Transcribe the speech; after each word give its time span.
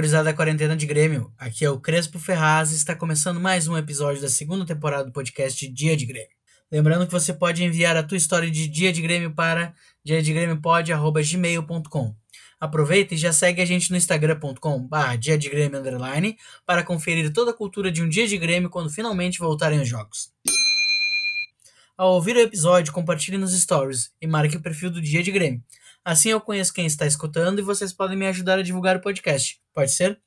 Gurizada 0.00 0.24
da 0.24 0.32
quarentena 0.32 0.74
de 0.74 0.86
Grêmio. 0.86 1.30
Aqui 1.36 1.62
é 1.62 1.68
o 1.68 1.78
Crespo 1.78 2.18
Ferraz 2.18 2.72
e 2.72 2.74
está 2.74 2.96
começando 2.96 3.38
mais 3.38 3.68
um 3.68 3.76
episódio 3.76 4.22
da 4.22 4.30
segunda 4.30 4.64
temporada 4.64 5.04
do 5.04 5.12
podcast 5.12 5.68
Dia 5.68 5.94
de 5.94 6.06
Grêmio. 6.06 6.30
Lembrando 6.72 7.04
que 7.04 7.12
você 7.12 7.34
pode 7.34 7.62
enviar 7.62 7.94
a 7.98 8.02
tua 8.02 8.16
história 8.16 8.50
de 8.50 8.66
Dia 8.66 8.94
de 8.94 9.02
Grêmio 9.02 9.34
para 9.34 9.74
diadegrêmiopod.gmail.com 10.02 12.14
Aproveita 12.58 13.14
e 13.14 13.18
já 13.18 13.30
segue 13.30 13.60
a 13.60 13.66
gente 13.66 13.90
no 13.90 13.96
instagram.com 13.98 14.88
dia 15.18 15.36
de 15.36 15.50
Grêmio 15.50 15.82
para 16.64 16.82
conferir 16.82 17.30
toda 17.30 17.50
a 17.50 17.54
cultura 17.54 17.92
de 17.92 18.02
um 18.02 18.08
dia 18.08 18.26
de 18.26 18.38
Grêmio 18.38 18.70
quando 18.70 18.88
finalmente 18.88 19.38
voltarem 19.38 19.82
os 19.82 19.88
jogos. 19.88 20.32
Ao 21.94 22.14
ouvir 22.14 22.36
o 22.36 22.40
episódio, 22.40 22.90
compartilhe 22.90 23.36
nos 23.36 23.52
stories 23.52 24.10
e 24.18 24.26
marque 24.26 24.56
o 24.56 24.62
perfil 24.62 24.90
do 24.90 25.02
Dia 25.02 25.22
de 25.22 25.30
Grêmio. 25.30 25.62
Assim 26.02 26.30
eu 26.30 26.40
conheço 26.40 26.72
quem 26.72 26.86
está 26.86 27.06
escutando 27.06 27.58
e 27.58 27.62
vocês 27.62 27.92
podem 27.92 28.16
me 28.16 28.26
ajudar 28.28 28.58
a 28.58 28.62
divulgar 28.62 28.96
o 28.96 29.02
podcast. 29.02 29.59
Pode 29.74 29.92
ser? 29.92 30.20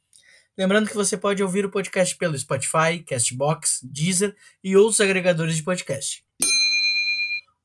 Lembrando 0.57 0.87
que 0.87 0.95
você 0.95 1.17
pode 1.17 1.41
ouvir 1.41 1.65
o 1.65 1.71
podcast 1.71 2.15
pelo 2.15 2.37
Spotify, 2.37 2.99
Castbox, 3.05 3.79
Deezer 3.83 4.35
e 4.63 4.75
outros 4.75 5.01
agregadores 5.01 5.55
de 5.55 5.63
podcast. 5.63 6.23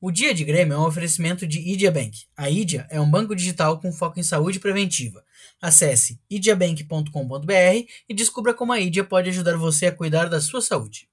O 0.00 0.12
Dia 0.12 0.32
de 0.32 0.44
Grêmio 0.44 0.74
é 0.74 0.78
um 0.78 0.86
oferecimento 0.86 1.46
de 1.46 1.58
Idia 1.58 1.90
Bank. 1.90 2.26
A 2.36 2.48
Idia 2.48 2.86
é 2.88 3.00
um 3.00 3.10
banco 3.10 3.34
digital 3.34 3.80
com 3.80 3.92
foco 3.92 4.18
em 4.18 4.22
saúde 4.22 4.60
preventiva. 4.60 5.24
Acesse 5.60 6.20
idiabank.com.br 6.30 7.86
e 8.08 8.14
descubra 8.14 8.54
como 8.54 8.72
a 8.72 8.80
Idia 8.80 9.02
pode 9.02 9.28
ajudar 9.30 9.56
você 9.56 9.86
a 9.86 9.92
cuidar 9.92 10.28
da 10.28 10.40
sua 10.40 10.62
saúde. 10.62 11.08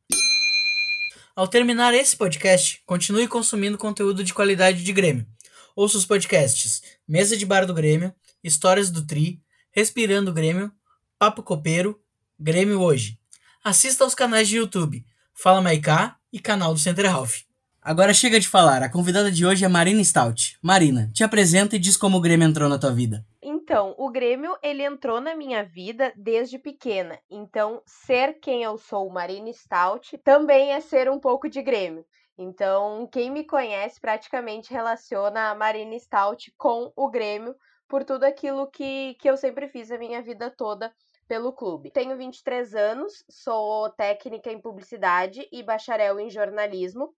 Ao 1.36 1.48
terminar 1.48 1.94
esse 1.94 2.16
podcast, 2.16 2.82
continue 2.86 3.28
consumindo 3.28 3.78
conteúdo 3.78 4.23
de 4.23 4.34
qualidade 4.34 4.84
de 4.84 4.94
Grêmio. 4.94 5.28
Ouça 5.76 5.98
os 5.98 6.06
podcasts 6.06 6.82
Mesa 7.08 7.36
de 7.36 7.45
Bar 7.45 7.66
do 7.66 7.73
Grêmio, 7.73 8.14
Histórias 8.44 8.89
do 8.89 9.06
Tri, 9.06 9.42
Respirando 9.78 10.31
Grêmio, 10.31 10.72
Papo 11.20 11.44
Copeiro, 11.44 12.00
Grêmio 12.40 12.80
Hoje. 12.80 13.20
Assista 13.62 14.06
aos 14.06 14.16
canais 14.16 14.48
de 14.48 14.56
YouTube 14.56 15.06
Fala 15.34 15.62
Maiká 15.62 16.16
e 16.32 16.40
canal 16.40 16.73
do 16.73 16.80
Center 16.80 17.12
Ralph. 17.12 17.42
Agora 17.82 18.14
chega 18.14 18.40
de 18.40 18.48
falar, 18.48 18.82
a 18.82 18.90
convidada 18.90 19.30
de 19.30 19.45
hoje 19.45 19.66
é 19.66 19.67
Marina 19.67 20.02
Stout. 20.02 20.58
Marina, 20.62 21.12
te 21.14 21.26
apresenta 21.26 21.76
e 21.76 21.80
diz 21.80 21.98
como 21.98 22.17
o 22.17 22.22
Grêmio 22.22 22.48
entrou 22.48 22.70
na 22.70 22.80
tua 22.80 22.94
vida. 22.94 23.26
Então, 23.42 23.94
o 23.98 24.09
Grêmio, 24.09 24.56
ele 24.64 24.82
entrou 24.82 25.20
na 25.20 25.36
minha 25.36 25.62
vida 25.66 26.14
desde 26.16 26.58
pequena. 26.58 27.20
Então, 27.30 27.82
ser 27.86 28.39
quem 28.39 28.64
eu 28.64 28.78
sou, 28.78 29.10
Marina 29.10 29.52
Stout, 29.52 30.17
também 30.20 30.72
é 30.72 30.80
ser 30.80 31.10
um 31.10 31.20
pouco 31.20 31.50
de 31.50 31.62
Grêmio. 31.62 32.06
Então, 32.38 33.10
quem 33.12 33.30
me 33.30 33.44
conhece 33.44 34.00
praticamente 34.00 34.72
relaciona 34.72 35.50
a 35.50 35.56
Marina 35.56 36.00
Stout 36.00 36.54
com 36.58 36.94
o 36.95 37.12
Grêmio 37.12 37.54
por 37.88 38.03
tudo 38.03 38.23
aquilo 38.23 38.67
que, 38.67 39.16
que 39.16 39.30
eu 39.30 39.38
sempre 39.38 39.67
fiz 39.67 39.91
a 39.91 39.97
minha 39.97 40.22
vida 40.22 40.50
toda 40.50 40.94
pelo 41.28 41.53
clube. 41.53 41.92
Tenho 41.92 42.17
23 42.17 42.75
anos, 42.75 43.23
sou 43.30 43.89
técnica 43.89 44.52
em 44.52 44.59
publicidade 44.59 45.47
e 45.52 45.64
bacharel 45.64 46.19
em 46.19 46.30
jornalismo. 46.30 47.16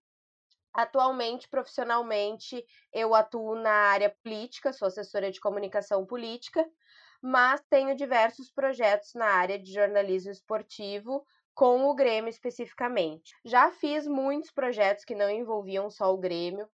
Atualmente, 0.73 1.49
profissionalmente, 1.49 2.63
eu 2.93 3.15
atuo 3.15 3.55
na 3.55 3.71
área 3.71 4.15
política, 4.23 4.71
sou 4.71 4.87
assessora 4.87 5.31
de 5.31 5.39
comunicação 5.39 6.05
política, 6.05 6.65
mas 7.21 7.61
tenho 7.69 7.95
diversos 7.95 8.51
projetos 8.51 9.13
na 9.15 9.25
área 9.25 9.57
de 9.57 9.73
jornalismo 9.73 10.31
esportivo, 10.31 11.25
com 11.55 11.85
o 11.85 11.95
Grêmio 11.95 12.29
especificamente. 12.29 13.33
Já 13.43 13.71
fiz 13.71 14.05
muitos 14.05 14.51
projetos 14.51 15.03
que 15.03 15.15
não 15.15 15.27
envolviam 15.27 15.89
só 15.89 16.13
o 16.13 16.17
Grêmio 16.17 16.69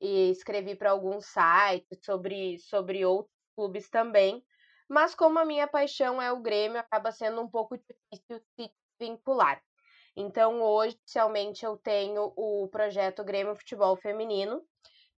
e 0.00 0.30
escrevi 0.30 0.74
para 0.74 0.90
alguns 0.90 1.26
sites 1.26 1.98
sobre, 2.02 2.58
sobre 2.58 3.04
outros 3.04 3.31
clubes 3.54 3.88
também, 3.88 4.44
mas 4.88 5.14
como 5.14 5.38
a 5.38 5.44
minha 5.44 5.66
paixão 5.66 6.20
é 6.20 6.30
o 6.32 6.40
Grêmio, 6.40 6.78
acaba 6.78 7.10
sendo 7.12 7.40
um 7.40 7.48
pouco 7.48 7.76
difícil 7.76 8.40
se 8.54 8.70
vincular. 8.98 9.62
Então, 10.14 10.60
hoje, 10.60 10.96
oficialmente, 10.96 11.64
eu 11.64 11.76
tenho 11.78 12.32
o 12.36 12.68
projeto 12.68 13.24
Grêmio 13.24 13.56
Futebol 13.56 13.96
Feminino, 13.96 14.62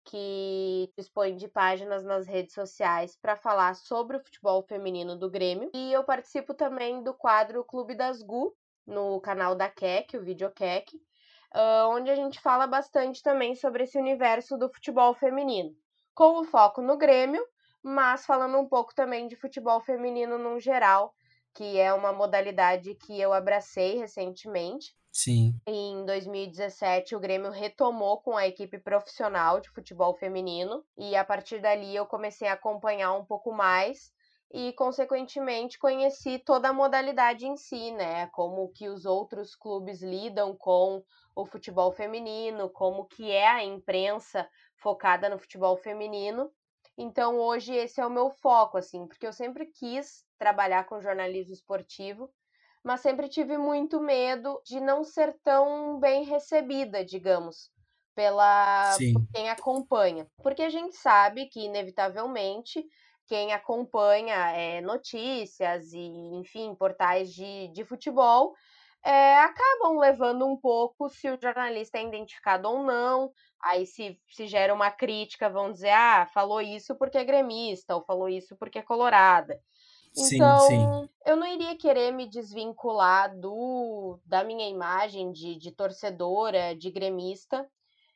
que 0.04 0.92
dispõe 0.96 1.34
de 1.34 1.48
páginas 1.48 2.04
nas 2.04 2.26
redes 2.26 2.54
sociais 2.54 3.16
para 3.20 3.36
falar 3.36 3.74
sobre 3.74 4.16
o 4.16 4.22
futebol 4.22 4.62
feminino 4.62 5.16
do 5.16 5.30
Grêmio. 5.30 5.70
E 5.74 5.92
eu 5.92 6.04
participo 6.04 6.54
também 6.54 7.02
do 7.02 7.14
quadro 7.14 7.64
Clube 7.64 7.94
das 7.94 8.22
Gu, 8.22 8.54
no 8.86 9.20
canal 9.20 9.54
da 9.54 9.68
Keck, 9.68 10.16
o 10.16 10.22
Videokek, 10.22 10.94
uh, 11.54 11.88
onde 11.88 12.10
a 12.10 12.14
gente 12.14 12.38
fala 12.40 12.66
bastante 12.66 13.22
também 13.22 13.54
sobre 13.54 13.84
esse 13.84 13.98
universo 13.98 14.58
do 14.58 14.68
futebol 14.68 15.14
feminino, 15.14 15.74
com 16.14 16.40
o 16.40 16.44
foco 16.44 16.82
no 16.82 16.98
Grêmio, 16.98 17.44
mas 17.84 18.24
falando 18.24 18.58
um 18.58 18.66
pouco 18.66 18.94
também 18.94 19.28
de 19.28 19.36
futebol 19.36 19.78
feminino 19.80 20.38
no 20.38 20.58
geral, 20.58 21.14
que 21.54 21.78
é 21.78 21.92
uma 21.92 22.12
modalidade 22.12 22.94
que 22.94 23.20
eu 23.20 23.32
abracei 23.32 23.98
recentemente. 23.98 24.96
Sim. 25.12 25.54
Em 25.66 26.04
2017, 26.04 27.14
o 27.14 27.20
Grêmio 27.20 27.50
retomou 27.50 28.20
com 28.22 28.36
a 28.36 28.46
equipe 28.46 28.78
profissional 28.78 29.60
de 29.60 29.68
futebol 29.70 30.14
feminino, 30.14 30.82
e 30.96 31.14
a 31.14 31.24
partir 31.24 31.60
dali 31.60 31.94
eu 31.94 32.06
comecei 32.06 32.48
a 32.48 32.54
acompanhar 32.54 33.12
um 33.12 33.24
pouco 33.24 33.52
mais 33.52 34.10
e, 34.50 34.72
consequentemente, 34.72 35.78
conheci 35.78 36.38
toda 36.38 36.68
a 36.68 36.72
modalidade 36.72 37.46
em 37.46 37.56
si, 37.56 37.92
né? 37.92 38.28
Como 38.28 38.68
que 38.70 38.88
os 38.88 39.04
outros 39.04 39.54
clubes 39.54 40.02
lidam 40.02 40.56
com 40.56 41.04
o 41.34 41.44
futebol 41.44 41.92
feminino, 41.92 42.70
como 42.70 43.04
que 43.04 43.30
é 43.30 43.46
a 43.46 43.64
imprensa 43.64 44.48
focada 44.76 45.28
no 45.28 45.38
futebol 45.38 45.76
feminino. 45.76 46.50
Então, 46.96 47.38
hoje 47.38 47.74
esse 47.74 48.00
é 48.00 48.06
o 48.06 48.10
meu 48.10 48.30
foco, 48.30 48.78
assim, 48.78 49.06
porque 49.06 49.26
eu 49.26 49.32
sempre 49.32 49.66
quis 49.66 50.24
trabalhar 50.38 50.84
com 50.84 51.00
jornalismo 51.00 51.52
esportivo, 51.52 52.30
mas 52.84 53.00
sempre 53.00 53.28
tive 53.28 53.58
muito 53.58 54.00
medo 54.00 54.60
de 54.64 54.78
não 54.78 55.02
ser 55.02 55.36
tão 55.42 55.98
bem 55.98 56.24
recebida, 56.24 57.04
digamos, 57.04 57.70
pela 58.14 58.96
por 59.12 59.26
quem 59.32 59.50
acompanha. 59.50 60.26
Porque 60.42 60.62
a 60.62 60.70
gente 60.70 60.94
sabe 60.96 61.46
que, 61.46 61.64
inevitavelmente, 61.64 62.86
quem 63.26 63.52
acompanha 63.52 64.50
é, 64.50 64.80
notícias 64.80 65.92
e, 65.92 66.06
enfim, 66.34 66.74
portais 66.74 67.32
de, 67.32 67.68
de 67.68 67.84
futebol, 67.84 68.54
é, 69.02 69.38
acabam 69.40 69.98
levando 69.98 70.46
um 70.46 70.56
pouco 70.56 71.08
se 71.10 71.28
o 71.30 71.38
jornalista 71.40 71.98
é 71.98 72.02
identificado 72.02 72.68
ou 72.68 72.82
não. 72.82 73.32
Aí, 73.64 73.86
se, 73.86 74.20
se 74.28 74.46
gera 74.46 74.74
uma 74.74 74.90
crítica, 74.90 75.48
vão 75.48 75.72
dizer, 75.72 75.90
ah, 75.90 76.28
falou 76.32 76.60
isso 76.60 76.94
porque 76.96 77.16
é 77.16 77.24
gremista, 77.24 77.94
ou 77.96 78.04
falou 78.04 78.28
isso 78.28 78.54
porque 78.56 78.78
é 78.78 78.82
colorada. 78.82 79.58
Então, 80.16 80.60
sim, 80.60 80.76
sim. 80.76 81.08
eu 81.26 81.34
não 81.34 81.46
iria 81.46 81.76
querer 81.76 82.12
me 82.12 82.28
desvincular 82.28 83.36
do 83.36 84.20
da 84.24 84.44
minha 84.44 84.68
imagem 84.68 85.32
de, 85.32 85.56
de 85.56 85.72
torcedora, 85.72 86.74
de 86.76 86.90
gremista, 86.90 87.68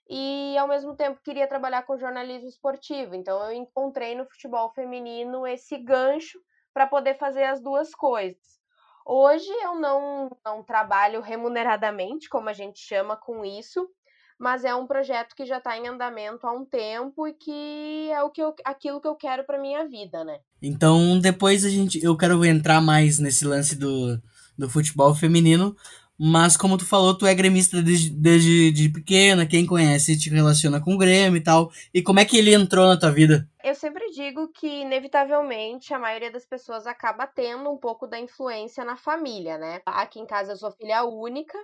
e 0.08 0.56
ao 0.56 0.68
mesmo 0.68 0.94
tempo 0.94 1.20
queria 1.24 1.48
trabalhar 1.48 1.82
com 1.82 1.98
jornalismo 1.98 2.48
esportivo. 2.48 3.14
Então 3.14 3.42
eu 3.42 3.52
encontrei 3.52 4.14
no 4.14 4.26
futebol 4.26 4.70
feminino 4.70 5.46
esse 5.46 5.76
gancho 5.76 6.38
para 6.72 6.86
poder 6.86 7.18
fazer 7.18 7.44
as 7.44 7.60
duas 7.60 7.94
coisas. 7.94 8.58
Hoje 9.04 9.50
eu 9.62 9.74
não, 9.74 10.30
não 10.44 10.62
trabalho 10.62 11.20
remuneradamente, 11.20 12.28
como 12.28 12.48
a 12.48 12.52
gente 12.52 12.78
chama 12.78 13.16
com 13.16 13.44
isso, 13.44 13.90
mas 14.38 14.64
é 14.64 14.74
um 14.74 14.86
projeto 14.86 15.34
que 15.34 15.44
já 15.44 15.58
está 15.58 15.76
em 15.76 15.88
andamento 15.88 16.46
há 16.46 16.52
um 16.52 16.64
tempo 16.64 17.26
e 17.26 17.32
que 17.32 18.10
é 18.12 18.22
o 18.22 18.30
que 18.30 18.40
eu, 18.40 18.54
aquilo 18.64 19.00
que 19.00 19.08
eu 19.08 19.16
quero 19.16 19.44
para 19.44 19.60
minha 19.60 19.86
vida, 19.86 20.24
né? 20.24 20.38
Então 20.62 21.18
depois 21.18 21.64
a 21.64 21.68
gente, 21.68 22.02
eu 22.02 22.16
quero 22.16 22.44
entrar 22.44 22.80
mais 22.80 23.18
nesse 23.18 23.44
lance 23.44 23.76
do, 23.76 24.20
do 24.56 24.70
futebol 24.70 25.14
feminino, 25.14 25.76
mas 26.18 26.56
como 26.56 26.76
tu 26.76 26.84
falou, 26.84 27.16
tu 27.16 27.26
é 27.26 27.34
gremista 27.34 27.80
desde, 27.80 28.10
desde 28.10 28.72
de 28.72 28.88
pequena, 28.88 29.46
quem 29.46 29.64
conhece 29.64 30.18
te 30.18 30.28
relaciona 30.28 30.80
com 30.80 30.94
o 30.94 30.98
Grêmio 30.98 31.36
e 31.36 31.42
tal. 31.42 31.70
E 31.94 32.02
como 32.02 32.18
é 32.18 32.24
que 32.24 32.36
ele 32.36 32.52
entrou 32.52 32.88
na 32.88 32.98
tua 32.98 33.12
vida? 33.12 33.48
Eu 33.62 33.74
sempre 33.74 34.10
digo 34.10 34.48
que, 34.48 34.66
inevitavelmente, 34.66 35.94
a 35.94 35.98
maioria 35.98 36.32
das 36.32 36.44
pessoas 36.44 36.88
acaba 36.88 37.24
tendo 37.26 37.70
um 37.70 37.76
pouco 37.76 38.06
da 38.06 38.18
influência 38.18 38.84
na 38.84 38.96
família, 38.96 39.58
né? 39.58 39.80
Aqui 39.86 40.18
em 40.18 40.26
casa 40.26 40.52
eu 40.52 40.56
sou 40.56 40.72
filha 40.72 41.04
única, 41.04 41.56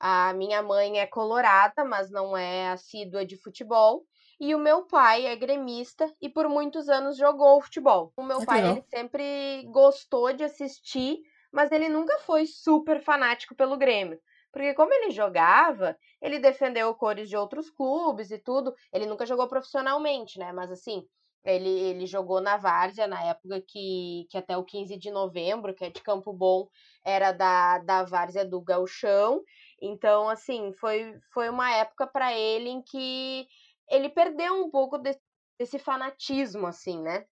a 0.00 0.32
minha 0.34 0.62
mãe 0.62 0.98
é 0.98 1.06
colorada, 1.06 1.84
mas 1.84 2.10
não 2.10 2.36
é 2.36 2.70
assídua 2.70 3.24
de 3.24 3.36
futebol. 3.36 4.04
E 4.40 4.54
o 4.54 4.58
meu 4.58 4.86
pai 4.86 5.26
é 5.26 5.34
gremista 5.34 6.12
e 6.20 6.28
por 6.28 6.48
muitos 6.48 6.88
anos 6.88 7.16
jogou 7.16 7.60
futebol. 7.60 8.12
O 8.16 8.22
meu 8.22 8.40
ah, 8.42 8.46
pai 8.46 8.70
ele 8.70 8.84
sempre 8.88 9.64
gostou 9.72 10.32
de 10.32 10.44
assistir 10.44 11.18
mas 11.52 11.72
ele 11.72 11.88
nunca 11.88 12.18
foi 12.20 12.46
super 12.46 13.00
fanático 13.02 13.54
pelo 13.54 13.76
Grêmio. 13.76 14.20
Porque 14.52 14.74
como 14.74 14.92
ele 14.92 15.10
jogava, 15.10 15.96
ele 16.22 16.38
defendeu 16.38 16.94
cores 16.94 17.28
de 17.28 17.36
outros 17.36 17.70
clubes 17.70 18.30
e 18.30 18.38
tudo. 18.38 18.74
Ele 18.92 19.06
nunca 19.06 19.26
jogou 19.26 19.46
profissionalmente, 19.46 20.38
né? 20.38 20.52
Mas 20.52 20.70
assim, 20.70 21.04
ele, 21.44 21.68
ele 21.68 22.06
jogou 22.06 22.40
na 22.40 22.56
Várzea 22.56 23.06
na 23.06 23.22
época 23.24 23.62
que, 23.66 24.26
que 24.30 24.38
até 24.38 24.56
o 24.56 24.64
15 24.64 24.96
de 24.98 25.10
novembro, 25.10 25.74
que 25.74 25.84
é 25.84 25.90
de 25.90 26.02
Campo 26.02 26.32
Bom, 26.32 26.66
era 27.04 27.32
da, 27.32 27.78
da 27.78 28.04
Várzea 28.04 28.44
do 28.44 28.60
Galchão. 28.60 29.42
Então, 29.80 30.28
assim, 30.28 30.72
foi, 30.74 31.18
foi 31.32 31.48
uma 31.48 31.70
época 31.74 32.06
para 32.06 32.32
ele 32.32 32.68
em 32.68 32.82
que 32.82 33.46
ele 33.88 34.08
perdeu 34.08 34.54
um 34.54 34.70
pouco 34.70 34.98
desse, 34.98 35.20
desse 35.58 35.78
fanatismo, 35.78 36.66
assim, 36.66 37.00
né? 37.00 37.26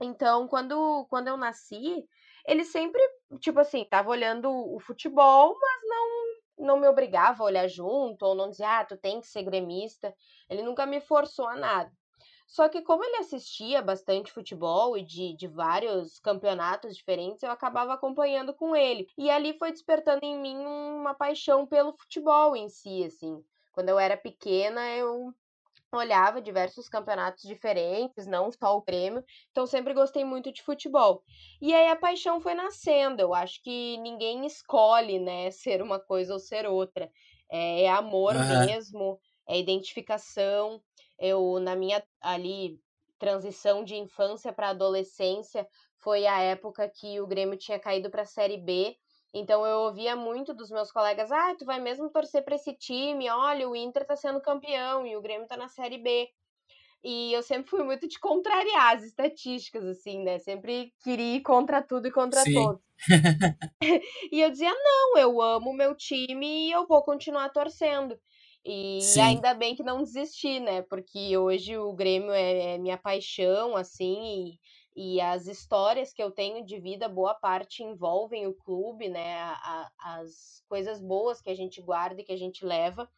Então, 0.00 0.48
quando, 0.48 1.06
quando 1.10 1.28
eu 1.28 1.36
nasci, 1.36 2.06
ele 2.46 2.64
sempre, 2.64 3.00
tipo 3.40 3.60
assim, 3.60 3.84
tava 3.84 4.10
olhando 4.10 4.50
o 4.50 4.80
futebol, 4.80 5.56
mas 5.60 5.80
não, 5.84 6.66
não 6.66 6.80
me 6.80 6.88
obrigava 6.88 7.42
a 7.42 7.46
olhar 7.46 7.68
junto, 7.68 8.22
ou 8.24 8.34
não 8.34 8.50
dizia, 8.50 8.80
ah, 8.80 8.84
tu 8.84 8.96
tem 8.96 9.20
que 9.20 9.26
ser 9.26 9.42
gremista. 9.42 10.14
Ele 10.48 10.62
nunca 10.62 10.86
me 10.86 11.00
forçou 11.00 11.46
a 11.48 11.56
nada. 11.56 11.92
Só 12.50 12.68
que 12.68 12.82
como 12.82 13.04
ele 13.04 13.18
assistia 13.18 13.80
bastante 13.80 14.32
futebol 14.32 14.98
e 14.98 15.02
de, 15.02 15.36
de 15.36 15.46
vários 15.46 16.18
campeonatos 16.18 16.96
diferentes, 16.96 17.44
eu 17.44 17.50
acabava 17.52 17.92
acompanhando 17.92 18.52
com 18.52 18.74
ele. 18.74 19.06
E 19.16 19.30
ali 19.30 19.56
foi 19.56 19.70
despertando 19.70 20.24
em 20.24 20.36
mim 20.36 20.56
uma 20.56 21.14
paixão 21.14 21.64
pelo 21.64 21.92
futebol 21.92 22.56
em 22.56 22.68
si, 22.68 23.04
assim. 23.04 23.40
Quando 23.70 23.90
eu 23.90 24.00
era 24.00 24.16
pequena, 24.16 24.84
eu 24.96 25.32
olhava 25.92 26.42
diversos 26.42 26.88
campeonatos 26.88 27.44
diferentes, 27.44 28.26
não 28.26 28.50
só 28.50 28.76
o 28.76 28.82
prêmio, 28.82 29.24
então 29.52 29.64
sempre 29.64 29.94
gostei 29.94 30.24
muito 30.24 30.52
de 30.52 30.60
futebol. 30.60 31.22
E 31.62 31.72
aí 31.72 31.86
a 31.86 31.94
paixão 31.94 32.40
foi 32.40 32.54
nascendo. 32.54 33.22
Eu 33.22 33.32
acho 33.32 33.62
que 33.62 33.96
ninguém 33.98 34.44
escolhe, 34.44 35.20
né, 35.20 35.52
ser 35.54 35.80
uma 35.80 36.00
coisa 36.00 36.32
ou 36.32 36.40
ser 36.40 36.66
outra. 36.66 37.08
É, 37.48 37.82
é 37.82 37.90
amor 37.90 38.34
uhum. 38.34 38.66
mesmo, 38.66 39.20
é 39.46 39.56
identificação. 39.56 40.82
Eu, 41.20 41.60
na 41.60 41.76
minha 41.76 42.02
ali 42.20 42.80
transição 43.18 43.84
de 43.84 43.96
infância 43.96 44.52
para 44.52 44.70
adolescência, 44.70 45.68
foi 45.98 46.26
a 46.26 46.40
época 46.40 46.88
que 46.88 47.20
o 47.20 47.26
Grêmio 47.26 47.58
tinha 47.58 47.78
caído 47.78 48.10
para 48.10 48.22
a 48.22 48.26
Série 48.26 48.56
B. 48.58 48.96
Então 49.34 49.66
eu 49.66 49.80
ouvia 49.80 50.16
muito 50.16 50.54
dos 50.54 50.70
meus 50.70 50.90
colegas: 50.92 51.30
"Ah, 51.32 51.54
tu 51.58 51.64
vai 51.66 51.80
mesmo 51.80 52.10
torcer 52.10 52.44
para 52.44 52.56
esse 52.56 52.74
time? 52.74 53.28
Olha, 53.30 53.68
o 53.68 53.76
Inter 53.76 54.06
tá 54.06 54.16
sendo 54.16 54.40
campeão 54.42 55.06
e 55.06 55.16
o 55.16 55.22
Grêmio 55.22 55.46
tá 55.48 55.56
na 55.56 55.68
Série 55.68 55.98
B". 55.98 56.28
E 57.04 57.32
eu 57.32 57.42
sempre 57.42 57.70
fui 57.70 57.82
muito 57.84 58.08
de 58.08 58.18
contrariar 58.20 58.96
as 58.96 59.02
estatísticas, 59.04 59.84
assim, 59.86 60.22
né? 60.24 60.38
Sempre 60.38 60.92
queria 61.02 61.36
ir 61.36 61.42
contra 61.42 61.82
tudo 61.82 62.08
e 62.08 62.12
contra 62.12 62.44
Sim. 62.44 62.46
todos. 62.46 62.82
e 64.32 64.40
eu 64.40 64.50
dizia: 64.50 64.70
não, 64.72 65.18
eu 65.18 65.40
amo 65.40 65.70
o 65.70 65.74
meu 65.74 65.94
time 65.94 66.68
e 66.68 66.72
eu 66.72 66.86
vou 66.86 67.02
continuar 67.02 67.48
torcendo. 67.50 68.18
E 68.64 69.00
Sim. 69.00 69.20
ainda 69.20 69.54
bem 69.54 69.74
que 69.74 69.82
não 69.82 70.02
desisti, 70.02 70.60
né? 70.60 70.82
Porque 70.82 71.36
hoje 71.36 71.78
o 71.78 71.92
Grêmio 71.92 72.30
é, 72.30 72.74
é 72.74 72.78
minha 72.78 72.98
paixão, 72.98 73.74
assim, 73.74 74.58
e, 74.94 75.14
e, 75.14 75.20
as 75.20 75.46
histórias 75.46 76.12
que 76.12 76.22
eu 76.22 76.30
tenho 76.30 76.64
de 76.64 76.78
vida, 76.78 77.08
boa 77.08 77.34
parte 77.34 77.82
envolvem 77.82 78.46
o 78.46 78.52
clube, 78.52 79.08
né? 79.08 79.38
A, 79.40 79.90
as 79.98 80.62
coisas 80.68 81.00
boas 81.00 81.40
que 81.40 81.48
a 81.48 81.54
gente 81.54 81.80
guarda 81.80 82.20
e 82.20 82.24
que 82.24 82.32
a 82.32 82.36
gente 82.36 82.64
leva, 82.64 83.08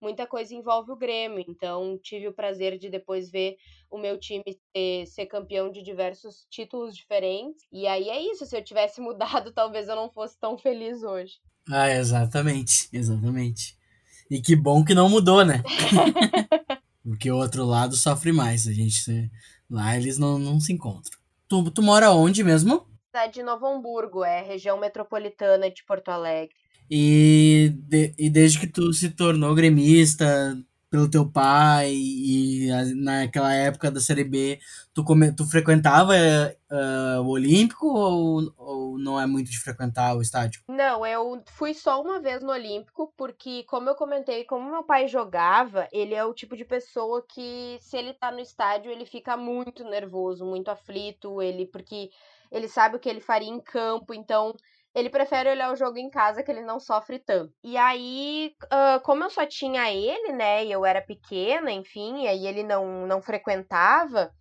muita 0.00 0.26
coisa 0.26 0.54
envolve 0.54 0.92
o 0.92 0.96
Grêmio. 0.96 1.42
Então, 1.48 1.98
tive 1.98 2.28
o 2.28 2.34
prazer 2.34 2.78
de 2.78 2.90
depois 2.90 3.30
ver 3.30 3.56
o 3.90 3.96
meu 3.96 4.18
time 4.18 4.44
ser, 4.76 5.06
ser 5.06 5.26
campeão 5.26 5.70
de 5.70 5.82
diversos 5.82 6.46
títulos 6.50 6.94
diferentes. 6.94 7.64
E 7.72 7.86
aí 7.86 8.10
é 8.10 8.20
isso, 8.20 8.44
se 8.44 8.56
eu 8.56 8.62
tivesse 8.62 9.00
mudado, 9.02 9.52
talvez 9.52 9.88
eu 9.88 9.96
não 9.96 10.10
fosse 10.10 10.38
tão 10.38 10.58
feliz 10.58 11.02
hoje. 11.02 11.40
Ah, 11.70 11.88
exatamente, 11.88 12.88
exatamente. 12.92 13.79
E 14.30 14.40
que 14.40 14.54
bom 14.54 14.84
que 14.84 14.94
não 14.94 15.08
mudou, 15.08 15.44
né? 15.44 15.62
Porque 17.02 17.30
o 17.30 17.36
outro 17.36 17.64
lado 17.64 17.96
sofre 17.96 18.30
mais. 18.30 18.68
A 18.68 18.72
gente 18.72 19.30
lá 19.68 19.96
eles 19.96 20.18
não, 20.18 20.38
não 20.38 20.60
se 20.60 20.72
encontram. 20.72 21.18
Tu, 21.48 21.70
tu 21.70 21.82
mora 21.82 22.12
onde 22.12 22.44
mesmo? 22.44 22.86
Cidade 23.06 23.34
de 23.34 23.42
Novo 23.42 23.66
Hamburgo, 23.66 24.24
é 24.24 24.40
região 24.40 24.78
metropolitana 24.78 25.68
de 25.68 25.82
Porto 25.84 26.10
Alegre. 26.10 26.54
E, 26.88 27.72
de, 27.88 28.14
e 28.16 28.30
desde 28.30 28.60
que 28.60 28.66
tu 28.68 28.92
se 28.92 29.10
tornou 29.10 29.54
gremista, 29.54 30.56
pelo 30.90 31.08
teu 31.08 31.30
pai 31.30 31.92
e 31.94 32.68
naquela 32.96 33.54
época 33.54 33.90
da 33.90 34.00
Série 34.00 34.24
B, 34.24 34.58
tu, 34.92 35.04
come, 35.04 35.32
tu 35.32 35.48
frequentava 35.48 36.12
uh, 36.14 37.22
o 37.22 37.28
Olímpico 37.28 37.86
ou, 37.86 38.52
ou 38.58 38.98
não 38.98 39.18
é 39.18 39.24
muito 39.24 39.50
de 39.50 39.58
frequentar 39.60 40.16
o 40.16 40.20
estádio? 40.20 40.62
Não, 40.68 41.06
eu 41.06 41.40
fui 41.46 41.72
só 41.74 42.02
uma 42.02 42.20
vez 42.20 42.42
no 42.42 42.50
Olímpico, 42.50 43.12
porque, 43.16 43.62
como 43.64 43.88
eu 43.88 43.94
comentei, 43.94 44.44
como 44.44 44.68
meu 44.68 44.82
pai 44.82 45.06
jogava, 45.06 45.88
ele 45.92 46.14
é 46.14 46.24
o 46.24 46.34
tipo 46.34 46.56
de 46.56 46.64
pessoa 46.64 47.24
que, 47.26 47.78
se 47.80 47.96
ele 47.96 48.12
tá 48.12 48.32
no 48.32 48.40
estádio, 48.40 48.90
ele 48.90 49.06
fica 49.06 49.36
muito 49.36 49.84
nervoso, 49.84 50.44
muito 50.44 50.70
aflito, 50.70 51.40
ele, 51.40 51.66
porque 51.66 52.10
ele 52.50 52.66
sabe 52.66 52.96
o 52.96 52.98
que 52.98 53.08
ele 53.08 53.20
faria 53.20 53.48
em 53.48 53.60
campo, 53.60 54.12
então 54.12 54.56
ele 54.94 55.08
prefere 55.08 55.50
olhar 55.50 55.72
o 55.72 55.76
jogo 55.76 55.98
em 55.98 56.10
casa 56.10 56.42
que 56.42 56.50
ele 56.50 56.62
não 56.62 56.80
sofre 56.80 57.18
tanto. 57.18 57.52
E 57.62 57.76
aí, 57.76 58.54
uh, 58.64 59.00
como 59.02 59.24
eu 59.24 59.30
só 59.30 59.46
tinha 59.46 59.92
ele, 59.92 60.32
né, 60.32 60.64
e 60.64 60.72
eu 60.72 60.84
era 60.84 61.00
pequena, 61.00 61.70
enfim, 61.70 62.24
e 62.24 62.28
aí 62.28 62.46
ele 62.46 62.62
não, 62.62 63.06
não 63.06 63.22
frequentava, 63.22 64.32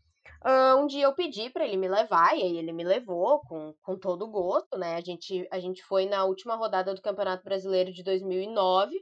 uh, 0.43 0.79
um 0.79 0.87
dia 0.87 1.05
eu 1.05 1.13
pedi 1.13 1.49
para 1.49 1.65
ele 1.65 1.77
me 1.77 1.87
levar, 1.87 2.35
e 2.35 2.41
aí 2.41 2.57
ele 2.57 2.73
me 2.73 2.83
levou 2.83 3.41
com, 3.41 3.73
com 3.81 3.97
todo 3.97 4.23
o 4.25 4.31
gosto, 4.31 4.77
né, 4.77 4.95
a 4.95 5.01
gente, 5.01 5.47
a 5.51 5.59
gente 5.59 5.83
foi 5.83 6.07
na 6.07 6.25
última 6.25 6.55
rodada 6.55 6.93
do 6.93 7.01
Campeonato 7.01 7.43
Brasileiro 7.43 7.91
de 7.93 8.03
2009, 8.03 8.95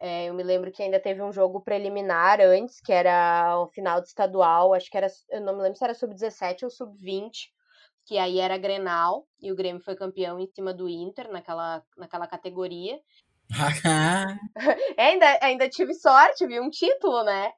é, 0.00 0.26
eu 0.28 0.34
me 0.34 0.42
lembro 0.42 0.72
que 0.72 0.82
ainda 0.82 0.98
teve 0.98 1.22
um 1.22 1.32
jogo 1.32 1.60
preliminar 1.60 2.40
antes, 2.40 2.80
que 2.80 2.92
era 2.92 3.58
o 3.60 3.68
final 3.68 4.00
de 4.00 4.08
estadual, 4.08 4.74
acho 4.74 4.90
que 4.90 4.96
era, 4.96 5.06
eu 5.30 5.40
não 5.40 5.56
me 5.56 5.62
lembro 5.62 5.78
se 5.78 5.84
era 5.84 5.94
sub-17 5.94 6.64
ou 6.64 6.70
sub-20, 6.70 7.32
que 8.06 8.18
aí 8.18 8.38
era 8.38 8.58
Grenal, 8.58 9.26
e 9.40 9.50
o 9.50 9.56
Grêmio 9.56 9.82
foi 9.82 9.96
campeão 9.96 10.38
em 10.38 10.46
cima 10.46 10.74
do 10.74 10.88
Inter 10.88 11.30
naquela, 11.30 11.82
naquela 11.96 12.26
categoria. 12.26 12.98
é, 14.96 15.06
ainda, 15.06 15.38
ainda 15.42 15.68
tive 15.68 15.94
sorte, 15.94 16.46
vi 16.46 16.60
um 16.60 16.70
título, 16.70 17.22
né? 17.24 17.52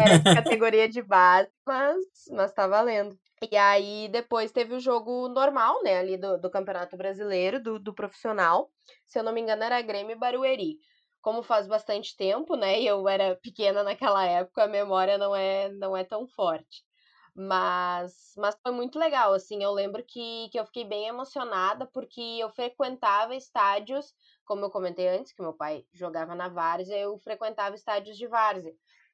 Era 0.00 0.22
categoria 0.42 0.88
de 0.88 1.02
base, 1.02 1.50
mas, 1.66 1.96
mas 2.30 2.52
tá 2.52 2.66
valendo. 2.66 3.16
E 3.50 3.56
aí 3.56 4.08
depois 4.08 4.52
teve 4.52 4.74
o 4.74 4.80
jogo 4.80 5.28
normal, 5.28 5.82
né, 5.82 5.98
ali 5.98 6.16
do, 6.16 6.38
do 6.38 6.50
Campeonato 6.50 6.96
Brasileiro, 6.96 7.62
do, 7.62 7.78
do 7.78 7.94
profissional. 7.94 8.70
Se 9.06 9.18
eu 9.18 9.22
não 9.22 9.32
me 9.32 9.40
engano, 9.40 9.62
era 9.62 9.82
Grêmio 9.82 10.12
e 10.12 10.18
Barueri. 10.18 10.78
Como 11.20 11.42
faz 11.42 11.66
bastante 11.66 12.16
tempo, 12.16 12.54
né, 12.54 12.80
e 12.80 12.86
eu 12.86 13.08
era 13.08 13.36
pequena 13.36 13.82
naquela 13.82 14.24
época, 14.26 14.64
a 14.64 14.68
memória 14.68 15.18
não 15.18 15.34
é, 15.34 15.70
não 15.72 15.96
é 15.96 16.04
tão 16.04 16.26
forte. 16.26 16.84
Mas, 17.36 18.32
mas 18.36 18.56
foi 18.62 18.70
muito 18.70 18.96
legal, 18.96 19.32
assim, 19.34 19.60
eu 19.62 19.72
lembro 19.72 20.04
que, 20.06 20.48
que 20.50 20.58
eu 20.58 20.64
fiquei 20.66 20.84
bem 20.84 21.08
emocionada 21.08 21.84
porque 21.92 22.20
eu 22.20 22.48
frequentava 22.50 23.34
estádios, 23.34 24.14
como 24.44 24.64
eu 24.64 24.70
comentei 24.70 25.08
antes, 25.08 25.32
que 25.32 25.42
meu 25.42 25.52
pai 25.52 25.84
jogava 25.92 26.34
na 26.36 26.48
Várzea, 26.48 26.96
eu 26.96 27.18
frequentava 27.18 27.74
estádios 27.74 28.16
de 28.16 28.28
Várzea. 28.28 28.72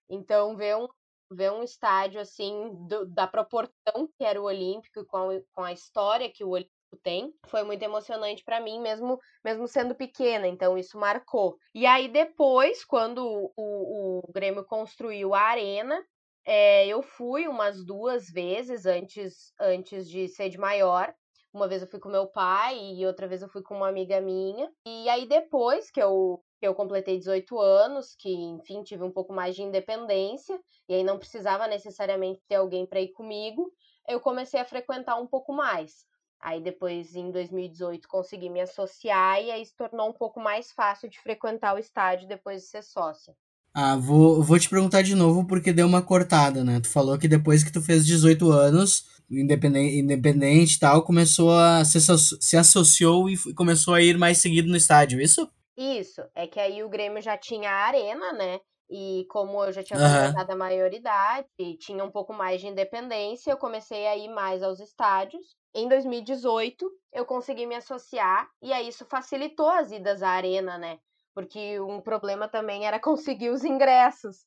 Então, 0.09 0.55
ver 0.55 0.77
um, 0.77 0.87
ver 1.31 1.51
um 1.51 1.63
estádio, 1.63 2.21
assim, 2.21 2.71
do, 2.87 3.07
da 3.07 3.27
proporção 3.27 3.73
que 4.19 4.25
era 4.25 4.41
o 4.41 4.45
Olímpico, 4.45 5.05
com 5.07 5.43
com 5.53 5.63
a 5.63 5.73
história 5.73 6.31
que 6.31 6.45
o 6.45 6.51
Olímpico 6.51 6.75
tem, 7.03 7.33
foi 7.47 7.63
muito 7.63 7.83
emocionante 7.83 8.45
para 8.45 8.61
mim, 8.61 8.81
mesmo 8.81 9.19
mesmo 9.45 9.67
sendo 9.67 9.95
pequena, 9.95 10.47
então 10.47 10.77
isso 10.77 10.99
marcou. 10.99 11.57
E 11.75 11.87
aí 11.87 12.09
depois, 12.09 12.85
quando 12.85 13.25
o, 13.25 13.53
o, 13.57 14.19
o 14.29 14.33
Grêmio 14.33 14.65
construiu 14.65 15.35
a 15.35 15.41
arena, 15.41 16.05
é, 16.45 16.87
eu 16.87 17.03
fui 17.03 17.47
umas 17.49 17.85
duas 17.85 18.29
vezes 18.31 18.87
antes, 18.87 19.53
antes 19.61 20.09
de 20.09 20.29
ser 20.29 20.49
de 20.49 20.59
maior. 20.59 21.15
Uma 21.53 21.67
vez 21.67 21.83
eu 21.83 21.89
fui 21.89 21.99
com 21.99 22.09
meu 22.09 22.29
pai 22.29 22.79
e 22.79 23.05
outra 23.05 23.27
vez 23.27 23.43
eu 23.43 23.49
fui 23.49 23.63
com 23.63 23.75
uma 23.77 23.89
amiga 23.89 24.21
minha. 24.21 24.71
E 24.87 25.09
aí 25.09 25.27
depois 25.27 25.91
que 25.91 26.01
eu, 26.01 26.43
que 26.61 26.67
eu 26.67 26.75
completei 26.75 27.19
18 27.19 27.59
anos, 27.59 28.15
que 28.15 28.33
enfim 28.33 28.83
tive 28.83 29.03
um 29.03 29.11
pouco 29.11 29.33
mais 29.33 29.57
de 29.57 29.63
independência, 29.63 30.61
e 30.89 30.95
aí 30.95 31.03
não 31.05 31.19
precisava 31.19 31.67
necessariamente 31.67 32.41
ter 32.49 32.57
alguém 32.57 32.87
para 32.87 33.01
ir 33.01 33.13
comigo, 33.13 33.73
eu 34.09 34.21
comecei 34.21 34.61
a 34.61 34.65
frequentar 34.65 35.17
um 35.17 35.27
pouco 35.27 35.53
mais. 35.53 36.07
Aí 36.41 36.61
depois, 36.61 37.15
em 37.15 37.31
2018, 37.31 38.09
consegui 38.09 38.49
me 38.49 38.61
associar 38.63 39.43
e 39.43 39.51
aí 39.51 39.65
se 39.65 39.77
tornou 39.77 40.09
um 40.09 40.13
pouco 40.13 40.41
mais 40.41 40.73
fácil 40.73 41.09
de 41.09 41.21
frequentar 41.21 41.75
o 41.75 41.79
estádio 41.79 42.27
depois 42.27 42.63
de 42.63 42.69
ser 42.69 42.83
sócia. 42.83 43.37
Ah, 43.75 43.97
vou, 43.97 44.43
vou 44.43 44.59
te 44.59 44.69
perguntar 44.69 45.03
de 45.03 45.15
novo 45.15 45.47
porque 45.47 45.73
deu 45.73 45.87
uma 45.87 46.03
cortada, 46.03 46.65
né? 46.65 46.81
Tu 46.81 46.89
falou 46.89 47.19
que 47.19 47.29
depois 47.29 47.63
que 47.63 47.73
tu 47.73 47.81
fez 47.81 48.05
18 48.05 48.51
anos, 48.51 49.05
independente, 49.31 49.97
independente 49.97 50.75
e 50.75 50.79
tal, 50.81 51.05
começou 51.05 51.53
a 51.53 51.85
se, 51.85 52.01
se 52.41 52.57
associou 52.57 53.31
e 53.31 53.37
começou 53.55 53.95
a 53.95 54.03
ir 54.03 54.19
mais 54.19 54.39
seguido 54.39 54.69
no 54.69 54.77
estádio, 54.77 55.21
isso? 55.21 55.49
Isso, 55.77 56.21
é 56.35 56.47
que 56.47 56.59
aí 56.59 56.83
o 56.83 56.89
Grêmio 56.89 57.23
já 57.23 57.39
tinha 57.39 57.71
a 57.71 57.87
arena, 57.87 58.33
né? 58.33 58.61
E 58.91 59.25
como 59.31 59.65
eu 59.65 59.73
já 59.73 59.85
tinha 59.85 59.99
completado 59.99 60.49
uhum. 60.49 60.55
a 60.55 60.59
maioridade 60.59 61.47
e 61.57 61.77
tinha 61.77 62.05
um 62.05 62.11
pouco 62.11 62.33
mais 62.33 62.61
de 62.61 62.67
independência, 62.67 63.53
eu 63.53 63.57
comecei 63.57 64.05
a 64.09 64.17
ir 64.17 64.29
mais 64.29 64.65
aos 64.65 64.81
estádios. 64.81 65.55
Em 65.73 65.89
2018, 65.89 66.91
eu 67.13 67.25
consegui 67.25 67.67
me 67.67 67.77
associar 67.77 68.51
e 68.61 68.73
aí 68.73 68.89
isso 68.89 69.07
facilitou 69.07 69.71
as 69.71 69.93
idas 69.93 70.25
à 70.25 70.31
arena, 70.31 70.77
né? 70.77 70.99
Porque 71.35 71.81
um 71.81 72.01
problema 72.01 72.49
também 72.49 72.87
era 72.87 72.99
conseguir 73.01 73.51
os 73.51 73.65
ingressos, 73.65 74.39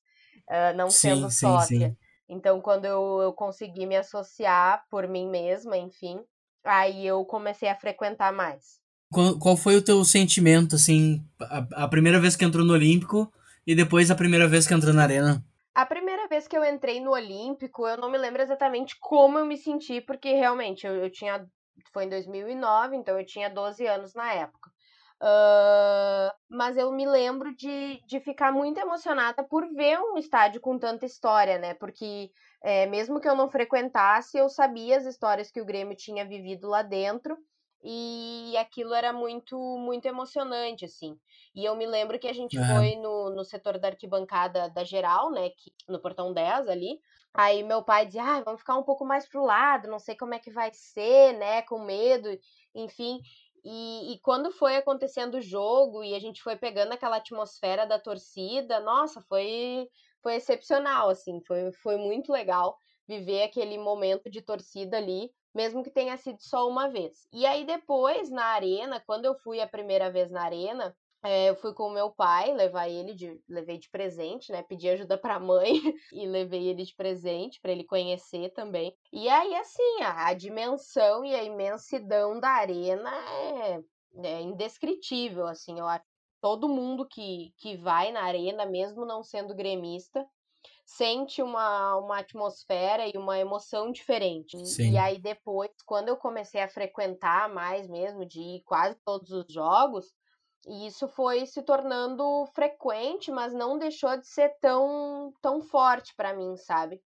uh, 0.49 0.75
não 0.75 0.89
sim, 0.89 1.09
sendo 1.09 1.29
sim, 1.29 1.39
sócia. 1.39 1.89
Sim. 1.89 1.97
Então, 2.29 2.61
quando 2.61 2.85
eu, 2.85 3.21
eu 3.21 3.33
consegui 3.33 3.85
me 3.85 3.95
associar 3.95 4.83
por 4.89 5.07
mim 5.07 5.29
mesma, 5.29 5.77
enfim, 5.77 6.19
aí 6.63 7.05
eu 7.05 7.23
comecei 7.25 7.69
a 7.69 7.75
frequentar 7.75 8.31
mais. 8.31 8.81
Qual, 9.11 9.37
qual 9.37 9.57
foi 9.57 9.75
o 9.75 9.83
teu 9.83 10.03
sentimento, 10.03 10.75
assim, 10.75 11.23
a, 11.39 11.83
a 11.83 11.87
primeira 11.87 12.19
vez 12.19 12.35
que 12.35 12.43
entrou 12.43 12.65
no 12.65 12.73
Olímpico 12.73 13.31
e 13.67 13.75
depois 13.75 14.09
a 14.09 14.15
primeira 14.15 14.47
vez 14.47 14.65
que 14.65 14.73
entrou 14.73 14.93
na 14.93 15.03
Arena? 15.03 15.43
A 15.75 15.85
primeira 15.85 16.27
vez 16.27 16.47
que 16.47 16.57
eu 16.57 16.63
entrei 16.63 16.99
no 16.99 17.11
Olímpico, 17.11 17.87
eu 17.87 17.97
não 17.97 18.09
me 18.09 18.17
lembro 18.17 18.41
exatamente 18.41 18.95
como 18.99 19.39
eu 19.39 19.45
me 19.45 19.57
senti, 19.57 20.01
porque 20.01 20.33
realmente 20.33 20.85
eu, 20.85 20.95
eu 20.95 21.09
tinha. 21.09 21.45
Foi 21.91 22.05
em 22.05 22.09
2009, 22.09 22.95
então 22.95 23.19
eu 23.19 23.25
tinha 23.25 23.49
12 23.49 23.85
anos 23.85 24.13
na 24.13 24.31
época. 24.33 24.71
Uh, 25.21 26.33
mas 26.49 26.75
eu 26.75 26.91
me 26.91 27.05
lembro 27.05 27.55
de, 27.55 28.01
de 28.05 28.19
ficar 28.19 28.51
muito 28.51 28.79
emocionada 28.79 29.43
por 29.43 29.67
ver 29.73 29.97
um 29.99 30.17
estádio 30.17 30.59
com 30.59 30.77
tanta 30.77 31.05
história, 31.05 31.57
né? 31.57 31.73
Porque 31.73 32.29
é, 32.61 32.85
mesmo 32.85 33.19
que 33.19 33.27
eu 33.27 33.35
não 33.35 33.49
frequentasse, 33.49 34.37
eu 34.37 34.49
sabia 34.49 34.97
as 34.97 35.05
histórias 35.05 35.51
que 35.51 35.61
o 35.61 35.65
Grêmio 35.65 35.95
tinha 35.95 36.25
vivido 36.25 36.67
lá 36.67 36.81
dentro 36.81 37.37
e 37.83 38.55
aquilo 38.57 38.93
era 38.93 39.11
muito 39.11 39.57
muito 39.77 40.05
emocionante 40.05 40.85
assim 40.85 41.19
e 41.53 41.65
eu 41.65 41.75
me 41.75 41.85
lembro 41.85 42.17
que 42.17 42.29
a 42.29 42.33
gente 42.33 42.57
foi 42.57 42.95
no, 42.95 43.29
no 43.31 43.43
setor 43.43 43.77
da 43.77 43.89
arquibancada 43.89 44.69
da 44.69 44.85
geral 44.85 45.29
né 45.29 45.49
que, 45.49 45.73
no 45.89 45.99
portão 45.99 46.33
10 46.33 46.69
ali 46.69 46.97
aí 47.33 47.61
meu 47.61 47.83
pai 47.83 48.05
dizia 48.05 48.23
ah, 48.23 48.41
vamos 48.41 48.61
ficar 48.61 48.77
um 48.77 48.83
pouco 48.83 49.05
mais 49.05 49.27
pro 49.27 49.43
lado 49.43 49.89
não 49.89 49.99
sei 49.99 50.15
como 50.15 50.33
é 50.33 50.39
que 50.39 50.49
vai 50.49 50.71
ser 50.73 51.33
né 51.33 51.61
com 51.63 51.79
medo 51.79 52.29
enfim 52.73 53.19
e, 53.63 54.13
e 54.13 54.19
quando 54.19 54.51
foi 54.51 54.75
acontecendo 54.75 55.35
o 55.35 55.41
jogo 55.41 56.03
e 56.03 56.15
a 56.15 56.19
gente 56.19 56.41
foi 56.41 56.55
pegando 56.55 56.93
aquela 56.93 57.17
atmosfera 57.17 57.85
da 57.85 57.99
torcida 57.99 58.79
nossa 58.79 59.21
foi 59.21 59.87
foi 60.21 60.35
excepcional 60.35 61.09
assim 61.09 61.41
foi, 61.45 61.71
foi 61.73 61.97
muito 61.97 62.31
legal 62.31 62.77
viver 63.07 63.43
aquele 63.43 63.77
momento 63.77 64.29
de 64.29 64.41
torcida 64.41 64.97
ali 64.97 65.31
mesmo 65.53 65.83
que 65.83 65.91
tenha 65.91 66.17
sido 66.17 66.41
só 66.41 66.67
uma 66.67 66.89
vez. 66.89 67.27
E 67.31 67.45
aí 67.45 67.65
depois, 67.65 68.29
na 68.31 68.45
arena, 68.45 68.99
quando 69.05 69.25
eu 69.25 69.35
fui 69.35 69.61
a 69.61 69.67
primeira 69.67 70.11
vez 70.11 70.31
na 70.31 70.43
arena, 70.43 70.95
é, 71.23 71.49
eu 71.49 71.55
fui 71.55 71.73
com 71.73 71.87
o 71.87 71.93
meu 71.93 72.11
pai, 72.11 72.53
levar 72.53 72.89
ele 72.89 73.13
de, 73.13 73.39
levei 73.47 73.77
de 73.77 73.89
presente, 73.89 74.51
né? 74.51 74.61
Pedi 74.61 74.89
ajuda 74.89 75.17
pra 75.17 75.39
mãe 75.39 75.73
e 76.11 76.27
levei 76.27 76.67
ele 76.67 76.83
de 76.83 76.93
presente 76.93 77.61
para 77.61 77.71
ele 77.71 77.85
conhecer 77.85 78.49
também. 78.49 78.93
E 79.11 79.29
aí, 79.29 79.55
assim, 79.55 80.01
a, 80.01 80.27
a, 80.27 80.33
dimensão 80.33 81.23
e 81.23 81.33
a 81.33 81.41
imensidão 81.41 82.39
da 82.41 82.49
arena 82.49 83.09
é, 83.09 83.79
é 84.21 84.41
indescritível, 84.41 85.47
assim, 85.47 85.79
eu 85.79 85.87
acho. 85.87 86.03
Todo 86.41 86.67
mundo 86.67 87.07
que, 87.07 87.53
que 87.57 87.77
vai 87.77 88.11
na 88.11 88.23
arena, 88.23 88.65
mesmo 88.65 89.05
não 89.05 89.23
sendo 89.23 89.55
gremista, 89.55 90.27
sente 90.85 91.41
uma, 91.41 91.95
uma 91.95 92.19
atmosfera 92.19 93.07
e 93.07 93.17
uma 93.17 93.39
emoção 93.39 93.93
diferente. 93.93 94.57
Sim. 94.65 94.91
E 94.91 94.97
aí 94.97 95.17
depois, 95.19 95.71
quando 95.85 96.09
eu 96.09 96.17
comecei 96.17 96.61
a 96.61 96.67
frequentar 96.67 97.47
mais 97.47 97.87
mesmo, 97.87 98.25
de 98.25 98.41
ir 98.41 98.63
quase 98.65 98.99
todos 99.05 99.31
os 99.31 99.45
jogos, 99.47 100.13
isso 100.67 101.07
foi 101.07 101.45
se 101.45 101.61
tornando 101.61 102.45
frequente, 102.53 103.31
mas 103.31 103.53
não 103.53 103.77
deixou 103.77 104.17
de 104.17 104.27
ser 104.27 104.49
tão, 104.59 105.33
tão 105.41 105.61
forte 105.61 106.15
para 106.15 106.33
mim, 106.33 106.55
sabe? 106.55 107.01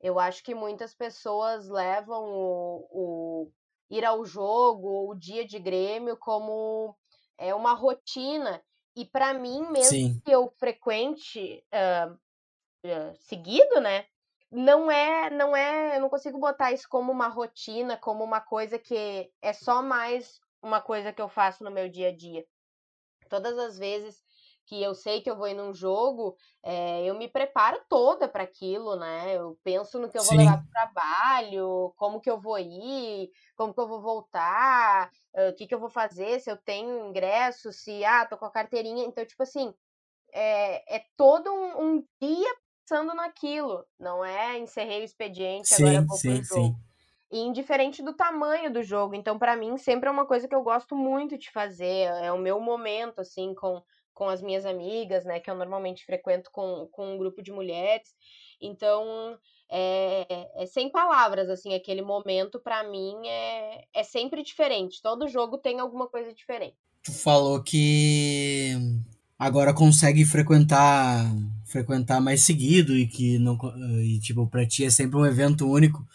Eu 0.00 0.18
acho 0.18 0.42
que 0.42 0.54
muitas 0.54 0.94
pessoas 0.94 1.68
levam 1.68 2.24
o, 2.24 2.88
o 2.90 3.52
ir 3.90 4.04
ao 4.04 4.24
jogo, 4.24 5.10
o 5.10 5.14
dia 5.14 5.46
de 5.46 5.58
Grêmio, 5.58 6.16
como 6.16 6.96
é 7.38 7.54
uma 7.54 7.72
rotina. 7.72 8.62
E 8.94 9.04
para 9.04 9.34
mim, 9.34 9.60
mesmo 9.70 9.90
Sim. 9.90 10.20
que 10.24 10.30
eu 10.30 10.50
frequente 10.58 11.62
uh, 11.72 12.18
eh, 12.82 13.12
seguido, 13.16 13.80
né? 13.80 14.06
Não 14.50 14.90
é, 14.90 15.28
não 15.28 15.56
é, 15.56 15.96
eu 15.96 16.00
não 16.00 16.08
consigo 16.08 16.38
botar 16.38 16.72
isso 16.72 16.88
como 16.88 17.12
uma 17.12 17.28
rotina, 17.28 17.96
como 17.96 18.24
uma 18.24 18.40
coisa 18.40 18.78
que 18.78 19.30
é 19.42 19.52
só 19.52 19.82
mais 19.82 20.40
uma 20.62 20.80
coisa 20.80 21.12
que 21.12 21.20
eu 21.20 21.28
faço 21.28 21.64
no 21.64 21.70
meu 21.70 21.88
dia 21.88 22.08
a 22.08 22.16
dia. 22.16 22.46
Todas 23.28 23.58
as 23.58 23.78
vezes 23.78 24.24
que 24.66 24.82
eu 24.82 24.94
sei 24.94 25.20
que 25.20 25.30
eu 25.30 25.36
vou 25.36 25.46
ir 25.46 25.54
num 25.54 25.72
jogo, 25.72 26.36
é, 26.62 27.04
eu 27.04 27.14
me 27.14 27.28
preparo 27.28 27.80
toda 27.88 28.28
para 28.28 28.42
aquilo, 28.42 28.96
né? 28.96 29.36
Eu 29.36 29.56
penso 29.62 29.98
no 29.98 30.10
que 30.10 30.18
eu 30.18 30.24
vou 30.24 30.32
Sim. 30.32 30.38
levar 30.38 30.58
para 30.58 30.66
o 30.66 30.70
trabalho, 30.70 31.94
como 31.96 32.20
que 32.20 32.28
eu 32.28 32.40
vou 32.40 32.58
ir, 32.58 33.30
como 33.54 33.72
que 33.72 33.80
eu 33.80 33.86
vou 33.86 34.02
voltar, 34.02 35.08
o 35.50 35.54
que 35.54 35.68
que 35.68 35.74
eu 35.74 35.78
vou 35.78 35.88
fazer, 35.88 36.40
se 36.40 36.50
eu 36.50 36.56
tenho 36.56 37.06
ingresso, 37.06 37.72
se, 37.72 38.04
ah, 38.04 38.26
tô 38.26 38.36
com 38.36 38.44
a 38.44 38.50
carteirinha. 38.50 39.04
Então, 39.04 39.24
tipo 39.24 39.42
assim, 39.42 39.72
é, 40.32 40.96
é 40.96 41.04
todo 41.16 41.52
um, 41.52 41.82
um 41.82 42.04
dia 42.20 42.56
pensando 42.88 43.14
naquilo, 43.14 43.84
não 43.98 44.24
é 44.24 44.58
encerrei 44.58 45.00
o 45.00 45.04
expediente, 45.04 45.68
sim, 45.68 45.84
agora 45.84 46.04
vou 46.06 46.18
sim, 46.18 46.34
pro 46.36 46.44
jogo. 46.44 46.74
Sim. 46.74 46.85
E 47.30 47.38
indiferente 47.38 48.02
do 48.02 48.12
tamanho 48.12 48.72
do 48.72 48.82
jogo. 48.82 49.14
Então, 49.14 49.38
para 49.38 49.56
mim, 49.56 49.76
sempre 49.76 50.08
é 50.08 50.12
uma 50.12 50.26
coisa 50.26 50.46
que 50.46 50.54
eu 50.54 50.62
gosto 50.62 50.94
muito 50.94 51.36
de 51.36 51.50
fazer. 51.50 52.08
É 52.22 52.32
o 52.32 52.38
meu 52.38 52.60
momento, 52.60 53.20
assim, 53.20 53.54
com, 53.54 53.82
com 54.14 54.28
as 54.28 54.40
minhas 54.40 54.64
amigas, 54.64 55.24
né? 55.24 55.40
Que 55.40 55.50
eu 55.50 55.54
normalmente 55.54 56.04
frequento 56.04 56.50
com, 56.52 56.88
com 56.92 57.14
um 57.14 57.18
grupo 57.18 57.42
de 57.42 57.50
mulheres. 57.50 58.14
Então, 58.60 59.36
é, 59.68 60.48
é 60.54 60.66
sem 60.66 60.90
palavras, 60.90 61.50
assim, 61.50 61.74
aquele 61.74 62.02
momento, 62.02 62.60
para 62.60 62.88
mim, 62.88 63.14
é, 63.26 63.84
é 63.92 64.02
sempre 64.02 64.42
diferente. 64.42 65.02
Todo 65.02 65.28
jogo 65.28 65.58
tem 65.58 65.80
alguma 65.80 66.08
coisa 66.08 66.32
diferente. 66.32 66.76
Tu 67.02 67.12
falou 67.12 67.62
que 67.62 68.74
agora 69.38 69.74
consegue 69.74 70.24
frequentar 70.24 71.24
frequentar 71.64 72.20
mais 72.20 72.42
seguido 72.42 72.96
e 72.96 73.06
que 73.06 73.38
não 73.38 73.58
e 74.00 74.18
tipo 74.20 74.46
para 74.46 74.66
ti 74.66 74.84
é 74.84 74.90
sempre 74.90 75.18
um 75.18 75.26
evento 75.26 75.68
único. 75.68 76.06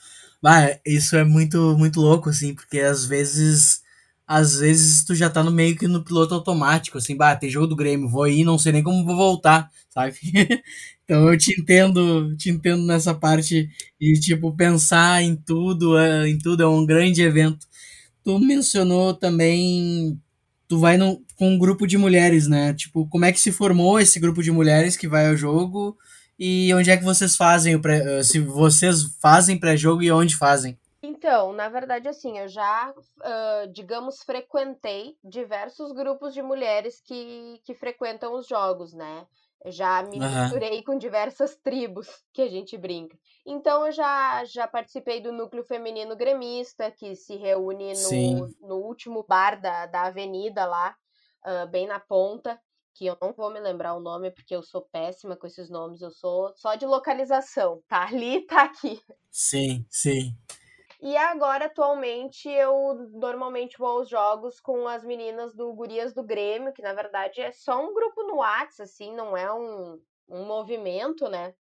Bah, 0.41 0.79
isso 0.85 1.15
é 1.15 1.23
muito 1.23 1.77
muito 1.77 1.99
louco 2.01 2.29
assim, 2.29 2.53
porque 2.55 2.79
às 2.79 3.05
vezes 3.05 3.81
às 4.27 4.55
vezes 4.59 5.03
tu 5.03 5.13
já 5.13 5.29
tá 5.29 5.43
no 5.43 5.51
meio 5.51 5.75
que 5.77 5.87
no 5.87 6.03
piloto 6.03 6.33
automático, 6.33 6.97
assim, 6.97 7.15
bah, 7.17 7.35
tem 7.35 7.49
jogo 7.49 7.67
do 7.67 7.75
Grêmio, 7.75 8.09
vou 8.09 8.27
ir, 8.27 8.43
não 8.45 8.57
sei 8.57 8.71
nem 8.71 8.81
como 8.83 9.05
vou 9.05 9.15
voltar, 9.15 9.69
sabe? 9.89 10.15
então 11.03 11.29
eu 11.31 11.37
te 11.37 11.51
entendo, 11.59 12.35
te 12.37 12.49
entendo 12.49 12.83
nessa 12.85 13.13
parte 13.13 13.69
e 13.99 14.13
tipo 14.19 14.55
pensar 14.55 15.21
em 15.21 15.35
tudo, 15.35 15.97
é, 15.97 16.27
em 16.29 16.37
tudo 16.39 16.63
é 16.63 16.67
um 16.67 16.85
grande 16.85 17.21
evento. 17.21 17.67
Tu 18.23 18.39
mencionou 18.39 19.13
também 19.15 20.19
tu 20.67 20.79
vai 20.79 20.97
no, 20.97 21.21
com 21.37 21.49
um 21.55 21.57
grupo 21.59 21.85
de 21.87 21.97
mulheres, 21.97 22.47
né? 22.47 22.73
Tipo, 22.73 23.07
como 23.09 23.25
é 23.25 23.31
que 23.33 23.39
se 23.39 23.51
formou 23.51 23.99
esse 23.99 24.19
grupo 24.19 24.41
de 24.43 24.51
mulheres 24.51 24.95
que 24.97 25.07
vai 25.07 25.27
ao 25.29 25.37
jogo 25.37 25.97
e 26.43 26.73
onde 26.73 26.89
é 26.89 26.97
que 26.97 27.03
vocês 27.03 27.37
fazem 27.37 27.75
o 27.75 27.81
pré, 27.81 28.17
eh, 28.17 28.23
se 28.23 28.39
vocês 28.39 29.03
fazem 29.21 29.59
pré-jogo 29.59 30.01
e 30.01 30.11
onde 30.11 30.35
fazem? 30.35 30.75
Então, 31.03 31.53
na 31.53 31.69
verdade, 31.69 32.07
assim, 32.07 32.39
eu 32.39 32.47
já, 32.47 32.89
uh, 32.89 33.71
digamos, 33.71 34.23
frequentei 34.23 35.15
diversos 35.23 35.91
grupos 35.91 36.33
de 36.33 36.41
mulheres 36.41 36.99
que, 36.99 37.61
que 37.63 37.75
frequentam 37.75 38.33
os 38.33 38.47
jogos, 38.47 38.91
né? 38.91 39.27
já 39.67 40.01
me 40.01 40.17
uhum. 40.17 40.41
misturei 40.41 40.81
com 40.81 40.97
diversas 40.97 41.55
tribos 41.55 42.07
que 42.33 42.41
a 42.41 42.49
gente 42.49 42.75
brinca. 42.75 43.15
Então 43.45 43.85
eu 43.85 43.91
já, 43.91 44.43
já 44.45 44.67
participei 44.67 45.21
do 45.21 45.31
núcleo 45.31 45.63
feminino 45.63 46.15
gremista, 46.15 46.89
que 46.89 47.15
se 47.15 47.35
reúne 47.35 47.93
no, 47.93 48.67
no 48.67 48.75
último 48.77 49.23
bar 49.27 49.61
da, 49.61 49.85
da 49.85 50.03
avenida 50.07 50.65
lá, 50.65 50.95
uh, 51.45 51.67
bem 51.69 51.85
na 51.85 51.99
ponta, 51.99 52.59
que 52.93 53.05
eu 53.05 53.17
não 53.21 53.33
vou 53.33 53.51
me 53.51 53.59
lembrar 53.59 53.93
o 53.93 53.99
nome 53.99 54.31
porque 54.31 54.55
eu 54.55 54.63
sou 54.63 54.81
péssima 54.81 55.35
com 55.35 55.47
esses 55.47 55.69
nomes, 55.69 56.01
eu 56.01 56.11
sou 56.11 56.53
só 56.55 56.75
de 56.75 56.85
localização, 56.85 57.81
tá 57.87 58.07
ali, 58.07 58.45
tá 58.45 58.63
aqui. 58.63 59.01
Sim, 59.29 59.85
sim. 59.89 60.35
E 61.01 61.17
agora, 61.17 61.65
atualmente, 61.65 62.47
eu 62.47 62.93
normalmente 63.13 63.77
vou 63.77 63.87
aos 63.87 64.09
jogos 64.09 64.59
com 64.59 64.87
as 64.87 65.03
meninas 65.03 65.55
do 65.55 65.73
Gurias 65.73 66.13
do 66.13 66.23
Grêmio, 66.23 66.73
que 66.73 66.81
na 66.81 66.93
verdade 66.93 67.41
é 67.41 67.51
só 67.51 67.83
um 67.83 67.93
grupo 67.93 68.21
no 68.23 68.35
WhatsApp, 68.35 68.83
assim, 68.83 69.15
não 69.15 69.35
é 69.35 69.51
um, 69.51 69.99
um 70.29 70.45
movimento, 70.45 71.27
né? 71.27 71.55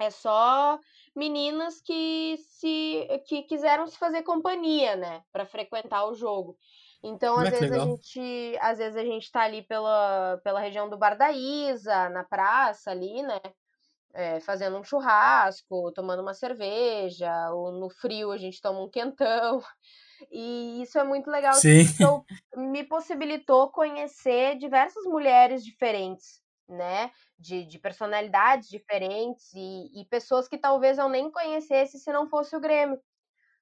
É 0.00 0.10
só 0.10 0.78
meninas 1.14 1.80
que 1.80 2.36
se 2.38 3.06
que 3.26 3.42
quiseram 3.44 3.86
se 3.86 3.96
fazer 3.96 4.22
companhia, 4.22 4.96
né, 4.96 5.22
para 5.32 5.46
frequentar 5.46 6.06
o 6.06 6.14
jogo. 6.14 6.58
Então, 7.06 7.38
às 7.38 7.50
vezes 7.50 7.70
legal. 7.70 7.86
a 7.86 7.90
gente, 7.90 8.58
às 8.60 8.78
vezes 8.78 8.96
a 8.96 9.04
gente 9.04 9.30
tá 9.30 9.42
ali 9.42 9.62
pela, 9.62 10.40
pela 10.42 10.60
região 10.60 10.88
do 10.88 10.96
Bar 10.96 11.16
da 11.16 11.30
Isa, 11.30 12.08
na 12.08 12.24
praça 12.24 12.90
ali, 12.90 13.22
né? 13.22 13.40
é, 14.14 14.38
fazendo 14.40 14.78
um 14.78 14.84
churrasco, 14.84 15.92
tomando 15.92 16.22
uma 16.22 16.32
cerveja, 16.32 17.50
ou 17.50 17.72
no 17.72 17.90
frio 17.90 18.30
a 18.30 18.38
gente 18.38 18.62
toma 18.62 18.80
um 18.80 18.88
quentão. 18.88 19.60
E 20.30 20.80
isso 20.80 20.98
é 20.98 21.04
muito 21.04 21.28
legal, 21.28 21.52
Sim. 21.54 21.80
Então, 21.80 22.24
me 22.56 22.84
possibilitou 22.84 23.70
conhecer 23.70 24.56
diversas 24.56 25.04
mulheres 25.04 25.62
diferentes, 25.64 26.40
né? 26.68 27.10
De, 27.38 27.64
de 27.66 27.78
personalidades 27.78 28.68
diferentes 28.68 29.52
e, 29.52 30.00
e 30.00 30.04
pessoas 30.06 30.48
que 30.48 30.56
talvez 30.56 30.96
eu 30.96 31.08
nem 31.08 31.30
conhecesse 31.30 31.98
se 31.98 32.12
não 32.12 32.28
fosse 32.28 32.56
o 32.56 32.60
Grêmio, 32.60 32.98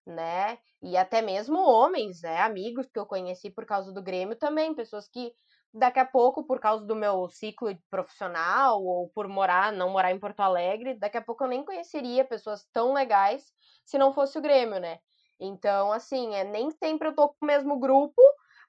né? 0.07 0.59
E 0.83 0.97
até 0.97 1.23
mesmo 1.23 1.59
homens, 1.59 2.23
né? 2.23 2.41
Amigos 2.41 2.87
que 2.91 2.99
eu 2.99 3.07
conheci 3.07 3.51
por 3.51 3.65
causa 3.67 3.93
do 3.93 4.03
Grêmio 4.03 4.37
também, 4.37 4.75
pessoas 4.75 5.09
que 5.09 5.33
daqui 5.73 5.99
a 5.99 6.05
pouco, 6.07 6.45
por 6.45 6.61
causa 6.61 6.85
do 6.85 6.95
meu 6.95 7.29
ciclo 7.29 7.75
profissional 7.91 8.83
ou 8.83 9.09
por 9.11 9.27
morar, 9.29 9.73
não 9.73 9.91
morar 9.91 10.13
em 10.13 10.19
Porto 10.21 10.41
Alegre, 10.41 10.99
daqui 10.99 11.17
a 11.17 11.23
pouco 11.23 11.45
eu 11.45 11.49
nem 11.49 11.65
conheceria 11.65 12.25
pessoas 12.25 12.67
tão 12.73 12.93
legais 12.93 13.53
se 13.85 13.97
não 13.97 14.13
fosse 14.13 14.39
o 14.39 14.43
Grêmio, 14.43 14.79
né? 14.81 14.99
Então, 15.41 15.93
assim, 15.93 16.35
é, 16.35 16.45
nem 16.45 16.71
sempre 16.71 17.09
eu 17.09 17.15
tô 17.15 17.29
com 17.31 17.37
o 17.43 17.47
mesmo 17.47 17.79
grupo, 17.79 18.21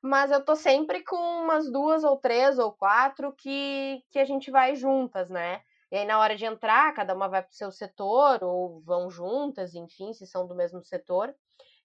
mas 0.02 0.32
eu 0.32 0.44
tô 0.44 0.56
sempre 0.56 1.04
com 1.04 1.16
umas 1.16 1.72
duas 1.72 2.04
ou 2.04 2.18
três 2.18 2.58
ou 2.58 2.72
quatro 2.74 3.34
que, 3.34 4.02
que 4.12 4.20
a 4.20 4.25
gente 4.25 4.50
vai 4.50 4.75
juntas, 4.75 5.30
né? 5.30 5.62
E 5.93 5.95
aí, 5.95 6.05
na 6.05 6.17
hora 6.19 6.35
de 6.35 6.43
entrar, 6.43 6.91
cada 6.95 7.13
uma 7.13 7.29
vai 7.29 7.43
para 7.43 7.51
o 7.51 7.53
seu 7.53 7.71
setor, 7.71 8.43
ou 8.43 8.81
vão 8.81 9.12
juntas, 9.12 9.75
enfim, 9.75 10.12
se 10.12 10.25
são 10.25 10.47
do 10.47 10.55
mesmo 10.55 10.83
setor. 10.83 11.35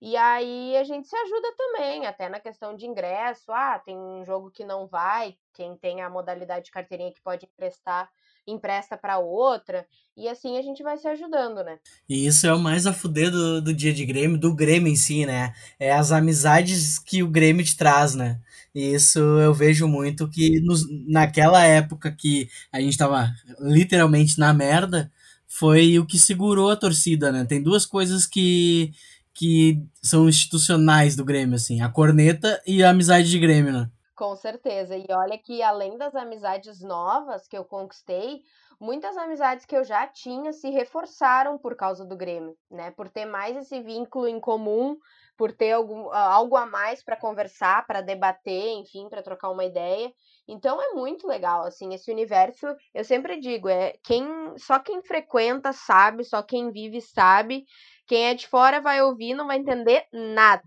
E 0.00 0.16
aí 0.16 0.74
a 0.78 0.82
gente 0.82 1.06
se 1.06 1.14
ajuda 1.14 1.54
também, 1.54 2.06
até 2.06 2.26
na 2.26 2.40
questão 2.40 2.74
de 2.74 2.86
ingresso. 2.86 3.52
Ah, 3.52 3.78
tem 3.78 3.98
um 3.98 4.24
jogo 4.24 4.50
que 4.50 4.64
não 4.64 4.86
vai, 4.86 5.36
quem 5.52 5.76
tem 5.76 6.00
a 6.00 6.08
modalidade 6.08 6.64
de 6.64 6.70
carteirinha 6.70 7.12
que 7.12 7.20
pode 7.20 7.44
emprestar, 7.44 8.10
empresta 8.50 8.96
para 8.96 9.18
outra. 9.18 9.86
E 10.16 10.28
assim 10.28 10.58
a 10.58 10.62
gente 10.62 10.82
vai 10.82 10.96
se 10.96 11.06
ajudando, 11.06 11.62
né? 11.62 11.78
E 12.08 12.26
isso 12.26 12.46
é 12.46 12.52
o 12.52 12.58
mais 12.58 12.86
a 12.86 12.92
fuder 12.92 13.30
do, 13.30 13.60
do 13.62 13.72
dia 13.72 13.92
de 13.92 14.04
Grêmio, 14.04 14.38
do 14.38 14.54
Grêmio 14.54 14.92
em 14.92 14.96
si, 14.96 15.24
né? 15.26 15.52
É 15.78 15.92
as 15.92 16.10
amizades 16.10 16.98
que 16.98 17.22
o 17.22 17.28
Grêmio 17.28 17.64
te 17.64 17.76
traz, 17.76 18.14
né? 18.14 18.40
E 18.74 18.94
isso 18.94 19.18
eu 19.18 19.54
vejo 19.54 19.86
muito 19.86 20.28
que 20.28 20.60
nos, 20.60 20.84
naquela 21.06 21.64
época 21.64 22.10
que 22.10 22.48
a 22.72 22.80
gente 22.80 22.98
tava 22.98 23.32
literalmente 23.60 24.38
na 24.38 24.52
merda, 24.52 25.10
foi 25.46 25.98
o 25.98 26.06
que 26.06 26.18
segurou 26.18 26.70
a 26.70 26.76
torcida, 26.76 27.32
né? 27.32 27.44
Tem 27.44 27.62
duas 27.62 27.86
coisas 27.86 28.26
que 28.26 28.92
que 29.34 29.80
são 30.02 30.28
institucionais 30.28 31.14
do 31.14 31.24
Grêmio, 31.24 31.54
assim, 31.54 31.80
a 31.80 31.88
corneta 31.88 32.60
e 32.66 32.82
a 32.82 32.90
amizade 32.90 33.30
de 33.30 33.38
Grêmio, 33.38 33.72
né? 33.72 33.88
Com 34.18 34.34
certeza. 34.34 34.96
E 34.96 35.06
olha 35.12 35.38
que 35.38 35.62
além 35.62 35.96
das 35.96 36.12
amizades 36.16 36.80
novas 36.80 37.46
que 37.46 37.56
eu 37.56 37.64
conquistei, 37.64 38.42
muitas 38.80 39.16
amizades 39.16 39.64
que 39.64 39.76
eu 39.76 39.84
já 39.84 40.08
tinha 40.08 40.52
se 40.52 40.70
reforçaram 40.70 41.56
por 41.56 41.76
causa 41.76 42.04
do 42.04 42.16
Grêmio, 42.16 42.56
né? 42.68 42.90
Por 42.90 43.08
ter 43.08 43.26
mais 43.26 43.56
esse 43.56 43.80
vínculo 43.80 44.26
em 44.26 44.40
comum, 44.40 44.96
por 45.36 45.52
ter 45.52 45.70
algum, 45.70 46.10
algo 46.10 46.56
a 46.56 46.66
mais 46.66 47.00
para 47.00 47.14
conversar, 47.14 47.86
para 47.86 48.00
debater, 48.00 48.72
enfim, 48.72 49.08
para 49.08 49.22
trocar 49.22 49.50
uma 49.50 49.64
ideia. 49.64 50.12
Então 50.48 50.82
é 50.82 50.94
muito 50.94 51.24
legal, 51.24 51.62
assim, 51.62 51.94
esse 51.94 52.10
universo, 52.10 52.66
eu 52.92 53.04
sempre 53.04 53.38
digo, 53.38 53.68
é 53.68 53.92
quem 54.02 54.26
só 54.56 54.80
quem 54.80 55.00
frequenta 55.00 55.72
sabe, 55.72 56.24
só 56.24 56.42
quem 56.42 56.72
vive 56.72 57.00
sabe. 57.00 57.66
Quem 58.04 58.26
é 58.26 58.34
de 58.34 58.48
fora 58.48 58.80
vai 58.80 59.00
ouvir, 59.00 59.34
não 59.34 59.46
vai 59.46 59.58
entender 59.58 60.08
nada. 60.12 60.64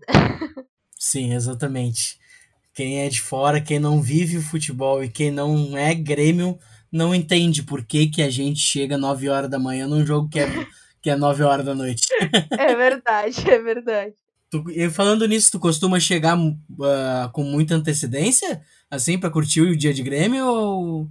Sim, 0.96 1.34
exatamente. 1.34 2.21
Quem 2.74 3.00
é 3.00 3.08
de 3.08 3.20
fora, 3.20 3.60
quem 3.60 3.78
não 3.78 4.00
vive 4.00 4.38
o 4.38 4.42
futebol 4.42 5.04
e 5.04 5.08
quem 5.08 5.30
não 5.30 5.76
é 5.76 5.94
Grêmio, 5.94 6.58
não 6.90 7.14
entende 7.14 7.62
por 7.62 7.84
que, 7.84 8.06
que 8.06 8.22
a 8.22 8.30
gente 8.30 8.60
chega 8.60 8.98
9 8.98 9.28
horas 9.28 9.50
da 9.50 9.58
manhã 9.58 9.86
num 9.86 10.04
jogo 10.04 10.28
que 10.28 10.38
é, 10.38 10.66
que 11.00 11.10
é 11.10 11.16
9 11.16 11.42
horas 11.42 11.64
da 11.64 11.74
noite. 11.74 12.06
É 12.58 12.74
verdade, 12.74 13.50
é 13.50 13.58
verdade. 13.58 14.14
Tu, 14.50 14.62
e 14.70 14.90
falando 14.90 15.26
nisso, 15.26 15.50
tu 15.52 15.58
costuma 15.58 15.98
chegar 15.98 16.38
uh, 16.38 17.30
com 17.32 17.42
muita 17.42 17.74
antecedência, 17.74 18.60
assim, 18.90 19.18
para 19.18 19.30
curtir 19.30 19.62
o 19.62 19.76
dia 19.76 19.94
de 19.94 20.02
Grêmio 20.02 20.46
ou 20.46 21.08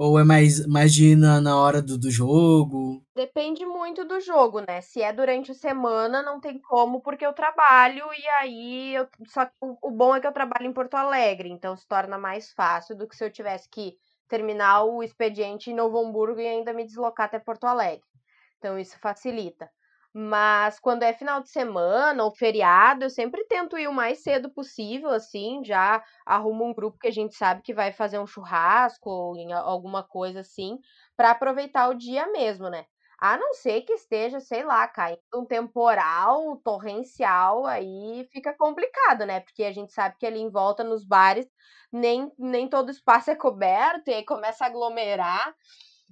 ou 0.00 0.18
é 0.18 0.24
mais, 0.24 0.66
mais 0.66 0.94
de 0.94 1.12
ir 1.12 1.16
na, 1.16 1.42
na 1.42 1.60
hora 1.60 1.82
do, 1.82 1.98
do 1.98 2.10
jogo? 2.10 3.04
Depende 3.14 3.66
muito 3.66 4.02
do 4.02 4.18
jogo, 4.18 4.60
né? 4.66 4.80
Se 4.80 5.02
é 5.02 5.12
durante 5.12 5.50
a 5.50 5.54
semana, 5.54 6.22
não 6.22 6.40
tem 6.40 6.58
como, 6.58 7.02
porque 7.02 7.24
eu 7.24 7.34
trabalho 7.34 8.06
e 8.14 8.26
aí. 8.28 8.94
Eu... 8.94 9.06
Só 9.26 9.44
que 9.44 9.52
o, 9.60 9.76
o 9.82 9.90
bom 9.90 10.16
é 10.16 10.20
que 10.20 10.26
eu 10.26 10.32
trabalho 10.32 10.66
em 10.66 10.72
Porto 10.72 10.94
Alegre, 10.94 11.50
então 11.50 11.76
se 11.76 11.86
torna 11.86 12.16
mais 12.16 12.50
fácil 12.52 12.96
do 12.96 13.06
que 13.06 13.14
se 13.14 13.22
eu 13.22 13.30
tivesse 13.30 13.68
que 13.68 13.98
terminar 14.26 14.84
o 14.84 15.02
expediente 15.02 15.70
em 15.70 15.74
Novo 15.74 15.98
Hamburgo 15.98 16.40
e 16.40 16.46
ainda 16.46 16.72
me 16.72 16.86
deslocar 16.86 17.26
até 17.26 17.38
Porto 17.38 17.64
Alegre. 17.64 18.06
Então 18.56 18.78
isso 18.78 18.98
facilita. 18.98 19.70
Mas 20.12 20.80
quando 20.80 21.04
é 21.04 21.12
final 21.12 21.40
de 21.40 21.50
semana 21.50 22.24
ou 22.24 22.32
feriado, 22.34 23.04
eu 23.04 23.10
sempre 23.10 23.44
tento 23.46 23.78
ir 23.78 23.86
o 23.88 23.92
mais 23.92 24.22
cedo 24.22 24.50
possível, 24.52 25.10
assim, 25.10 25.62
já 25.64 26.02
arrumo 26.26 26.64
um 26.64 26.74
grupo 26.74 26.98
que 26.98 27.06
a 27.08 27.12
gente 27.12 27.34
sabe 27.36 27.62
que 27.62 27.72
vai 27.72 27.92
fazer 27.92 28.18
um 28.18 28.26
churrasco 28.26 29.08
ou 29.08 29.36
alguma 29.54 30.02
coisa 30.02 30.40
assim, 30.40 30.78
para 31.16 31.30
aproveitar 31.30 31.88
o 31.88 31.94
dia 31.94 32.26
mesmo, 32.32 32.68
né? 32.68 32.84
A 33.20 33.36
não 33.36 33.52
ser 33.54 33.82
que 33.82 33.92
esteja, 33.92 34.40
sei 34.40 34.64
lá, 34.64 34.88
caindo 34.88 35.20
um 35.34 35.44
temporal 35.44 36.56
torrencial, 36.64 37.66
aí 37.66 38.26
fica 38.32 38.52
complicado, 38.56 39.26
né? 39.26 39.40
Porque 39.40 39.62
a 39.62 39.72
gente 39.72 39.92
sabe 39.92 40.16
que 40.18 40.26
ali 40.26 40.40
em 40.40 40.50
volta 40.50 40.82
nos 40.82 41.04
bares 41.04 41.46
nem, 41.92 42.32
nem 42.38 42.68
todo 42.68 42.90
espaço 42.90 43.30
é 43.30 43.36
coberto 43.36 44.08
e 44.10 44.14
aí 44.14 44.24
começa 44.24 44.64
a 44.64 44.68
aglomerar. 44.68 45.54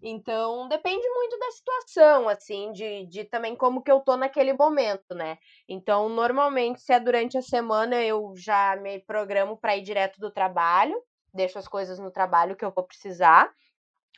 Então, 0.02 0.68
depende 0.68 1.08
muito 1.11 1.38
da 1.38 1.50
situação, 1.50 2.28
assim, 2.28 2.72
de, 2.72 3.06
de 3.06 3.24
também 3.24 3.56
como 3.56 3.82
que 3.82 3.90
eu 3.90 4.00
tô 4.00 4.16
naquele 4.16 4.52
momento, 4.52 5.14
né? 5.14 5.38
Então, 5.68 6.08
normalmente, 6.08 6.80
se 6.80 6.92
é 6.92 7.00
durante 7.00 7.37
a 7.37 7.42
semana, 7.42 8.02
eu 8.02 8.32
já 8.37 8.76
me 8.76 9.00
programo 9.00 9.56
para 9.56 9.76
ir 9.76 9.82
direto 9.82 10.20
do 10.20 10.30
trabalho, 10.30 11.00
deixo 11.34 11.58
as 11.58 11.66
coisas 11.66 11.98
no 11.98 12.11
trabalho 12.11 12.56
que 12.56 12.64
eu 12.64 12.72
vou 12.74 12.84
precisar 12.84 13.52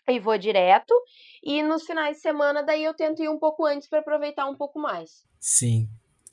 e 0.08 0.18
vou 0.18 0.36
direto. 0.36 0.94
E 1.42 1.62
nos 1.62 1.84
finais 1.84 2.16
de 2.16 2.22
semana, 2.22 2.62
daí 2.62 2.84
eu 2.84 2.94
tento 2.94 3.22
ir 3.22 3.28
um 3.28 3.38
pouco 3.38 3.64
antes 3.64 3.88
para 3.88 4.00
aproveitar 4.00 4.46
um 4.46 4.56
pouco 4.56 4.78
mais. 4.78 5.24
Sim. 5.38 5.88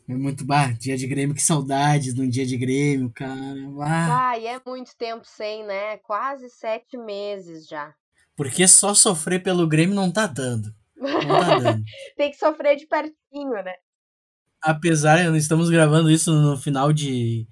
É 0.09 0.13
muito 0.13 0.45
bar, 0.45 0.73
dia 0.73 0.95
de 0.95 1.05
Grêmio, 1.05 1.35
que 1.35 1.41
saudades 1.41 2.13
de 2.13 2.21
um 2.21 2.29
dia 2.29 2.45
de 2.45 2.55
Grêmio, 2.55 3.11
cara. 3.13 3.59
Ah. 3.81 4.29
Ai, 4.29 4.47
é 4.47 4.61
muito 4.65 4.95
tempo 4.95 5.25
sem, 5.25 5.65
né? 5.65 5.97
Quase 5.97 6.49
sete 6.49 6.97
meses 6.97 7.67
já. 7.67 7.93
Porque 8.37 8.67
só 8.67 8.93
sofrer 8.93 9.41
pelo 9.41 9.67
Grêmio 9.67 9.95
não 9.95 10.11
tá 10.11 10.27
dando. 10.27 10.71
Não 10.95 11.19
tá 11.27 11.57
dando. 11.57 11.83
Tem 12.15 12.29
que 12.29 12.37
sofrer 12.37 12.77
de 12.77 12.85
pertinho, 12.85 13.63
né? 13.63 13.73
Apesar, 14.61 15.35
estamos 15.35 15.71
gravando 15.71 16.11
isso 16.11 16.31
no 16.31 16.55
final 16.55 16.93
de, 16.93 17.47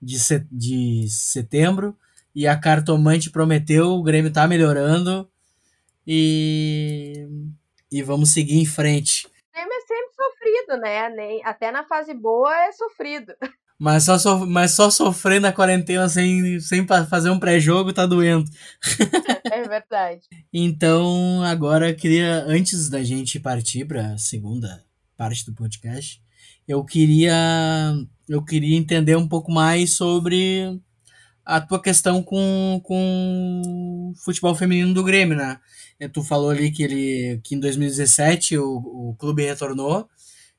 de, 0.00 0.16
de 0.50 1.08
setembro 1.10 1.96
e 2.34 2.46
a 2.46 2.58
cartomante 2.58 3.30
prometeu, 3.30 3.88
o 3.88 4.02
Grêmio 4.02 4.32
tá 4.32 4.46
melhorando 4.46 5.28
e, 6.06 7.26
e 7.90 8.02
vamos 8.02 8.32
seguir 8.32 8.58
em 8.58 8.66
frente. 8.66 9.26
O 9.26 9.52
Grêmio 9.52 9.72
é 9.72 9.80
sempre 9.80 10.14
sofrido, 10.14 10.80
né? 10.80 11.08
Nem, 11.10 11.44
até 11.44 11.70
na 11.70 11.84
fase 11.84 12.14
boa 12.14 12.54
é 12.64 12.72
sofrido. 12.72 13.34
Mas 13.80 14.04
só, 14.04 14.18
so, 14.18 14.46
mas 14.46 14.72
só 14.72 14.90
sofrer 14.90 15.40
na 15.40 15.54
quarentena 15.54 16.06
sem, 16.06 16.60
sem 16.60 16.86
fazer 16.86 17.30
um 17.30 17.38
pré-jogo 17.40 17.94
tá 17.94 18.04
doendo. 18.04 18.44
É 19.50 19.66
verdade. 19.66 20.20
então, 20.52 21.42
agora 21.42 21.88
eu 21.88 21.96
queria, 21.96 22.44
antes 22.46 22.90
da 22.90 23.02
gente 23.02 23.40
partir 23.40 23.86
para 23.86 24.12
a 24.12 24.18
segunda 24.18 24.84
parte 25.16 25.46
do 25.46 25.54
podcast, 25.54 26.20
eu 26.68 26.84
queria, 26.84 27.34
eu 28.28 28.44
queria 28.44 28.76
entender 28.76 29.16
um 29.16 29.26
pouco 29.26 29.50
mais 29.50 29.94
sobre 29.94 30.78
a 31.42 31.58
tua 31.58 31.80
questão 31.80 32.22
com, 32.22 32.82
com 32.84 34.12
o 34.12 34.14
futebol 34.22 34.54
feminino 34.54 34.92
do 34.92 35.02
Grêmio, 35.02 35.38
né? 35.38 35.58
Tu 36.12 36.22
falou 36.22 36.50
ali 36.50 36.70
que, 36.70 36.82
ele, 36.82 37.40
que 37.42 37.54
em 37.54 37.60
2017 37.60 38.58
o, 38.58 38.76
o 38.76 39.16
clube 39.18 39.42
retornou 39.42 40.06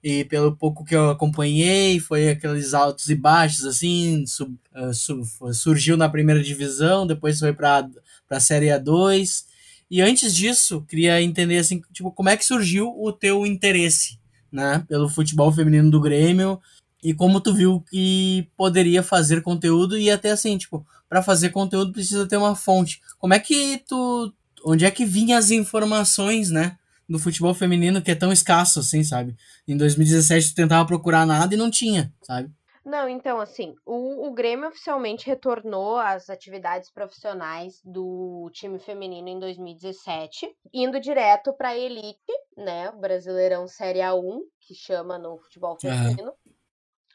e 0.04 0.26
pelo 0.26 0.56
pouco 0.56 0.84
que 0.84 0.96
eu 0.96 1.10
acompanhei, 1.10 2.00
foi 2.00 2.30
aqueles 2.30 2.74
altos 2.74 3.10
e 3.10 3.16
baixos, 3.16 3.66
assim, 3.66 4.26
sub, 4.26 4.56
uh, 4.76 4.94
su, 4.94 5.22
surgiu 5.54 5.96
na 5.96 6.10
primeira 6.10 6.42
divisão, 6.42 7.06
depois 7.06 7.40
foi 7.40 7.54
para 7.54 7.88
a 8.30 8.40
Série 8.40 8.68
A2, 8.68 9.46
e 9.90 10.02
antes 10.02 10.34
disso, 10.34 10.84
queria 10.88 11.22
entender, 11.22 11.58
assim, 11.58 11.82
tipo, 11.94 12.12
como 12.12 12.30
é 12.30 12.38
que 12.38 12.46
surgiu 12.46 12.96
o 12.98 13.12
teu 13.12 13.46
interesse, 13.46 14.18
né, 14.52 14.84
pelo 14.88 15.10
futebol 15.10 15.52
feminino 15.52 15.92
do 15.92 16.02
Grêmio, 16.02 16.60
e 17.04 17.14
como 17.14 17.42
tu 17.42 17.54
viu 17.54 17.84
que 17.90 18.48
poderia 18.58 19.04
fazer 19.04 19.42
conteúdo, 19.42 19.98
e 19.98 20.10
até 20.10 20.32
assim, 20.32 20.58
tipo, 20.58 20.86
para 21.08 21.22
fazer 21.22 21.50
conteúdo 21.50 21.92
precisa 21.92 22.26
ter 22.26 22.38
uma 22.38 22.56
fonte. 22.56 23.02
Como 23.20 23.34
é 23.34 23.40
que 23.40 23.84
tu, 23.88 24.34
onde 24.66 24.86
é 24.86 24.92
que 24.92 25.06
vinham 25.06 25.38
as 25.38 25.52
informações, 25.52 26.50
né, 26.50 26.78
do 27.12 27.20
futebol 27.20 27.54
feminino 27.54 28.02
que 28.02 28.12
é 28.12 28.16
tão 28.16 28.32
escasso, 28.32 28.80
assim, 28.80 29.04
sabe? 29.04 29.36
Em 29.68 29.76
2017 29.76 30.50
tu 30.50 30.56
tentava 30.56 30.86
procurar 30.88 31.26
nada 31.26 31.54
e 31.54 31.58
não 31.58 31.70
tinha, 31.70 32.12
sabe? 32.24 32.52
Não, 32.84 33.08
então, 33.08 33.40
assim, 33.40 33.76
o, 33.86 34.28
o 34.28 34.34
Grêmio 34.34 34.70
oficialmente 34.70 35.28
retornou 35.28 35.98
às 35.98 36.32
atividades 36.32 36.90
profissionais 36.90 37.80
do 37.86 38.50
time 38.54 38.80
feminino 38.80 39.28
em 39.30 39.40
2017, 39.40 40.52
indo 40.74 41.00
direto 41.00 41.54
para 41.54 41.70
a 41.70 41.78
elite, 41.78 42.18
né? 42.58 42.90
O 42.90 43.00
Brasileirão 43.00 43.68
Série 43.68 44.00
A1, 44.00 44.40
que 44.62 44.74
chama 44.74 45.20
no 45.20 45.38
futebol 45.38 45.78
feminino. 45.80 46.34
Uhum. 46.44 46.52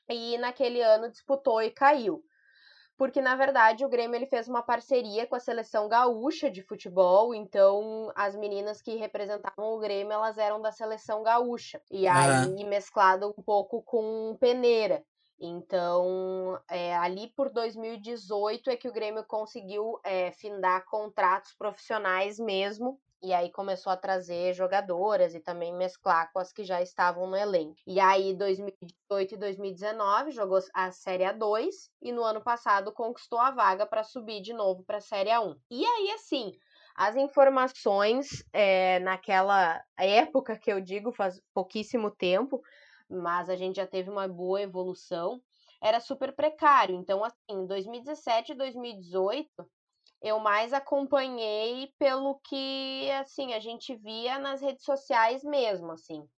E 0.08 0.38
naquele 0.38 0.80
ano 0.82 1.10
disputou 1.10 1.60
e 1.60 1.70
caiu 1.70 2.22
porque 2.96 3.20
na 3.20 3.36
verdade 3.36 3.84
o 3.84 3.88
Grêmio 3.88 4.16
ele 4.16 4.26
fez 4.26 4.48
uma 4.48 4.62
parceria 4.62 5.26
com 5.26 5.34
a 5.34 5.40
seleção 5.40 5.88
gaúcha 5.88 6.50
de 6.50 6.62
futebol, 6.62 7.34
então 7.34 8.10
as 8.14 8.34
meninas 8.34 8.80
que 8.80 8.96
representavam 8.96 9.74
o 9.74 9.78
Grêmio 9.78 10.12
elas 10.12 10.38
eram 10.38 10.60
da 10.60 10.72
seleção 10.72 11.22
gaúcha 11.22 11.80
e 11.90 12.06
aí 12.06 12.64
mesclado 12.64 13.28
um 13.28 13.42
pouco 13.42 13.82
com 13.82 14.36
peneira. 14.40 15.04
Então, 15.38 16.58
é, 16.70 16.96
ali 16.96 17.28
por 17.36 17.50
2018 17.50 18.70
é 18.70 18.76
que 18.76 18.88
o 18.88 18.92
Grêmio 18.92 19.22
conseguiu 19.24 20.00
é, 20.02 20.30
findar 20.32 20.86
contratos 20.86 21.52
profissionais 21.52 22.38
mesmo 22.38 22.98
e 23.22 23.32
aí 23.32 23.50
começou 23.50 23.92
a 23.92 23.96
trazer 23.96 24.52
jogadoras 24.54 25.34
e 25.34 25.40
também 25.40 25.72
mesclar 25.74 26.30
com 26.32 26.38
as 26.38 26.52
que 26.52 26.64
já 26.64 26.80
estavam 26.82 27.26
no 27.26 27.36
elenco. 27.36 27.76
E 27.86 27.98
aí, 28.00 28.34
2018 28.34 29.34
e 29.34 29.38
2019, 29.38 30.30
jogou 30.30 30.58
a 30.74 30.90
Série 30.92 31.24
A2 31.24 31.90
e 32.02 32.12
no 32.12 32.22
ano 32.22 32.42
passado 32.42 32.92
conquistou 32.92 33.38
a 33.38 33.50
vaga 33.50 33.86
para 33.86 34.02
subir 34.04 34.40
de 34.42 34.52
novo 34.52 34.84
para 34.84 34.98
a 34.98 35.00
Série 35.00 35.30
A1. 35.30 35.56
E 35.70 35.84
aí, 35.84 36.10
assim, 36.12 36.52
As 36.94 37.14
informações 37.16 38.42
é, 38.52 38.98
naquela 39.00 39.82
época 39.98 40.58
que 40.58 40.72
eu 40.72 40.80
digo, 40.80 41.12
faz 41.12 41.40
pouquíssimo 41.54 42.10
tempo, 42.10 42.60
mas 43.08 43.48
a 43.50 43.56
gente 43.56 43.76
já 43.76 43.86
teve 43.86 44.10
uma 44.10 44.26
boa 44.26 44.62
evolução, 44.62 45.40
era 45.82 46.00
super 46.00 46.34
precário. 46.34 46.96
Então, 46.96 47.22
assim, 47.22 47.36
em 47.50 47.66
2017 47.66 48.52
e 48.52 48.54
2018, 48.54 49.68
eu 50.22 50.38
mais 50.40 50.72
acompanhei 50.72 51.92
pelo 51.98 52.40
que, 52.40 53.10
assim, 53.12 53.54
a 53.54 53.60
gente 53.60 53.94
via 53.96 54.38
nas 54.38 54.60
redes 54.60 54.84
sociais 54.84 55.44
mesmo, 55.44 55.92
assim, 55.92 56.28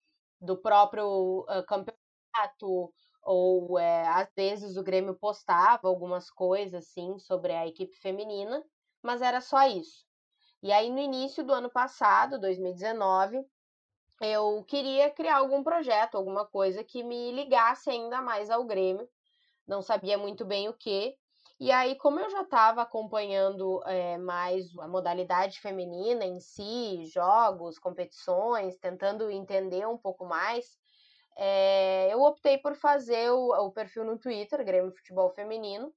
do 0.40 0.56
próprio 0.56 1.40
uh, 1.48 1.64
campeonato, 1.66 2.92
ou 3.22 3.78
é, 3.78 4.06
às 4.08 4.28
vezes 4.34 4.76
o 4.76 4.82
Grêmio 4.82 5.14
postava 5.14 5.88
algumas 5.88 6.30
coisas, 6.30 6.86
assim, 6.86 7.18
sobre 7.18 7.52
a 7.52 7.66
equipe 7.66 7.96
feminina, 7.96 8.64
mas 9.02 9.22
era 9.22 9.40
só 9.40 9.66
isso. 9.66 10.06
E 10.62 10.72
aí, 10.72 10.90
no 10.90 10.98
início 10.98 11.44
do 11.44 11.52
ano 11.52 11.70
passado, 11.70 12.38
2019, 12.40 13.44
eu 14.20 14.64
queria 14.64 15.10
criar 15.10 15.36
algum 15.36 15.62
projeto, 15.62 16.16
alguma 16.16 16.44
coisa 16.46 16.82
que 16.82 17.04
me 17.04 17.30
ligasse 17.32 17.88
ainda 17.90 18.20
mais 18.20 18.50
ao 18.50 18.64
Grêmio. 18.64 19.08
Não 19.66 19.80
sabia 19.82 20.18
muito 20.18 20.44
bem 20.44 20.68
o 20.68 20.74
que. 20.74 21.16
E 21.60 21.72
aí, 21.72 21.96
como 21.96 22.20
eu 22.20 22.30
já 22.30 22.42
estava 22.42 22.82
acompanhando 22.82 23.82
é, 23.84 24.16
mais 24.16 24.66
a 24.78 24.86
modalidade 24.86 25.60
feminina 25.60 26.24
em 26.24 26.38
si, 26.38 27.04
jogos, 27.06 27.80
competições, 27.80 28.78
tentando 28.78 29.28
entender 29.28 29.84
um 29.86 29.98
pouco 29.98 30.24
mais, 30.24 30.78
é, 31.36 32.12
eu 32.12 32.22
optei 32.22 32.58
por 32.58 32.76
fazer 32.76 33.30
o, 33.30 33.50
o 33.66 33.72
perfil 33.72 34.04
no 34.04 34.18
Twitter, 34.18 34.64
Grêmio 34.64 34.92
Futebol 34.92 35.30
Feminino. 35.30 35.92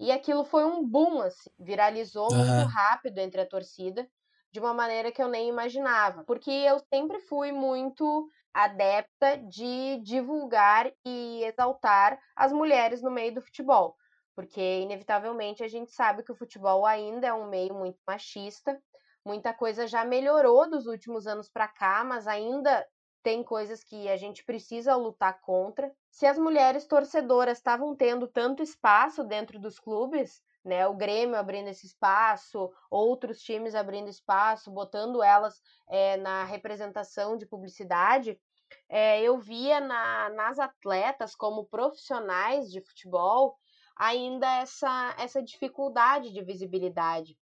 E 0.00 0.10
aquilo 0.10 0.44
foi 0.44 0.64
um 0.64 0.84
boom, 0.84 1.20
assim, 1.20 1.50
viralizou 1.58 2.28
uhum. 2.32 2.38
muito 2.38 2.68
rápido 2.68 3.18
entre 3.18 3.42
a 3.42 3.46
torcida 3.46 4.08
de 4.50 4.58
uma 4.58 4.74
maneira 4.74 5.12
que 5.12 5.22
eu 5.22 5.28
nem 5.28 5.48
imaginava. 5.48 6.24
Porque 6.24 6.50
eu 6.50 6.80
sempre 6.92 7.20
fui 7.20 7.52
muito 7.52 8.28
adepta 8.52 9.36
de 9.38 10.00
divulgar 10.02 10.90
e 11.04 11.44
exaltar 11.44 12.18
as 12.34 12.52
mulheres 12.52 13.02
no 13.02 13.10
meio 13.10 13.34
do 13.34 13.42
futebol. 13.42 13.96
Porque, 14.40 14.80
inevitavelmente, 14.80 15.62
a 15.62 15.68
gente 15.68 15.92
sabe 15.92 16.22
que 16.22 16.32
o 16.32 16.34
futebol 16.34 16.86
ainda 16.86 17.26
é 17.26 17.32
um 17.34 17.46
meio 17.46 17.74
muito 17.74 17.98
machista. 18.06 18.80
Muita 19.22 19.52
coisa 19.52 19.86
já 19.86 20.02
melhorou 20.02 20.66
dos 20.68 20.86
últimos 20.86 21.26
anos 21.26 21.50
para 21.50 21.68
cá, 21.68 22.02
mas 22.02 22.26
ainda 22.26 22.86
tem 23.22 23.44
coisas 23.44 23.84
que 23.84 24.08
a 24.08 24.16
gente 24.16 24.42
precisa 24.42 24.96
lutar 24.96 25.42
contra. 25.42 25.92
Se 26.10 26.24
as 26.24 26.38
mulheres 26.38 26.86
torcedoras 26.86 27.58
estavam 27.58 27.94
tendo 27.94 28.26
tanto 28.26 28.62
espaço 28.62 29.22
dentro 29.24 29.58
dos 29.58 29.78
clubes, 29.78 30.40
né? 30.64 30.86
O 30.86 30.94
Grêmio 30.94 31.36
abrindo 31.36 31.68
esse 31.68 31.84
espaço, 31.84 32.72
outros 32.90 33.42
times 33.42 33.74
abrindo 33.74 34.08
espaço, 34.08 34.70
botando 34.70 35.22
elas 35.22 35.60
é, 35.86 36.16
na 36.16 36.44
representação 36.44 37.36
de 37.36 37.44
publicidade. 37.44 38.40
É, 38.88 39.20
eu 39.20 39.36
via 39.36 39.80
na, 39.80 40.30
nas 40.30 40.58
atletas 40.58 41.34
como 41.34 41.66
profissionais 41.66 42.70
de 42.70 42.80
futebol 42.80 43.58
ainda 44.00 44.50
essa, 44.62 45.14
essa 45.18 45.42
dificuldade 45.42 46.32
de 46.32 46.42
visibilidade. 46.42 47.36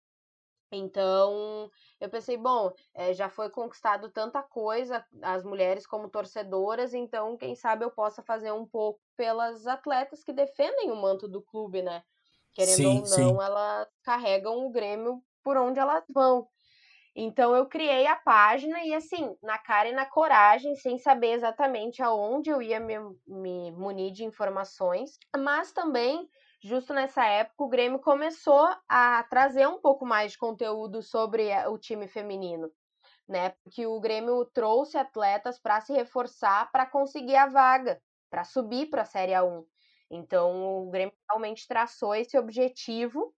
Então, 0.73 1.71
eu 2.01 2.11
pensei, 2.11 2.37
bom, 2.37 2.73
é, 2.93 3.15
já 3.15 3.29
foi 3.29 3.49
conquistado 3.49 4.11
tanta 4.11 4.43
coisa, 4.43 5.07
as 5.23 5.45
mulheres 5.45 5.87
como 5.87 6.11
torcedoras, 6.11 6.93
então 6.93 7.37
quem 7.37 7.55
sabe 7.55 7.85
eu 7.85 7.93
possa 7.93 8.23
fazer 8.25 8.53
um 8.53 8.67
pouco 8.67 9.01
pelas 9.17 9.69
atletas 9.69 10.25
que 10.25 10.33
defendem 10.33 10.91
o 10.91 10.97
manto 10.97 11.29
do 11.29 11.41
clube, 11.41 11.81
né? 11.81 12.03
Querendo 12.53 12.77
sim, 12.77 12.87
ou 12.87 12.95
não, 12.95 13.07
sim. 13.07 13.41
elas 13.41 13.89
carregam 14.03 14.67
o 14.67 14.71
Grêmio 14.71 15.23
por 15.45 15.57
onde 15.57 15.79
elas 15.79 16.05
vão. 16.13 16.49
Então 17.15 17.55
eu 17.55 17.67
criei 17.67 18.07
a 18.07 18.17
página 18.17 18.85
e 18.85 18.93
assim, 18.95 19.37
na 19.43 19.59
cara 19.59 19.89
e 19.89 19.93
na 19.93 20.07
coragem, 20.07 20.75
sem 20.75 20.99
saber 20.99 21.33
exatamente 21.33 22.03
aonde 22.03 22.51
eu 22.51 22.61
ia 22.61 22.81
me, 22.81 22.97
me 23.27 23.71
munir 23.71 24.13
de 24.13 24.25
informações, 24.25 25.19
mas 25.37 25.73
também 25.73 26.29
justo 26.63 26.93
nessa 26.93 27.25
época 27.25 27.65
o 27.65 27.69
Grêmio 27.69 27.99
começou 27.99 28.69
a 28.89 29.23
trazer 29.25 29.67
um 29.67 29.81
pouco 29.81 30.05
mais 30.05 30.33
de 30.33 30.39
conteúdo 30.39 31.03
sobre 31.03 31.51
o 31.69 31.79
time 31.79 32.09
feminino, 32.09 32.71
né? 33.29 33.51
Porque 33.63 33.87
o 33.87 34.01
Grêmio 34.01 34.45
trouxe 34.47 34.97
atletas 34.97 35.59
para 35.59 35.81
se 35.81 35.93
reforçar 35.93 36.71
para 36.71 36.87
conseguir 36.87 37.37
a 37.37 37.47
vaga, 37.47 38.01
para 38.31 38.45
subir 38.45 38.89
para 38.91 39.03
a 39.03 39.07
Série 39.07 39.33
A1. 39.33 39.65
Então, 40.11 40.87
o 40.87 40.91
Grêmio 40.91 41.15
realmente 41.29 41.69
traçou 41.69 42.15
esse 42.15 42.39
objetivo, 42.39 43.35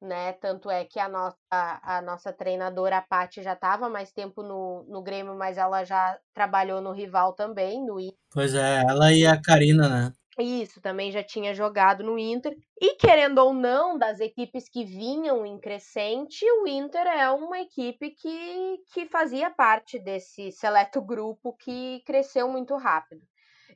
né? 0.00 0.32
Tanto 0.34 0.70
é 0.70 0.84
que 0.84 0.98
a 0.98 1.08
nossa, 1.08 1.36
a 1.50 2.02
nossa 2.02 2.32
treinadora, 2.32 2.98
a 2.98 3.02
Paty, 3.02 3.42
já 3.42 3.52
estava 3.52 3.88
mais 3.88 4.12
tempo 4.12 4.42
no, 4.42 4.84
no 4.88 5.02
Grêmio, 5.02 5.34
mas 5.34 5.58
ela 5.58 5.84
já 5.84 6.18
trabalhou 6.32 6.80
no 6.80 6.92
rival 6.92 7.34
também, 7.34 7.84
no 7.84 8.00
Inter. 8.00 8.16
Pois 8.30 8.54
é, 8.54 8.82
ela 8.82 9.12
e 9.12 9.26
a 9.26 9.40
Karina, 9.40 9.88
né? 9.88 10.12
Isso, 10.38 10.82
também 10.82 11.10
já 11.10 11.22
tinha 11.22 11.54
jogado 11.54 12.04
no 12.04 12.18
Inter. 12.18 12.54
E 12.78 12.94
querendo 12.96 13.38
ou 13.38 13.54
não, 13.54 13.96
das 13.96 14.20
equipes 14.20 14.68
que 14.68 14.84
vinham 14.84 15.46
em 15.46 15.58
crescente, 15.58 16.44
o 16.60 16.66
Inter 16.66 17.06
é 17.06 17.30
uma 17.30 17.58
equipe 17.60 18.10
que, 18.10 18.78
que 18.92 19.06
fazia 19.06 19.50
parte 19.50 19.98
desse 19.98 20.52
seleto 20.52 21.00
grupo 21.00 21.54
que 21.54 22.02
cresceu 22.04 22.48
muito 22.50 22.76
rápido. 22.76 23.22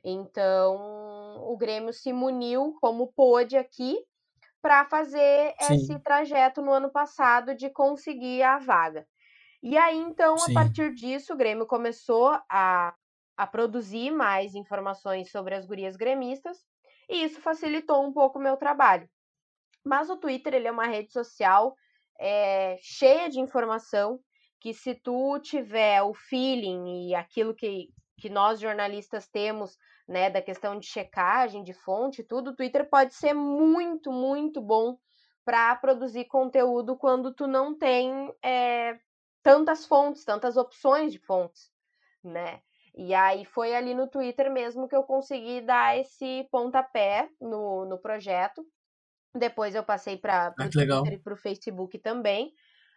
Então, 0.03 1.43
o 1.51 1.57
Grêmio 1.57 1.93
se 1.93 2.13
muniu 2.13 2.75
como 2.79 3.11
pôde 3.13 3.57
aqui 3.57 3.97
para 4.61 4.85
fazer 4.85 5.55
Sim. 5.59 5.75
esse 5.75 5.99
trajeto 5.99 6.61
no 6.61 6.71
ano 6.71 6.91
passado 6.91 7.55
de 7.55 7.69
conseguir 7.71 8.43
a 8.43 8.59
vaga. 8.59 9.07
E 9.63 9.77
aí, 9.77 9.97
então, 9.97 10.35
Sim. 10.37 10.51
a 10.51 10.53
partir 10.53 10.93
disso, 10.93 11.33
o 11.33 11.37
Grêmio 11.37 11.65
começou 11.67 12.29
a, 12.49 12.93
a 13.35 13.47
produzir 13.47 14.11
mais 14.11 14.55
informações 14.55 15.31
sobre 15.31 15.55
as 15.55 15.65
gurias 15.65 15.95
gremistas, 15.95 16.57
e 17.09 17.23
isso 17.23 17.41
facilitou 17.41 18.05
um 18.05 18.13
pouco 18.13 18.39
o 18.39 18.41
meu 18.41 18.57
trabalho. 18.57 19.09
Mas 19.83 20.09
o 20.09 20.17
Twitter 20.17 20.53
ele 20.53 20.67
é 20.67 20.71
uma 20.71 20.87
rede 20.87 21.11
social 21.11 21.75
é, 22.19 22.77
cheia 22.79 23.29
de 23.29 23.39
informação 23.39 24.19
que 24.59 24.73
se 24.73 24.93
tu 24.93 25.39
tiver 25.39 26.03
o 26.03 26.13
feeling 26.13 27.09
e 27.09 27.15
aquilo 27.15 27.55
que, 27.55 27.89
que 28.17 28.29
nós 28.29 28.59
jornalistas 28.59 29.27
temos 29.27 29.75
né, 30.07 30.29
da 30.29 30.41
questão 30.41 30.77
de 30.77 30.85
checagem 30.85 31.63
de 31.63 31.73
fonte, 31.73 32.23
tudo, 32.23 32.51
o 32.51 32.55
Twitter 32.55 32.87
pode 32.87 33.15
ser 33.15 33.33
muito, 33.33 34.11
muito 34.11 34.61
bom 34.61 34.97
para 35.43 35.75
produzir 35.75 36.25
conteúdo 36.25 36.95
quando 36.95 37.33
tu 37.33 37.47
não 37.47 37.75
tem 37.75 38.31
é, 38.43 38.99
tantas 39.41 39.85
fontes, 39.85 40.23
tantas 40.23 40.57
opções 40.57 41.11
de 41.11 41.17
fontes, 41.17 41.71
né? 42.23 42.61
E 42.95 43.13
aí 43.13 43.45
foi 43.45 43.73
ali 43.73 43.93
no 43.93 44.07
Twitter 44.07 44.51
mesmo 44.51 44.87
que 44.87 44.95
eu 44.95 45.03
consegui 45.03 45.61
dar 45.61 45.97
esse 45.97 46.47
pontapé 46.51 47.29
no, 47.39 47.85
no 47.85 47.97
projeto. 47.97 48.65
Depois 49.33 49.75
eu 49.75 49.83
passei 49.83 50.17
para 50.17 50.53
o 50.57 50.61
ah, 50.61 50.69
Twitter 50.69 51.13
e 51.13 51.17
para 51.17 51.33
o 51.33 51.37
Facebook 51.37 51.97
também. 51.99 52.51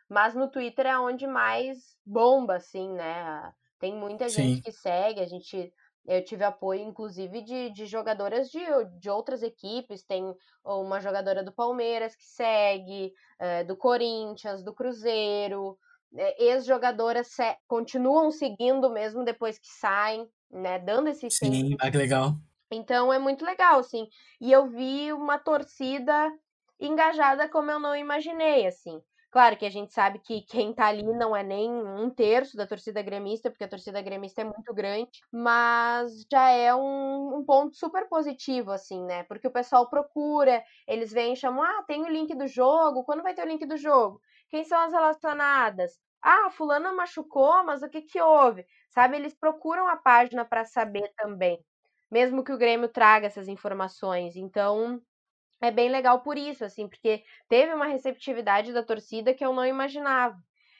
Mas 0.09 0.35
no 0.35 0.51
Twitter 0.51 0.87
é 0.87 0.99
onde 0.99 1.27
mais 1.27 1.79
bomba, 2.05 2.57
assim, 2.57 2.93
né? 2.93 3.53
Tem 3.79 3.95
muita 3.95 4.29
Sim. 4.29 4.43
gente 4.43 4.63
que 4.63 4.73
segue, 4.73 5.21
a 5.21 5.27
gente 5.27 5.73
eu 6.07 6.23
tive 6.23 6.45
apoio, 6.45 6.83
inclusive, 6.83 7.41
de, 7.41 7.71
de 7.71 7.87
jogadoras 7.87 8.51
de, 8.51 8.61
de 8.99 9.09
outras 9.09 9.43
equipes. 9.43 10.05
Tem 10.05 10.35
uma 10.63 11.01
jogadora 11.01 11.43
do 11.43 11.53
Palmeiras 11.53 12.15
que 12.15 12.25
segue, 12.25 13.13
é, 13.39 13.65
do 13.65 13.75
Corinthians, 13.75 14.63
do 14.63 14.75
Cruzeiro. 14.75 15.79
É, 16.17 16.45
Ex-jogadoras 16.45 17.29
se 17.29 17.57
continuam 17.67 18.31
seguindo 18.31 18.91
mesmo 18.91 19.25
depois 19.25 19.59
que 19.59 19.69
saem, 19.69 20.29
né? 20.51 20.79
Dando 20.79 21.09
esse 21.09 21.29
Sim, 21.31 21.77
ah, 21.81 21.91
que 21.91 21.97
legal. 21.97 22.35
Então 22.71 23.13
é 23.13 23.19
muito 23.19 23.45
legal, 23.45 23.81
assim. 23.81 24.09
E 24.41 24.51
eu 24.51 24.69
vi 24.69 25.13
uma 25.13 25.39
torcida 25.39 26.33
engajada 26.81 27.49
como 27.49 27.71
eu 27.71 27.79
não 27.79 27.95
imaginei, 27.95 28.67
assim. 28.67 29.01
Claro 29.35 29.57
que 29.57 29.67
a 29.67 29.71
gente 29.71 29.93
sabe 29.93 30.21
que 30.21 30.43
quem 30.43 30.73
tá 30.73 30.87
ali 30.87 31.03
não 31.03 31.35
é 31.35 31.43
nem 31.43 31.69
um 31.69 32.09
terço 32.09 32.57
da 32.57 32.69
torcida 32.69 33.03
gremista, 33.03 33.51
porque 33.51 33.65
a 33.65 33.69
torcida 33.69 34.01
gremista 34.01 34.43
é 34.43 34.45
muito 34.45 34.73
grande, 34.73 35.11
mas 35.33 36.25
já 36.31 36.51
é 36.51 36.73
um, 36.73 37.39
um 37.39 37.45
ponto 37.45 37.75
super 37.75 38.09
positivo, 38.09 38.71
assim, 38.71 39.03
né? 39.03 39.25
Porque 39.25 39.49
o 39.49 39.53
pessoal 39.53 39.91
procura, 39.91 40.63
eles 40.87 41.11
vêm 41.11 41.33
e 41.33 41.37
chamam, 41.37 41.65
ah, 41.65 41.83
tem 41.85 42.05
o 42.05 42.09
link 42.09 42.33
do 42.37 42.47
jogo, 42.47 43.03
quando 43.03 43.25
vai 43.25 43.35
ter 43.35 43.43
o 43.43 43.49
link 43.49 43.67
do 43.67 43.77
jogo? 43.77 44.21
Quem 44.49 44.63
são 44.63 44.79
as 44.79 44.93
relacionadas? 44.93 45.99
Ah, 46.27 46.51
fulana 46.51 46.93
machucou, 46.93 47.63
mas 47.65 47.83
o 47.83 47.89
que 47.89 48.01
que 48.03 48.21
houve? 48.21 48.67
Sabe, 48.91 49.17
eles 49.17 49.35
procuram 49.35 49.87
a 49.89 49.97
página 49.97 50.45
para 50.45 50.65
saber 50.65 51.13
também, 51.17 51.63
mesmo 52.11 52.43
que 52.43 52.53
o 52.53 52.57
Grêmio 52.59 52.89
traga 52.89 53.27
essas 53.27 53.47
informações. 53.49 54.35
Então, 54.37 55.03
é 55.63 55.71
bem 55.71 55.91
legal 55.91 56.23
por 56.23 56.39
isso, 56.39 56.65
assim, 56.65 56.89
porque 56.89 57.25
teve 57.49 57.75
uma 57.75 57.87
receptividade 57.87 58.73
da 58.73 58.83
torcida 58.85 59.35
que 59.35 59.45
eu 59.45 59.53
não 59.55 59.67
imaginava. 59.67 60.39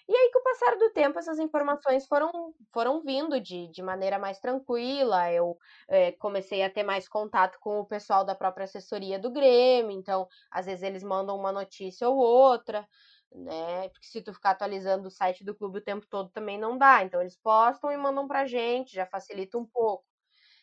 E 0.09 0.15
aí, 0.17 0.31
com 0.33 0.41
o 0.41 0.43
passar 0.45 0.77
do 0.79 0.93
tempo, 0.93 1.19
essas 1.19 1.39
informações 1.39 2.07
foram, 2.07 2.31
foram 2.73 3.03
vindo 3.03 3.41
de, 3.41 3.69
de 3.71 3.83
maneira 3.83 4.19
mais 4.19 4.39
tranquila. 4.41 5.33
Eu 5.33 5.57
é, 5.89 6.13
comecei 6.13 6.63
a 6.63 6.71
ter 6.71 6.83
mais 6.83 7.09
contato 7.09 7.59
com 7.61 7.81
o 7.81 7.87
pessoal 7.87 8.25
da 8.25 8.35
própria 8.35 8.65
assessoria 8.65 9.19
do 9.19 9.31
Grêmio, 9.33 9.93
então, 9.93 10.29
às 10.51 10.67
vezes, 10.67 10.83
eles 10.83 11.03
mandam 11.05 11.37
uma 11.39 11.53
notícia 11.53 12.09
ou 12.09 12.17
outra. 12.19 12.87
Né? 13.35 13.89
Porque 13.89 14.07
se 14.07 14.23
tu 14.23 14.33
ficar 14.33 14.51
atualizando 14.51 15.09
o 15.09 15.11
site 15.11 15.45
do 15.45 15.55
clube 15.55 15.79
o 15.79 15.85
tempo 15.85 16.07
todo 16.09 16.31
também 16.31 16.59
não 16.59 16.79
dá. 16.79 17.03
Então 17.03 17.21
eles 17.21 17.37
postam 17.37 17.91
e 17.91 17.97
mandam 17.97 18.29
pra 18.29 18.47
gente, 18.47 18.95
já 18.95 19.07
facilita 19.07 19.59
um 19.59 19.67
pouco. 19.67 20.05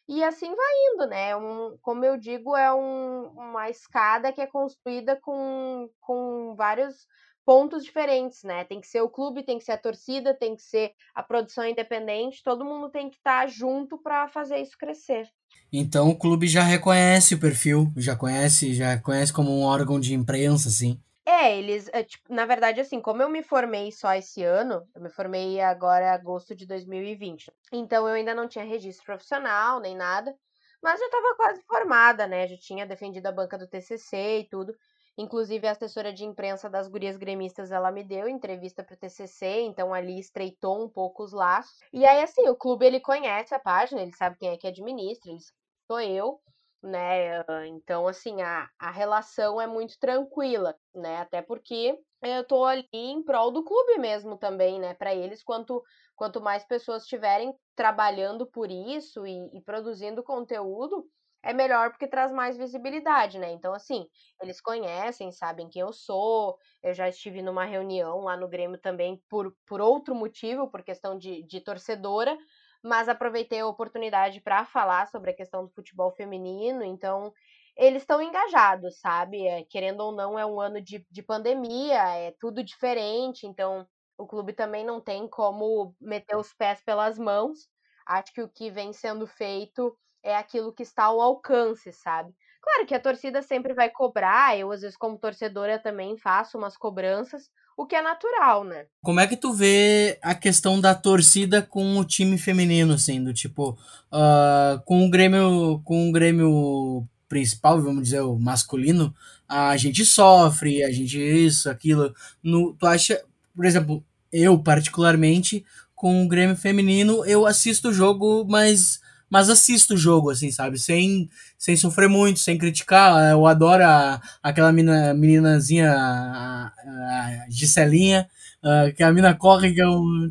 E 0.07 0.23
assim 0.23 0.53
vai 0.53 0.73
indo, 0.93 1.07
né? 1.07 1.35
Um, 1.35 1.77
como 1.81 2.03
eu 2.03 2.17
digo, 2.17 2.55
é 2.55 2.73
um, 2.73 3.27
uma 3.27 3.69
escada 3.69 4.31
que 4.31 4.41
é 4.41 4.47
construída 4.47 5.15
com, 5.21 5.89
com 5.99 6.55
vários 6.55 7.07
pontos 7.45 7.83
diferentes, 7.83 8.43
né? 8.43 8.63
Tem 8.63 8.79
que 8.79 8.87
ser 8.87 9.01
o 9.01 9.09
clube, 9.09 9.43
tem 9.43 9.57
que 9.57 9.63
ser 9.63 9.73
a 9.73 9.77
torcida, 9.77 10.33
tem 10.33 10.55
que 10.55 10.61
ser 10.61 10.93
a 11.13 11.23
produção 11.23 11.65
independente, 11.65 12.43
todo 12.43 12.65
mundo 12.65 12.89
tem 12.89 13.09
que 13.09 13.17
estar 13.17 13.41
tá 13.41 13.47
junto 13.47 13.97
para 13.97 14.27
fazer 14.27 14.57
isso 14.57 14.77
crescer. 14.77 15.29
Então 15.71 16.09
o 16.09 16.17
clube 16.17 16.47
já 16.47 16.63
reconhece 16.63 17.35
o 17.35 17.39
perfil, 17.39 17.91
já 17.95 18.15
conhece, 18.15 18.73
já 18.73 18.99
conhece 18.99 19.31
como 19.31 19.51
um 19.51 19.63
órgão 19.63 19.99
de 19.99 20.13
imprensa, 20.13 20.67
assim. 20.67 20.99
É, 21.33 21.57
eles, 21.57 21.87
é, 21.93 22.03
tipo, 22.03 22.33
na 22.33 22.45
verdade, 22.45 22.81
assim, 22.81 22.99
como 22.99 23.21
eu 23.21 23.29
me 23.29 23.41
formei 23.41 23.89
só 23.91 24.13
esse 24.13 24.43
ano, 24.43 24.85
eu 24.93 25.01
me 25.01 25.09
formei 25.09 25.61
agora 25.61 26.03
em 26.05 26.09
agosto 26.09 26.53
de 26.53 26.65
2020. 26.67 27.49
Então 27.71 28.05
eu 28.07 28.15
ainda 28.15 28.35
não 28.35 28.49
tinha 28.49 28.65
registro 28.65 29.05
profissional, 29.05 29.79
nem 29.79 29.95
nada, 29.95 30.35
mas 30.83 30.99
já 30.99 31.05
estava 31.05 31.35
quase 31.37 31.61
formada, 31.63 32.27
né? 32.27 32.47
Já 32.47 32.57
tinha 32.57 32.85
defendido 32.85 33.27
a 33.27 33.31
banca 33.31 33.57
do 33.57 33.65
TCC 33.67 34.39
e 34.39 34.49
tudo. 34.49 34.75
Inclusive, 35.17 35.65
a 35.67 35.71
assessora 35.71 36.11
de 36.11 36.25
imprensa 36.25 36.69
das 36.69 36.87
gurias 36.89 37.15
gremistas, 37.17 37.71
ela 37.71 37.91
me 37.91 38.03
deu 38.03 38.27
entrevista 38.27 38.83
para 38.83 38.95
o 38.95 38.97
TCC, 38.97 39.61
então 39.61 39.93
ali 39.93 40.19
estreitou 40.19 40.83
um 40.83 40.89
pouco 40.89 41.23
os 41.23 41.31
laços. 41.31 41.77
E 41.93 42.05
aí, 42.05 42.21
assim, 42.23 42.47
o 42.49 42.55
clube, 42.57 42.85
ele 42.85 42.99
conhece 42.99 43.55
a 43.55 43.59
página, 43.59 44.01
ele 44.01 44.13
sabe 44.15 44.37
quem 44.37 44.49
é 44.49 44.57
que 44.57 44.67
administra, 44.67 45.31
ele 45.31 45.39
sou 45.87 46.01
eu, 46.01 46.41
né? 46.83 47.43
Então, 47.67 48.07
assim, 48.07 48.41
a, 48.41 48.69
a 48.79 48.91
relação 48.91 49.59
é 49.61 49.67
muito 49.67 49.97
tranquila, 49.99 50.75
né? 50.95 51.17
Até 51.17 51.41
porque 51.41 51.97
eu 52.23 52.43
tô 52.45 52.63
ali 52.65 52.87
em 52.93 53.23
prol 53.23 53.51
do 53.51 53.63
clube 53.63 53.97
mesmo 53.99 54.37
também, 54.37 54.79
né? 54.79 54.93
Para 54.93 55.13
eles, 55.13 55.43
quanto, 55.43 55.83
quanto 56.15 56.41
mais 56.41 56.63
pessoas 56.65 57.03
estiverem 57.03 57.53
trabalhando 57.75 58.45
por 58.47 58.69
isso 58.71 59.25
e, 59.25 59.57
e 59.57 59.61
produzindo 59.61 60.23
conteúdo, 60.23 61.05
é 61.43 61.53
melhor 61.53 61.89
porque 61.89 62.07
traz 62.07 62.31
mais 62.31 62.55
visibilidade, 62.57 63.39
né? 63.39 63.51
Então, 63.51 63.73
assim, 63.73 64.07
eles 64.41 64.61
conhecem, 64.61 65.31
sabem 65.31 65.67
quem 65.69 65.81
eu 65.81 65.91
sou. 65.91 66.57
Eu 66.83 66.93
já 66.93 67.09
estive 67.09 67.41
numa 67.41 67.65
reunião 67.65 68.19
lá 68.21 68.37
no 68.37 68.47
Grêmio 68.47 68.79
também 68.79 69.21
por, 69.27 69.55
por 69.65 69.81
outro 69.81 70.13
motivo, 70.13 70.69
por 70.69 70.83
questão 70.83 71.17
de, 71.17 71.43
de 71.43 71.59
torcedora, 71.61 72.37
mas 72.83 73.09
aproveitei 73.09 73.59
a 73.59 73.67
oportunidade 73.67 74.41
para 74.41 74.65
falar 74.65 75.07
sobre 75.07 75.31
a 75.31 75.35
questão 75.35 75.63
do 75.65 75.71
futebol 75.71 76.11
feminino. 76.11 76.83
Então, 76.83 77.33
eles 77.75 78.03
estão 78.03 78.21
engajados, 78.21 78.99
sabe? 78.99 79.45
É, 79.47 79.63
querendo 79.65 80.01
ou 80.01 80.11
não, 80.11 80.37
é 80.37 80.45
um 80.45 80.59
ano 80.59 80.81
de, 80.81 81.05
de 81.09 81.23
pandemia, 81.23 82.01
é 82.17 82.31
tudo 82.39 82.63
diferente, 82.63 83.47
então 83.47 83.87
o 84.17 84.27
clube 84.27 84.53
também 84.53 84.85
não 84.85 85.01
tem 85.01 85.27
como 85.27 85.95
meter 85.99 86.35
os 86.37 86.53
pés 86.53 86.81
pelas 86.83 87.17
mãos. 87.17 87.69
Acho 88.05 88.33
que 88.33 88.41
o 88.41 88.49
que 88.49 88.69
vem 88.69 88.93
sendo 88.93 89.25
feito 89.27 89.97
é 90.23 90.35
aquilo 90.35 90.73
que 90.73 90.83
está 90.83 91.05
ao 91.05 91.21
alcance, 91.21 91.91
sabe? 91.93 92.33
Claro 92.61 92.85
que 92.85 92.93
a 92.93 92.99
torcida 92.99 93.41
sempre 93.41 93.73
vai 93.73 93.89
cobrar, 93.89 94.57
eu 94.57 94.71
às 94.71 94.81
vezes 94.81 94.95
como 94.97 95.17
torcedora 95.17 95.79
também 95.79 96.17
faço 96.17 96.57
umas 96.57 96.77
cobranças, 96.77 97.49
o 97.81 97.85
que 97.85 97.95
é 97.95 98.01
natural, 98.01 98.63
né? 98.63 98.85
Como 99.01 99.19
é 99.19 99.25
que 99.25 99.35
tu 99.35 99.53
vê 99.53 100.19
a 100.21 100.35
questão 100.35 100.79
da 100.79 100.93
torcida 100.93 101.61
com 101.61 101.97
o 101.97 102.05
time 102.05 102.37
feminino, 102.37 102.93
assim, 102.93 103.23
do 103.23 103.33
tipo, 103.33 103.71
uh, 104.11 104.79
com 104.85 105.05
o 105.05 105.09
Grêmio, 105.09 105.81
com 105.83 106.07
o 106.07 106.11
Grêmio 106.11 107.07
principal, 107.27 107.81
vamos 107.81 108.03
dizer, 108.03 108.21
o 108.21 108.37
masculino, 108.37 109.13
a 109.47 109.75
gente 109.77 110.05
sofre, 110.05 110.83
a 110.83 110.91
gente 110.91 111.17
isso, 111.17 111.69
aquilo. 111.69 112.13
No, 112.43 112.73
tu 112.73 112.85
acha, 112.85 113.19
por 113.55 113.65
exemplo, 113.65 114.03
eu 114.31 114.59
particularmente, 114.59 115.65
com 115.95 116.23
o 116.23 116.27
Grêmio 116.27 116.55
feminino, 116.55 117.25
eu 117.25 117.47
assisto 117.47 117.89
o 117.89 117.93
jogo, 117.93 118.45
mas 118.47 119.01
mas 119.31 119.49
assisto 119.49 119.93
o 119.93 119.97
jogo, 119.97 120.29
assim, 120.29 120.51
sabe? 120.51 120.77
Sem, 120.77 121.29
sem 121.57 121.77
sofrer 121.77 122.09
muito, 122.09 122.41
sem 122.41 122.57
criticar. 122.57 123.31
Eu 123.31 123.47
adoro 123.47 123.81
a, 123.81 124.21
aquela 124.43 124.73
menina, 124.73 125.13
meninazinha, 125.13 125.89
a, 125.89 126.67
a 126.67 127.45
Giselinha, 127.49 128.27
uh, 128.61 128.93
que 128.93 129.01
a 129.01 129.13
mina 129.13 129.33
corre, 129.33 129.73
que 129.73 129.81
é, 129.81 129.85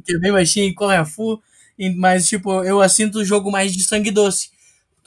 que 0.04 0.14
é 0.16 0.18
bem 0.18 0.30
baixinha 0.30 0.66
e 0.66 0.74
corre 0.74 0.96
a 0.96 1.06
full. 1.06 1.42
Mas, 1.96 2.28
tipo, 2.28 2.62
eu 2.62 2.82
assisto 2.82 3.20
o 3.20 3.24
jogo 3.24 3.50
mais 3.50 3.72
de 3.72 3.82
sangue 3.82 4.10
doce. 4.10 4.50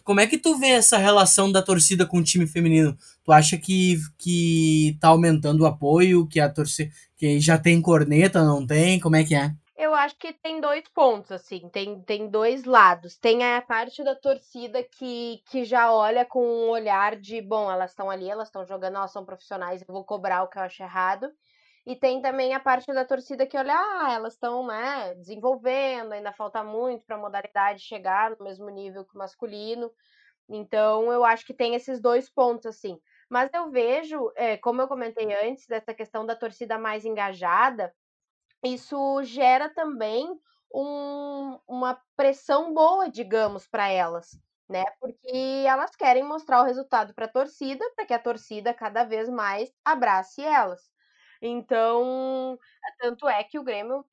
Como 0.03 0.19
é 0.19 0.25
que 0.25 0.39
tu 0.39 0.57
vê 0.57 0.69
essa 0.69 0.97
relação 0.97 1.51
da 1.51 1.61
torcida 1.61 2.03
com 2.03 2.17
o 2.17 2.23
time 2.23 2.47
feminino? 2.47 2.97
Tu 3.23 3.31
acha 3.31 3.57
que, 3.59 3.99
que 4.17 4.97
tá 4.99 5.09
aumentando 5.09 5.61
o 5.61 5.65
apoio, 5.67 6.25
que 6.27 6.39
a 6.39 6.49
torcida 6.49 6.91
que 7.15 7.39
já 7.39 7.59
tem 7.59 7.79
corneta, 7.79 8.43
não 8.43 8.65
tem? 8.65 8.99
Como 8.99 9.15
é 9.15 9.23
que 9.23 9.35
é? 9.35 9.53
Eu 9.83 9.93
acho 9.93 10.15
que 10.17 10.31
tem 10.31 10.61
dois 10.61 10.87
pontos, 10.87 11.29
assim, 11.29 11.67
tem, 11.67 12.01
tem 12.03 12.29
dois 12.29 12.63
lados. 12.63 13.17
Tem 13.17 13.43
a 13.43 13.61
parte 13.61 14.01
da 14.01 14.15
torcida 14.15 14.81
que, 14.81 15.43
que 15.45 15.65
já 15.65 15.91
olha 15.93 16.25
com 16.25 16.41
um 16.41 16.69
olhar 16.69 17.17
de, 17.17 17.41
bom, 17.41 17.69
elas 17.69 17.91
estão 17.91 18.09
ali, 18.09 18.29
elas 18.29 18.47
estão 18.47 18.65
jogando, 18.65 18.95
elas 18.95 19.11
são 19.11 19.25
profissionais, 19.25 19.81
eu 19.81 19.93
vou 19.93 20.05
cobrar 20.05 20.41
o 20.43 20.47
que 20.47 20.57
eu 20.57 20.61
acho 20.61 20.81
errado. 20.81 21.29
E 21.85 21.97
tem 21.97 22.21
também 22.21 22.53
a 22.53 22.61
parte 22.61 22.93
da 22.93 23.03
torcida 23.03 23.45
que 23.45 23.57
olha, 23.57 23.73
ah, 23.75 24.13
elas 24.13 24.35
estão, 24.35 24.65
né, 24.65 25.15
desenvolvendo, 25.15 26.13
ainda 26.13 26.31
falta 26.31 26.63
muito 26.63 27.05
para 27.05 27.17
a 27.17 27.19
modalidade 27.19 27.81
chegar 27.81 28.31
no 28.31 28.45
mesmo 28.45 28.69
nível 28.69 29.03
que 29.03 29.15
o 29.15 29.17
masculino. 29.17 29.91
Então, 30.47 31.11
eu 31.11 31.25
acho 31.25 31.45
que 31.45 31.53
tem 31.53 31.75
esses 31.75 31.99
dois 31.99 32.29
pontos, 32.29 32.67
assim. 32.67 32.97
Mas 33.29 33.49
eu 33.53 33.69
vejo, 33.69 34.31
é, 34.37 34.55
como 34.57 34.81
eu 34.81 34.87
comentei 34.87 35.33
antes, 35.45 35.67
dessa 35.67 35.93
questão 35.93 36.25
da 36.25 36.35
torcida 36.37 36.77
mais 36.77 37.03
engajada, 37.03 37.93
isso 38.63 39.21
gera 39.23 39.69
também 39.69 40.27
um, 40.73 41.59
uma 41.67 41.99
pressão 42.15 42.73
boa, 42.73 43.09
digamos, 43.09 43.67
para 43.67 43.89
elas, 43.89 44.39
né? 44.69 44.83
Porque 44.99 45.63
elas 45.67 45.95
querem 45.95 46.23
mostrar 46.23 46.61
o 46.61 46.65
resultado 46.65 47.13
para 47.13 47.25
a 47.25 47.31
torcida, 47.31 47.85
para 47.95 48.05
que 48.05 48.13
a 48.13 48.19
torcida 48.19 48.73
cada 48.73 49.03
vez 49.03 49.29
mais 49.29 49.71
abrace 49.85 50.41
elas. 50.41 50.91
Então, 51.41 52.57
tanto 52.99 53.27
é 53.27 53.43
que 53.43 53.59
o 53.59 53.63
Grêmio 53.63 54.05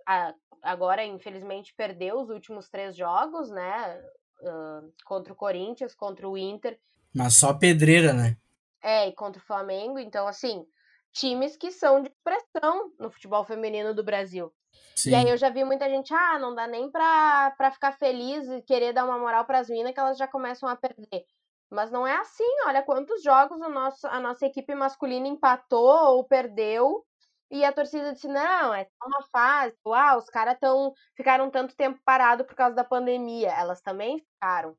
agora, 0.63 1.05
infelizmente, 1.05 1.73
perdeu 1.75 2.21
os 2.21 2.29
últimos 2.29 2.69
três 2.69 2.97
jogos, 2.97 3.51
né? 3.51 4.03
Uh, 4.43 4.93
contra 5.05 5.33
o 5.33 5.37
Corinthians, 5.37 5.95
contra 5.95 6.29
o 6.29 6.37
Inter. 6.37 6.79
Mas 7.15 7.37
só 7.37 7.55
pedreira, 7.55 8.13
né? 8.13 8.37
É, 8.83 9.09
e 9.09 9.13
contra 9.13 9.41
o 9.41 9.45
Flamengo. 9.45 9.99
Então, 9.99 10.27
assim, 10.27 10.67
times 11.13 11.57
que 11.57 11.71
são 11.71 12.03
de 12.03 12.09
expressão 12.09 12.93
no 12.99 13.11
futebol 13.11 13.45
feminino 13.45 13.95
do 13.95 14.05
Brasil. 14.05 14.53
Sim. 14.95 15.11
E 15.11 15.15
aí 15.15 15.29
eu 15.29 15.37
já 15.37 15.49
vi 15.51 15.65
muita 15.65 15.89
gente, 15.89 16.13
ah, 16.15 16.39
não 16.39 16.55
dá 16.55 16.67
nem 16.67 16.91
pra, 16.91 17.53
pra 17.57 17.71
ficar 17.71 17.93
feliz 17.93 18.49
e 18.49 18.63
querer 18.63 18.93
dar 18.93 19.05
uma 19.05 19.19
moral 19.19 19.45
pras 19.45 19.69
minas 19.69 19.93
que 19.93 20.01
elas 20.01 20.19
já 20.19 20.29
começam 20.29 20.69
a 20.69 20.77
perder. 20.77 21.25
Mas 21.71 21.91
não 21.91 22.07
é 22.07 22.17
assim, 22.17 22.45
olha 22.67 22.83
quantos 22.83 23.23
jogos 23.23 23.61
o 23.61 23.69
nosso, 23.69 24.07
a 24.07 24.19
nossa 24.21 24.47
equipe 24.47 24.75
masculina 24.75 25.29
empatou 25.29 26.17
ou 26.17 26.25
perdeu 26.25 27.05
e 27.51 27.65
a 27.65 27.73
torcida 27.73 28.13
disse, 28.13 28.29
não, 28.29 28.73
é 28.73 28.85
só 28.85 29.07
uma 29.09 29.23
fase, 29.33 29.77
uau, 29.85 30.19
os 30.19 30.27
caras 30.27 30.57
tão, 30.61 30.93
ficaram 31.17 31.51
tanto 31.51 31.75
tempo 31.77 32.01
parado 32.05 32.45
por 32.45 32.55
causa 32.55 32.77
da 32.77 32.85
pandemia. 32.85 33.51
Elas 33.51 33.81
também 33.81 34.19
ficaram. 34.19 34.77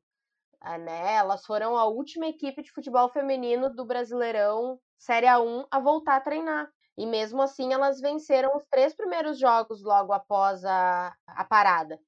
Ah, 0.64 0.78
né? 0.78 1.14
Elas 1.16 1.44
foram 1.44 1.76
a 1.76 1.86
última 1.86 2.26
equipe 2.26 2.62
de 2.62 2.70
futebol 2.70 3.08
feminino 3.08 3.68
do 3.68 3.84
Brasileirão 3.84 4.78
Série 4.96 5.26
A1 5.26 5.66
a 5.68 5.80
voltar 5.80 6.16
a 6.16 6.20
treinar. 6.20 6.70
E 6.96 7.04
mesmo 7.04 7.42
assim, 7.42 7.72
elas 7.72 8.00
venceram 8.00 8.54
os 8.54 8.64
três 8.70 8.94
primeiros 8.94 9.38
jogos 9.38 9.82
logo 9.82 10.12
após 10.12 10.64
a, 10.64 11.12
a 11.26 11.44
parada. 11.44 11.98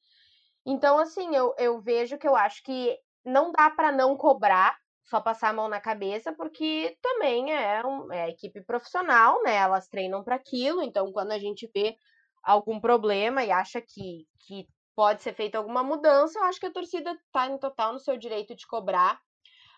Então, 0.65 0.99
assim, 0.99 1.35
eu, 1.35 1.53
eu 1.59 1.81
vejo 1.81 2.17
que 2.17 2.29
eu 2.29 2.37
acho 2.37 2.63
que 2.63 2.97
não 3.25 3.51
dá 3.51 3.71
para 3.71 3.91
não 3.91 4.17
cobrar, 4.17 4.77
só 5.05 5.21
passar 5.21 5.49
a 5.49 5.53
mão 5.53 5.69
na 5.69 5.81
cabeça, 5.81 6.33
porque 6.33 6.97
também 7.03 7.53
é, 7.53 7.85
um, 7.85 8.13
é 8.13 8.31
equipe 8.31 8.63
profissional, 8.63 9.43
né? 9.43 9.57
Elas 9.57 9.89
treinam 9.89 10.23
para 10.23 10.37
aquilo. 10.37 10.81
Então, 10.81 11.11
quando 11.13 11.33
a 11.33 11.39
gente 11.41 11.69
vê 11.75 11.97
algum 12.41 12.79
problema 12.79 13.43
e 13.43 13.51
acha 13.51 13.81
que, 13.81 14.29
que 14.47 14.69
pode 14.97 15.23
ser 15.23 15.35
feita 15.35 15.59
alguma 15.59 15.83
mudança, 15.83 16.39
eu 16.39 16.45
acho 16.45 16.61
que 16.61 16.67
a 16.67 16.73
torcida 16.73 17.13
está 17.13 17.47
em 17.49 17.59
total 17.59 17.93
no 17.93 17.99
seu 18.01 18.17
direito 18.17 18.55
de 18.55 18.67
cobrar, 18.67 19.21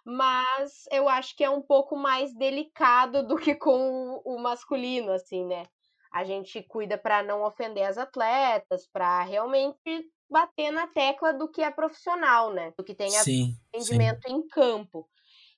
mas 0.05 0.85
eu 0.93 1.09
acho 1.09 1.37
que 1.37 1.45
é 1.45 1.51
um 1.51 1.63
pouco 1.63 1.97
mais 1.97 2.35
delicado 2.35 3.27
do 3.27 3.37
que 3.37 3.55
com 3.55 4.23
o 4.25 4.39
masculino, 4.41 5.13
assim, 5.13 5.45
né? 5.45 5.65
A 6.13 6.25
gente 6.25 6.63
cuida 6.63 6.97
para 6.99 7.23
não 7.23 7.43
ofender 7.45 7.85
as 7.85 7.99
atletas, 7.99 8.87
para 8.93 9.23
realmente 9.25 10.11
bater 10.31 10.71
na 10.71 10.87
tecla 10.87 11.33
do 11.33 11.49
que 11.51 11.63
é 11.63 11.71
profissional, 11.71 12.53
né? 12.53 12.73
Do 12.79 12.85
que 12.85 12.95
tem 12.95 13.13
rendimento 13.75 14.27
em 14.29 14.47
campo. 14.49 15.09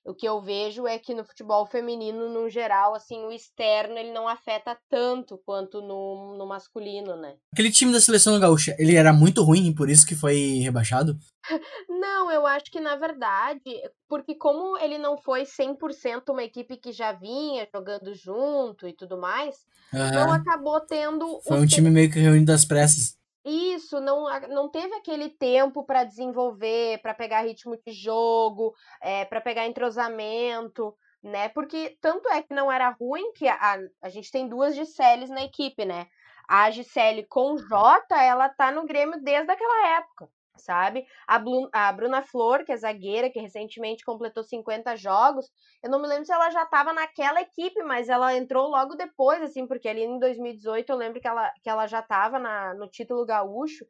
O 0.05 0.13
que 0.13 0.27
eu 0.27 0.41
vejo 0.41 0.87
é 0.87 0.97
que 0.97 1.13
no 1.13 1.25
futebol 1.25 1.65
feminino, 1.65 2.29
no 2.29 2.49
geral, 2.49 2.95
assim, 2.95 3.23
o 3.25 3.31
externo 3.31 3.97
ele 3.97 4.11
não 4.11 4.27
afeta 4.27 4.77
tanto 4.89 5.37
quanto 5.45 5.81
no, 5.81 6.35
no 6.37 6.47
masculino, 6.47 7.15
né? 7.15 7.35
Aquele 7.53 7.71
time 7.71 7.91
da 7.91 7.99
seleção 7.99 8.39
gaúcha, 8.39 8.75
ele 8.79 8.95
era 8.95 9.11
muito 9.11 9.43
ruim, 9.43 9.73
por 9.73 9.89
isso 9.89 10.07
que 10.07 10.15
foi 10.15 10.59
rebaixado? 10.63 11.17
Não, 11.89 12.31
eu 12.31 12.45
acho 12.45 12.71
que 12.71 12.79
na 12.79 12.95
verdade, 12.95 13.61
porque 14.07 14.35
como 14.35 14.77
ele 14.77 14.97
não 14.97 15.17
foi 15.17 15.43
100% 15.43 16.29
uma 16.29 16.43
equipe 16.43 16.77
que 16.77 16.91
já 16.91 17.11
vinha 17.11 17.67
jogando 17.73 18.13
junto 18.13 18.87
e 18.87 18.93
tudo 18.93 19.17
mais, 19.17 19.55
uhum. 19.93 20.07
então 20.07 20.31
acabou 20.31 20.79
tendo. 20.81 21.39
Foi 21.47 21.59
um 21.59 21.65
time 21.65 21.89
meio 21.89 22.11
que 22.11 22.19
reunido 22.19 22.45
das 22.45 22.65
pressas. 22.65 23.18
Isso, 23.45 23.99
não, 24.01 24.25
não 24.49 24.69
teve 24.69 24.93
aquele 24.95 25.29
tempo 25.29 25.83
para 25.85 26.03
desenvolver, 26.03 27.01
para 27.01 27.13
pegar 27.13 27.41
ritmo 27.41 27.77
de 27.77 27.91
jogo, 27.93 28.75
é, 29.01 29.25
para 29.25 29.39
pegar 29.39 29.65
entrosamento, 29.65 30.95
né? 31.23 31.49
Porque 31.49 31.97
tanto 32.01 32.27
é 32.29 32.41
que 32.41 32.53
não 32.53 32.71
era 32.71 32.89
ruim 32.89 33.31
que 33.33 33.47
a, 33.47 33.55
a, 33.55 33.77
a 34.03 34.09
gente 34.09 34.31
tem 34.31 34.47
duas 34.47 34.75
Giseles 34.75 35.29
na 35.29 35.43
equipe, 35.43 35.85
né? 35.85 36.07
A 36.47 36.69
Gisele 36.71 37.25
com 37.27 37.55
J, 37.57 38.23
ela 38.23 38.49
tá 38.49 38.71
no 38.71 38.85
Grêmio 38.85 39.21
desde 39.21 39.51
aquela 39.51 39.97
época 39.97 40.29
sabe? 40.59 41.05
A, 41.27 41.39
Blu, 41.39 41.69
a 41.73 41.91
Bruna 41.91 42.21
Flor, 42.21 42.63
que 42.63 42.71
é 42.71 42.77
zagueira, 42.77 43.29
que 43.29 43.39
recentemente 43.39 44.05
completou 44.05 44.43
50 44.43 44.95
jogos, 44.95 45.49
eu 45.81 45.89
não 45.89 46.01
me 46.01 46.07
lembro 46.07 46.25
se 46.25 46.33
ela 46.33 46.49
já 46.51 46.63
estava 46.63 46.93
naquela 46.93 47.41
equipe, 47.41 47.81
mas 47.83 48.09
ela 48.09 48.35
entrou 48.35 48.69
logo 48.69 48.95
depois, 48.95 49.41
assim, 49.41 49.65
porque 49.65 49.87
ali 49.87 50.03
em 50.03 50.19
2018 50.19 50.89
eu 50.89 50.95
lembro 50.95 51.19
que 51.19 51.27
ela, 51.27 51.51
que 51.63 51.69
ela 51.69 51.87
já 51.87 51.99
estava 51.99 52.37
no 52.73 52.87
título 52.87 53.25
gaúcho. 53.25 53.85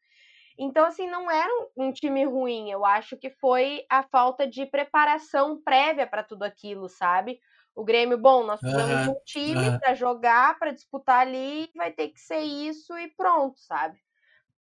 Então, 0.58 0.86
assim, 0.86 1.10
não 1.10 1.32
era 1.32 1.50
um, 1.78 1.86
um 1.86 1.92
time 1.92 2.26
ruim. 2.26 2.70
Eu 2.70 2.86
acho 2.86 3.16
que 3.18 3.30
foi 3.30 3.86
a 3.90 4.04
falta 4.04 4.46
de 4.46 4.66
preparação 4.66 5.62
prévia 5.62 6.06
para 6.06 6.22
tudo 6.22 6.44
aquilo, 6.44 6.90
sabe? 6.90 7.40
O 7.74 7.84
Grêmio, 7.86 8.18
bom, 8.18 8.44
nós 8.44 8.60
precisamos 8.60 9.08
uhum, 9.08 9.14
um 9.14 9.20
time 9.24 9.70
uhum. 9.70 9.80
para 9.80 9.94
jogar, 9.94 10.60
para 10.60 10.72
disputar 10.72 11.22
ali, 11.22 11.70
vai 11.74 11.94
ter 11.94 12.10
que 12.10 12.20
ser 12.20 12.42
isso 12.42 12.98
e 12.98 13.08
pronto, 13.16 13.58
sabe? 13.58 13.98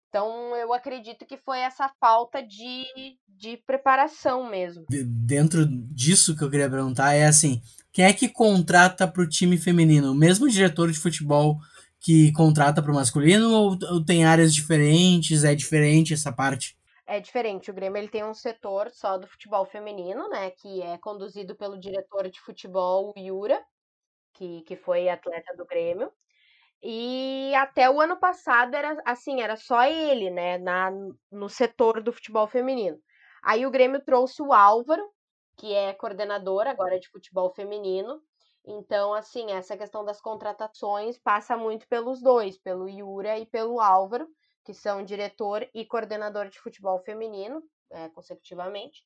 Então, 0.10 0.56
eu 0.56 0.74
acredito 0.74 1.24
que 1.26 1.38
foi 1.38 1.60
essa 1.60 1.88
falta 2.00 2.42
de, 2.42 2.86
de 3.28 3.58
preparação 3.58 4.50
mesmo. 4.50 4.86
Dentro 4.90 5.66
disso 5.66 6.36
que 6.36 6.44
eu 6.44 6.50
queria 6.50 6.70
perguntar 6.70 7.14
é 7.14 7.28
assim: 7.28 7.62
quem 7.92 8.06
é 8.06 8.12
que 8.12 8.28
contrata 8.28 9.08
para 9.08 9.22
o 9.22 9.30
time 9.30 9.56
feminino? 9.58 10.12
O 10.12 10.16
mesmo 10.16 10.50
diretor 10.50 10.92
de 10.92 11.00
futebol 11.00 11.60
que 12.00 12.32
contrata 12.34 12.82
para 12.82 12.92
o 12.92 12.96
masculino 12.96 13.52
ou, 13.52 13.78
ou, 13.92 14.04
tem 14.04 14.26
áreas 14.26 14.54
diferentes? 14.54 15.44
É 15.44 15.54
diferente 15.54 16.14
essa 16.14 16.32
parte? 16.32 16.76
É 17.06 17.20
diferente. 17.20 17.70
O 17.70 17.74
Grêmio 17.74 17.98
ele 17.98 18.08
tem 18.08 18.24
um 18.24 18.34
setor 18.34 18.90
só 18.90 19.18
do 19.18 19.28
futebol 19.28 19.66
feminino, 19.66 20.28
né? 20.30 20.50
Que 20.52 20.82
é 20.82 20.98
conduzido 20.98 21.56
pelo 21.56 21.80
diretor 21.80 22.30
de 22.30 22.40
futebol, 22.40 23.14
Yura, 23.16 23.62
que, 24.34 24.62
que 24.62 24.76
foi 24.76 25.08
atleta 25.08 25.56
do 25.56 25.66
Grêmio. 25.66 26.12
E 26.82 27.54
até 27.56 27.90
o 27.90 28.00
ano 28.00 28.18
passado 28.18 28.74
era 28.74 29.02
assim, 29.06 29.42
era 29.42 29.58
só 29.58 29.84
ele, 29.84 30.30
né, 30.30 30.58
na, 30.58 30.92
no 31.32 31.50
setor 31.50 32.02
do 32.02 32.14
futebol 32.14 32.48
feminino. 32.48 32.98
Aí 33.44 33.66
o 33.66 33.72
Grêmio 33.72 34.04
trouxe 34.04 34.42
o 34.42 34.54
Álvaro, 34.54 35.04
que 35.58 35.74
é 35.74 35.94
coordenador 35.94 36.68
agora 36.68 37.00
de 37.00 37.10
futebol 37.10 37.50
feminino. 37.54 38.22
Então, 38.66 39.14
assim, 39.14 39.52
essa 39.52 39.78
questão 39.78 40.06
das 40.06 40.22
contratações 40.22 41.18
passa 41.18 41.58
muito 41.58 41.88
pelos 41.88 42.22
dois, 42.22 42.58
pelo 42.58 42.88
Yura 42.88 43.38
e 43.38 43.46
pelo 43.46 43.80
Álvaro, 43.82 44.28
que 44.64 44.74
são 44.74 45.04
diretor 45.04 45.68
e 45.74 45.86
coordenador 45.86 46.50
de 46.50 46.60
futebol 46.60 47.00
feminino, 47.00 47.62
é, 47.92 48.10
consecutivamente. 48.10 49.04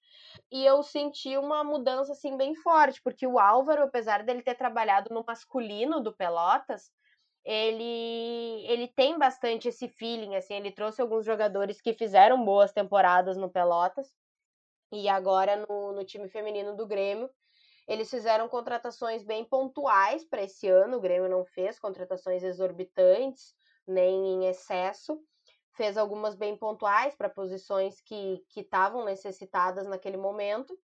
E 0.52 0.66
eu 0.66 0.84
senti 0.84 1.38
uma 1.38 1.64
mudança, 1.64 2.12
assim, 2.12 2.36
bem 2.36 2.56
forte, 2.56 3.02
porque 3.02 3.26
o 3.26 3.40
Álvaro, 3.40 3.84
apesar 3.84 4.24
dele 4.24 4.44
ter 4.44 4.56
trabalhado 4.56 5.14
no 5.14 5.24
masculino 5.26 6.02
do 6.02 6.14
Pelotas, 6.14 6.92
ele 7.46 8.66
ele 8.66 8.88
tem 8.88 9.18
bastante 9.18 9.68
esse 9.68 9.88
feeling, 9.88 10.36
assim, 10.36 10.56
ele 10.56 10.72
trouxe 10.72 11.02
alguns 11.02 11.26
jogadores 11.26 11.82
que 11.82 11.94
fizeram 11.94 12.44
boas 12.44 12.72
temporadas 12.72 13.38
no 13.38 13.50
Pelotas 13.50 14.08
e 14.92 15.10
agora 15.10 15.66
no, 15.68 15.92
no 15.92 16.06
time 16.06 16.30
feminino 16.30 16.76
do 16.76 16.88
Grêmio. 16.88 17.30
Eles 17.88 18.10
fizeram 18.10 18.48
contratações 18.48 19.24
bem 19.24 19.44
pontuais 19.44 20.24
para 20.24 20.44
esse 20.44 20.70
ano, 20.70 20.98
o 20.98 21.02
Grêmio 21.02 21.30
não 21.30 21.44
fez 21.46 21.78
contratações 21.80 22.44
exorbitantes, 22.44 23.54
nem 23.86 24.14
em 24.14 24.46
excesso. 24.46 25.20
Fez 25.76 25.98
algumas 25.98 26.36
bem 26.36 26.56
pontuais 26.56 27.16
para 27.16 27.30
posições 27.30 28.00
que 28.02 28.42
estavam 28.56 29.04
necessitadas 29.04 29.88
naquele 29.88 30.18
momento. 30.18 30.78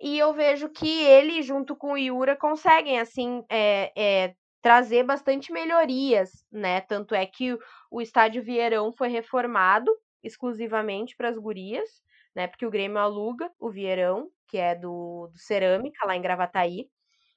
E 0.00 0.18
eu 0.18 0.32
vejo 0.32 0.68
que 0.70 1.04
ele, 1.04 1.40
junto 1.40 1.76
com 1.76 1.92
o 1.92 1.98
Iura, 1.98 2.36
conseguem, 2.36 2.98
assim, 2.98 3.44
é, 3.48 3.92
é, 3.96 4.34
trazer 4.64 5.02
bastante 5.02 5.52
melhorias, 5.52 6.42
né? 6.50 6.80
Tanto 6.80 7.14
é 7.14 7.26
que 7.26 7.54
o, 7.90 8.00
estádio 8.00 8.42
Vieirão 8.42 8.90
foi 8.94 9.08
reformado 9.08 9.94
exclusivamente 10.22 11.14
para 11.14 11.28
as 11.28 11.36
gurias, 11.36 12.02
né? 12.34 12.46
Porque 12.46 12.64
o 12.64 12.70
Grêmio 12.70 12.96
aluga 12.96 13.52
o 13.60 13.70
Vieirão, 13.70 14.30
que 14.48 14.56
é 14.56 14.74
do, 14.74 15.28
do 15.30 15.38
Cerâmica, 15.38 16.06
lá 16.06 16.16
em 16.16 16.22
Gravataí, 16.22 16.88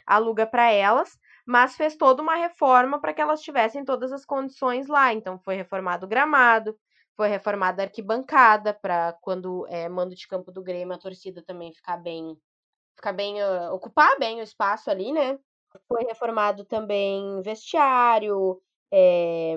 aluga 0.05 0.47
para 0.47 0.71
elas, 0.71 1.19
mas 1.45 1.75
fez 1.75 1.97
toda 1.97 2.21
uma 2.21 2.37
reforma 2.37 2.97
para 3.01 3.13
que 3.13 3.21
elas 3.21 3.41
tivessem 3.41 3.83
todas 3.83 4.13
as 4.13 4.23
condições 4.23 4.87
lá. 4.87 5.13
Então 5.13 5.37
foi 5.37 5.55
reformado 5.55 6.05
o 6.05 6.09
gramado, 6.09 6.79
foi 7.13 7.27
reformada 7.27 7.83
a 7.83 7.87
arquibancada 7.87 8.73
para 8.73 9.11
quando 9.19 9.67
é 9.67 9.89
mando 9.89 10.15
de 10.15 10.25
campo 10.29 10.49
do 10.49 10.63
Grêmio 10.63 10.95
a 10.95 10.97
torcida 10.97 11.43
também 11.43 11.73
ficar 11.73 11.97
bem, 11.97 12.37
ficar 12.95 13.11
bem 13.11 13.43
uh, 13.43 13.73
ocupar 13.73 14.17
bem 14.17 14.39
o 14.39 14.43
espaço 14.43 14.89
ali, 14.89 15.11
né? 15.11 15.37
Foi 15.87 16.03
reformado 16.03 16.65
também 16.65 17.41
vestiário, 17.41 18.61
é, 18.91 19.55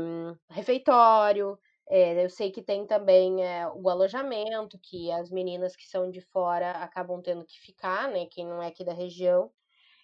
refeitório. 0.50 1.58
É, 1.88 2.24
eu 2.24 2.30
sei 2.30 2.52
que 2.52 2.62
tem 2.62 2.86
também 2.86 3.44
é, 3.44 3.68
o 3.68 3.88
alojamento, 3.88 4.78
que 4.80 5.10
as 5.10 5.30
meninas 5.30 5.74
que 5.74 5.86
são 5.88 6.10
de 6.10 6.20
fora 6.20 6.70
acabam 6.72 7.20
tendo 7.20 7.44
que 7.44 7.58
ficar, 7.60 8.08
né? 8.08 8.26
Quem 8.26 8.46
não 8.46 8.62
é 8.62 8.68
aqui 8.68 8.84
da 8.84 8.92
região. 8.92 9.50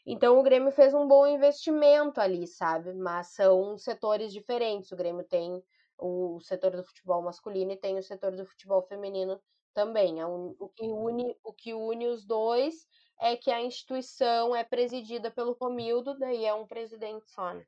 Então 0.05 0.39
o 0.39 0.43
Grêmio 0.43 0.71
fez 0.71 0.95
um 0.95 1.07
bom 1.07 1.27
investimento 1.27 2.21
ali, 2.21 2.47
sabe? 2.47 2.93
Mas 2.95 3.35
são 3.35 3.77
setores 3.77 4.33
diferentes. 4.33 4.93
O 4.93 4.97
Grêmio 4.97 5.25
tem 5.25 5.63
o 5.99 6.41
setor 6.41 6.73
do 6.73 6.85
futebol 6.85 7.23
masculino 7.23 7.73
e 7.73 7.77
tem 7.77 7.99
o 7.99 8.03
setor 8.03 8.33
do 8.37 8.47
futebol 8.47 8.83
feminino 8.83 9.41
também. 9.75 10.23
O 10.25 10.69
que 10.75 10.85
une, 10.87 11.37
o 11.45 11.53
que 11.53 11.75
une 11.75 12.07
os 12.07 12.25
dois 12.25 12.87
é 13.21 13.37
que 13.37 13.51
a 13.51 13.63
instituição 13.63 14.55
é 14.55 14.65
presidida 14.65 15.31
pelo 15.31 15.57
Romildo, 15.61 16.19
daí 16.19 16.45
é 16.45 16.55
um 16.55 16.67
presidente 16.67 17.31
só, 17.31 17.55
né? 17.55 17.65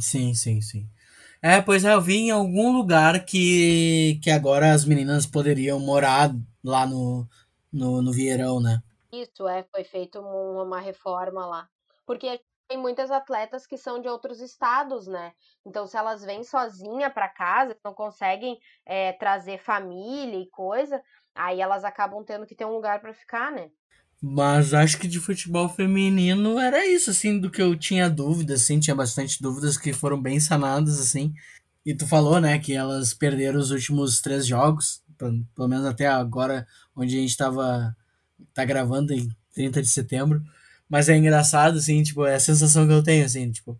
Sim, 0.00 0.34
sim, 0.34 0.60
sim. 0.60 0.88
É, 1.40 1.60
pois 1.60 1.84
é, 1.84 1.92
eu 1.94 2.00
vi 2.00 2.16
em 2.16 2.30
algum 2.30 2.72
lugar 2.72 3.24
que, 3.24 4.18
que 4.22 4.30
agora 4.30 4.72
as 4.72 4.84
meninas 4.84 5.26
poderiam 5.26 5.78
morar 5.78 6.30
lá 6.62 6.86
no, 6.86 7.28
no, 7.72 8.02
no 8.02 8.12
Vieirão, 8.12 8.60
né? 8.60 8.82
Isso, 9.12 9.46
é, 9.46 9.62
foi 9.64 9.84
feita 9.84 10.20
uma, 10.20 10.64
uma 10.64 10.80
reforma 10.80 11.46
lá. 11.46 11.68
Porque 12.06 12.40
tem 12.66 12.78
muitas 12.78 13.10
atletas 13.10 13.66
que 13.66 13.76
são 13.76 14.00
de 14.00 14.08
outros 14.08 14.40
estados, 14.40 15.06
né? 15.06 15.32
Então, 15.64 15.86
se 15.86 15.96
elas 15.96 16.24
vêm 16.24 16.42
sozinha 16.42 17.10
para 17.10 17.28
casa, 17.28 17.76
não 17.84 17.94
conseguem 17.94 18.58
é, 18.84 19.12
trazer 19.12 19.58
família 19.58 20.40
e 20.40 20.48
coisa, 20.50 21.02
aí 21.34 21.60
elas 21.60 21.84
acabam 21.84 22.24
tendo 22.24 22.46
que 22.46 22.54
ter 22.54 22.64
um 22.64 22.72
lugar 22.72 23.00
para 23.00 23.12
ficar, 23.12 23.52
né? 23.52 23.70
Mas 24.26 24.72
acho 24.72 24.96
que 24.96 25.06
de 25.06 25.20
futebol 25.20 25.68
feminino 25.68 26.58
era 26.58 26.86
isso, 26.86 27.10
assim, 27.10 27.38
do 27.38 27.50
que 27.50 27.60
eu 27.60 27.76
tinha 27.76 28.08
dúvidas, 28.08 28.62
assim, 28.62 28.80
tinha 28.80 28.96
bastante 28.96 29.42
dúvidas 29.42 29.76
que 29.76 29.92
foram 29.92 30.18
bem 30.18 30.40
sanadas, 30.40 30.98
assim. 30.98 31.34
E 31.84 31.94
tu 31.94 32.06
falou, 32.06 32.40
né, 32.40 32.58
que 32.58 32.72
elas 32.72 33.12
perderam 33.12 33.60
os 33.60 33.70
últimos 33.70 34.22
três 34.22 34.46
jogos, 34.46 35.02
pelo 35.18 35.68
menos 35.68 35.84
até 35.84 36.06
agora, 36.06 36.66
onde 36.96 37.18
a 37.18 37.20
gente 37.20 37.36
tava 37.36 37.94
tá 38.54 38.64
gravando 38.64 39.12
em 39.12 39.28
30 39.52 39.82
de 39.82 39.88
setembro. 39.90 40.42
Mas 40.88 41.10
é 41.10 41.16
engraçado, 41.18 41.76
assim, 41.76 42.02
tipo, 42.02 42.24
é 42.24 42.36
a 42.36 42.40
sensação 42.40 42.86
que 42.86 42.94
eu 42.94 43.02
tenho, 43.02 43.26
assim, 43.26 43.52
tipo, 43.52 43.78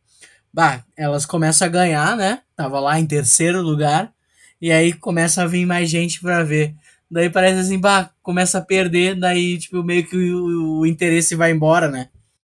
bah, 0.53 0.85
elas 0.95 1.25
começam 1.25 1.67
a 1.67 1.71
ganhar, 1.71 2.19
né? 2.19 2.43
Tava 2.55 2.79
lá 2.81 3.01
em 3.01 3.07
terceiro 3.07 3.63
lugar, 3.63 4.13
e 4.61 4.71
aí 4.71 4.93
começa 4.93 5.43
a 5.43 5.47
vir 5.47 5.65
mais 5.65 5.89
gente 5.89 6.21
para 6.21 6.45
ver. 6.45 6.75
Daí 7.15 7.31
parece 7.31 7.61
assim, 7.61 7.81
bah, 7.81 8.11
começa 8.25 8.59
a 8.59 8.61
perder, 8.61 9.15
daí, 9.15 9.57
tipo, 9.57 9.85
meio 9.85 10.05
que 10.05 10.17
o, 10.17 10.81
o 10.81 10.85
interesse 10.85 11.37
vai 11.37 11.53
embora, 11.53 11.89
né? 11.89 12.11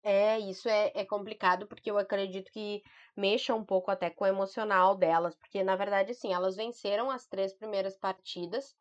É, 0.03 0.39
isso 0.39 0.68
é, 0.68 0.91
é 0.95 1.05
complicado, 1.05 1.68
porque 1.68 1.91
eu 1.91 1.97
acredito 1.99 2.51
que 2.51 2.82
mexa 3.16 3.53
um 3.53 3.64
pouco 3.64 3.91
até 3.91 4.10
com 4.10 4.24
o 4.24 4.28
emocional 4.28 4.95
delas, 4.95 5.36
porque 5.36 5.64
na 5.64 5.76
verdade, 5.76 6.14
assim, 6.14 6.34
elas 6.34 6.55
venceram 6.55 7.12
as 7.12 7.28
três 7.28 7.53
primeiras 7.53 7.95
partidas, 7.99 8.76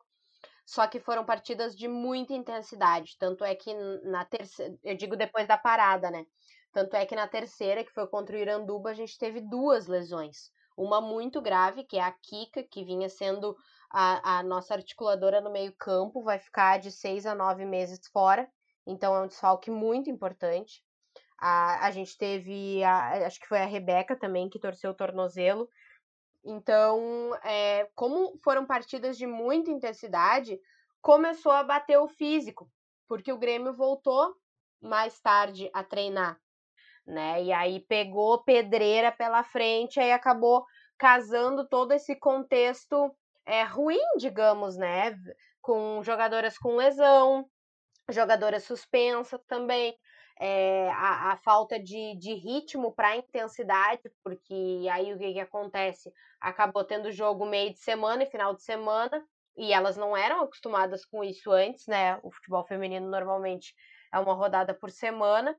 só 0.65 0.87
que 0.87 0.99
foram 0.99 1.27
partidas 1.27 1.77
de 1.77 1.87
muita 1.89 2.33
intensidade. 2.33 3.15
Tanto 3.19 3.45
é 3.45 3.55
que 3.55 3.75
na 4.03 4.25
terceira, 4.25 4.75
eu 4.83 4.97
digo 4.97 5.15
depois 5.15 5.47
da 5.47 5.59
parada, 5.59 6.11
né? 6.11 6.25
Tanto 6.73 6.97
é 6.97 7.05
que 7.05 7.15
na 7.15 7.29
terceira, 7.29 7.85
que 7.85 7.93
foi 7.93 8.07
contra 8.07 8.35
o 8.35 8.39
Iranduba, 8.39 8.89
a 8.89 8.95
gente 8.95 9.19
teve 9.19 9.43
duas 9.43 9.87
lesões. 9.87 10.51
Uma 10.75 11.03
muito 11.03 11.43
grave, 11.43 11.85
que 11.85 11.99
é 11.99 12.03
a 12.03 12.13
Kika, 12.13 12.63
que 12.63 12.83
vinha 12.83 13.11
sendo 13.11 13.55
a, 13.99 14.41
a 14.41 14.43
nossa 14.43 14.75
articuladora 14.75 15.41
no 15.41 15.51
meio-campo 15.51 16.23
vai 16.23 16.39
ficar 16.39 16.79
de 16.79 16.93
seis 16.93 17.25
a 17.25 17.35
nove 17.35 17.65
meses 17.65 17.99
fora. 18.13 18.47
então 18.87 19.17
é 19.17 19.23
um 19.23 19.27
desfalque 19.27 19.71
muito 19.71 20.11
importante. 20.11 20.85
A, 21.39 21.87
a 21.87 21.91
gente 21.91 22.17
teve, 22.19 22.85
a, 22.85 23.27
acho 23.27 23.41
que 23.41 23.49
foi 23.49 23.59
a 23.59 23.65
Rebeca 23.65 24.15
também 24.15 24.51
que 24.51 24.59
torceu 24.59 24.91
o 24.91 24.95
tornozelo. 24.95 25.67
Então, 26.45 27.35
é, 27.43 27.89
como 27.95 28.39
foram 28.45 28.67
partidas 28.67 29.17
de 29.17 29.27
muita 29.27 29.71
intensidade, 29.71 30.61
começou 31.01 31.53
a 31.53 31.63
bater 31.63 31.99
o 31.99 32.07
físico, 32.07 32.71
porque 33.09 33.33
o 33.33 33.39
Grêmio 33.39 33.73
voltou 33.73 34.37
mais 34.79 35.19
tarde 35.23 35.71
a 35.73 35.83
treinar, 35.83 36.39
né? 37.07 37.43
E 37.43 37.51
aí 37.51 37.81
pegou 37.81 38.45
pedreira 38.45 39.11
pela 39.11 39.43
frente, 39.43 39.99
aí 39.99 40.13
acabou 40.13 40.67
casando 40.99 41.67
todo 41.67 41.93
esse 41.93 42.15
contexto 42.15 43.11
é, 43.47 43.63
ruim, 43.63 44.01
digamos, 44.19 44.77
né? 44.77 45.17
Com 45.63 46.03
jogadoras 46.03 46.59
com 46.59 46.77
lesão, 46.77 47.49
jogadoras 48.11 48.65
suspensas 48.65 49.41
também 49.47 49.97
é, 50.39 50.91
a, 50.91 51.33
a, 51.33 51.37
falta 51.39 51.79
de, 51.79 52.15
de 52.19 52.35
ritmo 52.35 52.93
para 52.93 53.17
intensidade, 53.17 54.03
porque 54.23 54.87
aí 54.91 55.13
o 55.13 55.19
que, 55.19 55.33
que 55.33 55.41
acontece? 55.41 56.13
Acabou 56.41 56.85
tendo 56.85 57.11
jogo 57.11 57.47
meio 57.47 57.73
de 57.73 57.79
semana 57.79 58.23
e 58.23 58.31
final 58.31 58.55
de 58.55 58.63
semana, 58.63 59.25
e 59.57 59.73
elas 59.73 59.97
não 59.97 60.17
eram 60.17 60.43
acostumadas 60.43 61.05
com 61.07 61.25
isso 61.25 61.51
antes, 61.51 61.87
né? 61.87 62.19
O 62.23 62.31
futebol 62.31 62.65
feminino 62.67 63.09
normalmente 63.09 63.75
é 64.13 64.19
uma 64.19 64.35
rodada 64.35 64.75
por 64.75 64.91
semana, 64.91 65.57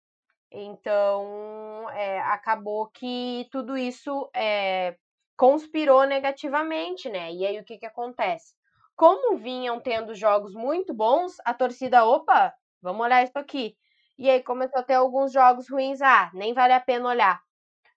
então 0.51 1.89
é, 1.91 2.19
acabou 2.19 2.87
que 2.87 3.47
tudo 3.51 3.75
isso 3.75 4.29
é, 4.35 4.95
conspirou 5.37 6.05
negativamente, 6.05 7.09
né? 7.09 7.31
E 7.31 7.45
aí 7.45 7.59
o 7.59 7.63
que, 7.63 7.77
que 7.77 7.85
acontece? 7.85 8.55
Como 8.95 9.37
vinham 9.37 9.79
tendo 9.79 10.15
jogos 10.15 10.53
muito 10.55 10.93
bons, 10.93 11.35
a 11.45 11.53
torcida, 11.53 12.03
opa, 12.03 12.53
vamos 12.81 13.05
olhar 13.05 13.23
isso 13.23 13.37
aqui 13.37 13.77
e 14.17 14.29
aí 14.29 14.41
começou 14.41 14.79
a 14.79 14.83
ter 14.83 14.95
alguns 14.95 15.31
jogos 15.31 15.69
ruins, 15.69 16.01
ah, 16.01 16.31
nem 16.33 16.53
vale 16.53 16.73
a 16.73 16.79
pena 16.79 17.07
olhar, 17.07 17.39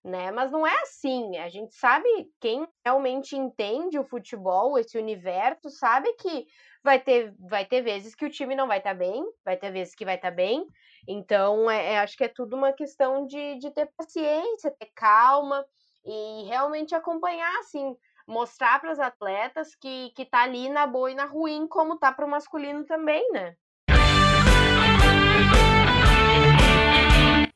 né? 0.05 0.31
Mas 0.31 0.51
não 0.51 0.67
é 0.67 0.83
assim. 0.83 1.39
A 1.39 1.49
gente 1.49 1.75
sabe 1.75 2.07
quem 2.39 2.69
realmente 2.85 3.37
entende 3.37 3.99
o 3.99 4.05
futebol, 4.05 4.79
esse 4.79 4.99
universo, 4.99 5.71
sabe 5.71 6.13
que 6.15 6.47
vai 6.85 7.01
ter, 7.01 7.35
vai 7.39 7.65
ter 7.65 7.81
vezes 7.81 8.15
que 8.15 8.27
o 8.27 8.31
time 8.31 8.55
não 8.55 8.69
vai 8.69 8.79
estar 8.79 8.91
tá 8.91 8.99
bem, 8.99 9.25
vai 9.45 9.57
ter 9.57 9.71
vezes 9.71 9.95
que 9.95 10.05
vai 10.05 10.17
estar 10.17 10.31
tá 10.31 10.37
bem. 10.37 10.67
Então, 11.09 11.71
é, 11.71 11.95
é, 11.95 11.99
acho 12.01 12.17
que 12.17 12.25
é 12.25 12.29
tudo 12.29 12.55
uma 12.55 12.73
questão 12.73 13.27
de, 13.27 13.57
de 13.57 13.71
ter 13.71 13.91
paciência, 13.97 14.71
ter 14.79 14.91
calma 14.95 15.65
e 16.05 16.45
realmente 16.49 16.95
acompanhar, 16.95 17.59
assim, 17.61 17.97
mostrar 18.27 18.81
para 18.81 18.93
os 18.93 18.99
atletas 18.99 19.75
que, 19.75 20.11
que 20.15 20.25
tá 20.25 20.43
ali 20.43 20.69
na 20.69 20.87
boa 20.87 21.11
e 21.11 21.15
na 21.15 21.25
ruim, 21.25 21.67
como 21.67 21.99
tá 21.99 22.13
para 22.13 22.27
o 22.27 22.31
masculino 22.31 22.85
também, 22.85 23.31
né? 23.33 23.55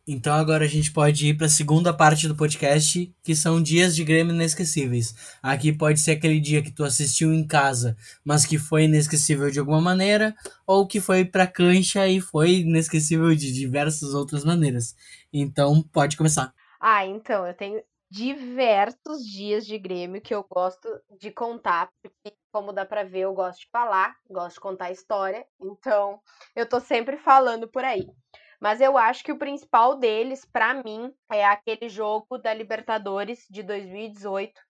Então 0.06 0.34
agora 0.34 0.66
a 0.66 0.68
gente 0.68 0.92
pode 0.92 1.28
ir 1.28 1.34
para 1.34 1.46
a 1.46 1.50
segunda 1.50 1.90
parte 1.90 2.28
do 2.28 2.36
podcast, 2.36 3.10
que 3.22 3.34
são 3.34 3.62
dias 3.62 3.96
de 3.96 4.04
Grêmio 4.04 4.34
inesquecíveis. 4.34 5.38
Aqui 5.42 5.72
pode 5.72 5.98
ser 5.98 6.12
aquele 6.12 6.38
dia 6.38 6.62
que 6.62 6.70
tu 6.70 6.84
assistiu 6.84 7.32
em 7.32 7.46
casa, 7.46 7.96
mas 8.22 8.44
que 8.44 8.58
foi 8.58 8.84
inesquecível 8.84 9.50
de 9.50 9.58
alguma 9.58 9.80
maneira, 9.80 10.34
ou 10.66 10.86
que 10.86 11.00
foi 11.00 11.24
para 11.24 11.46
cancha 11.46 12.06
e 12.06 12.20
foi 12.20 12.56
inesquecível 12.56 13.34
de 13.34 13.50
diversas 13.50 14.12
outras 14.12 14.44
maneiras. 14.44 14.94
Então 15.32 15.82
pode 15.90 16.18
começar. 16.18 16.52
Ah, 16.78 17.06
então 17.06 17.46
eu 17.46 17.54
tenho 17.54 17.80
diversos 18.10 19.24
dias 19.24 19.66
de 19.66 19.78
Grêmio 19.78 20.20
que 20.20 20.34
eu 20.34 20.44
gosto 20.44 20.88
de 21.18 21.30
contar, 21.30 21.90
porque 22.02 22.36
como 22.52 22.72
dá 22.72 22.84
para 22.84 23.02
ver, 23.02 23.20
eu 23.20 23.34
gosto 23.34 23.60
de 23.60 23.68
falar, 23.70 24.16
gosto 24.30 24.54
de 24.54 24.60
contar 24.60 24.92
história, 24.92 25.46
então 25.60 26.20
eu 26.54 26.68
tô 26.68 26.78
sempre 26.78 27.16
falando 27.16 27.68
por 27.68 27.84
aí. 27.84 28.06
Mas 28.60 28.80
eu 28.80 28.96
acho 28.96 29.24
que 29.24 29.32
o 29.32 29.38
principal 29.38 29.96
deles, 29.96 30.44
para 30.44 30.82
mim, 30.82 31.12
é 31.30 31.44
aquele 31.44 31.88
jogo 31.88 32.38
da 32.38 32.54
Libertadores 32.54 33.46
de 33.50 33.62
2018, 33.62 34.60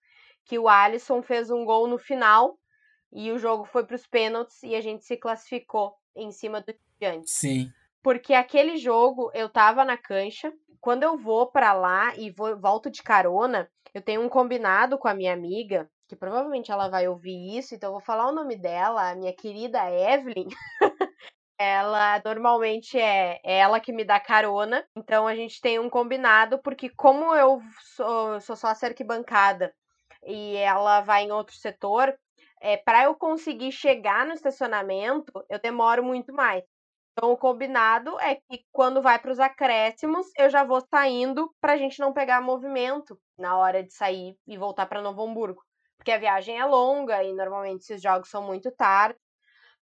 que 0.45 0.57
o 0.59 0.67
Alisson 0.67 1.21
fez 1.21 1.49
um 1.49 1.63
gol 1.63 1.87
no 1.87 1.97
final 1.97 2.57
e 3.11 3.31
o 3.31 3.37
jogo 3.37 3.63
foi 3.65 3.85
para 3.85 3.95
os 3.95 4.05
pênaltis 4.05 4.61
e 4.63 4.75
a 4.75 4.81
gente 4.81 5.05
se 5.05 5.15
classificou 5.15 5.93
em 6.15 6.31
cima 6.31 6.61
do 6.61 6.71
Estudiantes. 6.71 7.33
Sim. 7.33 7.71
Porque 8.05 8.35
aquele 8.35 8.77
jogo 8.77 9.31
eu 9.33 9.49
tava 9.49 9.83
na 9.83 9.97
cancha, 9.97 10.53
quando 10.79 11.01
eu 11.01 11.17
vou 11.17 11.47
para 11.47 11.73
lá 11.73 12.15
e 12.15 12.29
vou, 12.29 12.55
volto 12.55 12.91
de 12.91 13.01
carona, 13.01 13.67
eu 13.95 14.01
tenho 14.01 14.21
um 14.21 14.29
combinado 14.29 14.95
com 14.99 15.07
a 15.07 15.13
minha 15.15 15.33
amiga, 15.33 15.89
que 16.07 16.15
provavelmente 16.15 16.71
ela 16.71 16.87
vai 16.87 17.07
ouvir 17.07 17.57
isso, 17.57 17.73
então 17.73 17.89
eu 17.89 17.93
vou 17.93 18.01
falar 18.03 18.27
o 18.27 18.31
nome 18.31 18.55
dela, 18.57 19.09
a 19.09 19.15
minha 19.15 19.33
querida 19.35 19.89
Evelyn. 19.89 20.47
ela 21.57 22.21
normalmente 22.23 22.95
é, 22.95 23.39
é 23.43 23.57
ela 23.57 23.79
que 23.79 23.91
me 23.91 24.05
dá 24.05 24.19
carona, 24.19 24.85
então 24.95 25.25
a 25.25 25.33
gente 25.33 25.59
tem 25.59 25.79
um 25.79 25.89
combinado, 25.89 26.59
porque 26.59 26.91
como 26.91 27.33
eu 27.33 27.59
sou, 27.95 28.39
sou 28.39 28.55
só 28.55 28.67
arquibancada 28.67 29.73
e 30.23 30.55
ela 30.57 31.01
vai 31.01 31.23
em 31.23 31.31
outro 31.31 31.55
setor, 31.55 32.15
é, 32.61 32.77
para 32.77 33.05
eu 33.05 33.15
conseguir 33.15 33.71
chegar 33.71 34.27
no 34.27 34.33
estacionamento, 34.33 35.31
eu 35.49 35.59
demoro 35.59 36.03
muito 36.03 36.31
mais. 36.31 36.63
Então, 37.17 37.31
o 37.31 37.37
combinado 37.37 38.19
é 38.19 38.35
que 38.35 38.65
quando 38.73 39.01
vai 39.01 39.17
para 39.17 39.31
os 39.31 39.39
acréscimos, 39.39 40.27
eu 40.37 40.49
já 40.49 40.65
vou 40.65 40.81
saindo 40.93 41.49
para 41.61 41.73
a 41.73 41.77
gente 41.77 41.99
não 41.99 42.11
pegar 42.11 42.41
movimento 42.41 43.17
na 43.37 43.57
hora 43.57 43.81
de 43.81 43.93
sair 43.93 44.37
e 44.45 44.57
voltar 44.57 44.85
para 44.85 45.01
Novo 45.01 45.23
Hamburgo. 45.23 45.63
Porque 45.97 46.11
a 46.11 46.17
viagem 46.17 46.59
é 46.59 46.65
longa 46.65 47.23
e 47.23 47.33
normalmente 47.33 47.81
esses 47.83 48.01
jogos 48.01 48.29
são 48.29 48.43
muito 48.43 48.69
tarde 48.71 49.17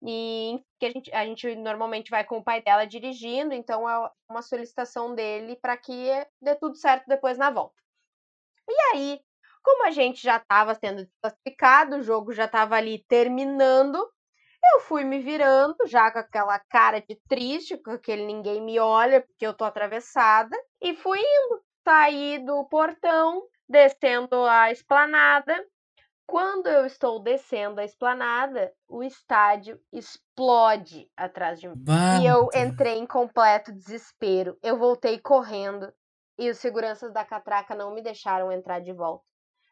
e 0.03 0.59
que 0.79 0.85
a 0.85 0.89
gente, 0.89 1.13
a 1.13 1.25
gente 1.25 1.55
normalmente 1.55 2.09
vai 2.09 2.23
com 2.23 2.37
o 2.37 2.43
pai 2.43 2.61
dela 2.61 2.85
dirigindo, 2.85 3.53
então 3.53 3.87
é 3.89 4.09
uma 4.29 4.41
solicitação 4.41 5.13
dele 5.13 5.55
para 5.55 5.77
que 5.77 6.09
dê 6.41 6.55
tudo 6.55 6.75
certo 6.75 7.05
depois 7.07 7.37
na 7.37 7.51
volta. 7.51 7.75
E 8.67 8.73
aí, 8.93 9.21
como 9.63 9.85
a 9.85 9.91
gente 9.91 10.21
já 10.21 10.37
estava 10.37 10.73
sendo 10.75 11.05
desclassificado, 11.05 11.97
o 11.97 12.03
jogo 12.03 12.33
já 12.33 12.45
estava 12.45 12.75
ali 12.75 13.03
terminando, 13.07 13.97
eu 14.63 14.81
fui 14.81 15.03
me 15.03 15.19
virando, 15.19 15.75
já 15.87 16.11
com 16.11 16.19
aquela 16.19 16.59
cara 16.59 17.01
de 17.01 17.15
triste, 17.27 17.77
com 17.77 17.91
aquele 17.91 18.25
ninguém 18.25 18.61
me 18.61 18.79
olha 18.79 19.21
porque 19.21 19.45
eu 19.45 19.53
tô 19.53 19.63
atravessada, 19.63 20.55
e 20.81 20.95
fui 20.95 21.19
indo. 21.19 21.61
Saí 21.83 22.37
do 22.45 22.63
portão, 22.65 23.41
descendo 23.67 24.35
a 24.45 24.71
esplanada, 24.71 25.65
quando 26.31 26.67
eu 26.67 26.85
estou 26.85 27.19
descendo 27.19 27.81
a 27.81 27.83
esplanada, 27.83 28.71
o 28.87 29.03
estádio 29.03 29.77
explode 29.91 31.09
atrás 31.17 31.59
de 31.59 31.67
mim. 31.67 31.75
E 32.21 32.25
eu 32.25 32.47
entrei 32.55 32.97
em 32.97 33.05
completo 33.05 33.73
desespero. 33.73 34.57
Eu 34.63 34.77
voltei 34.77 35.19
correndo 35.19 35.91
e 36.39 36.49
os 36.49 36.57
seguranças 36.57 37.11
da 37.11 37.25
catraca 37.25 37.75
não 37.75 37.93
me 37.93 38.01
deixaram 38.01 38.49
entrar 38.49 38.79
de 38.79 38.93
volta. 38.93 39.25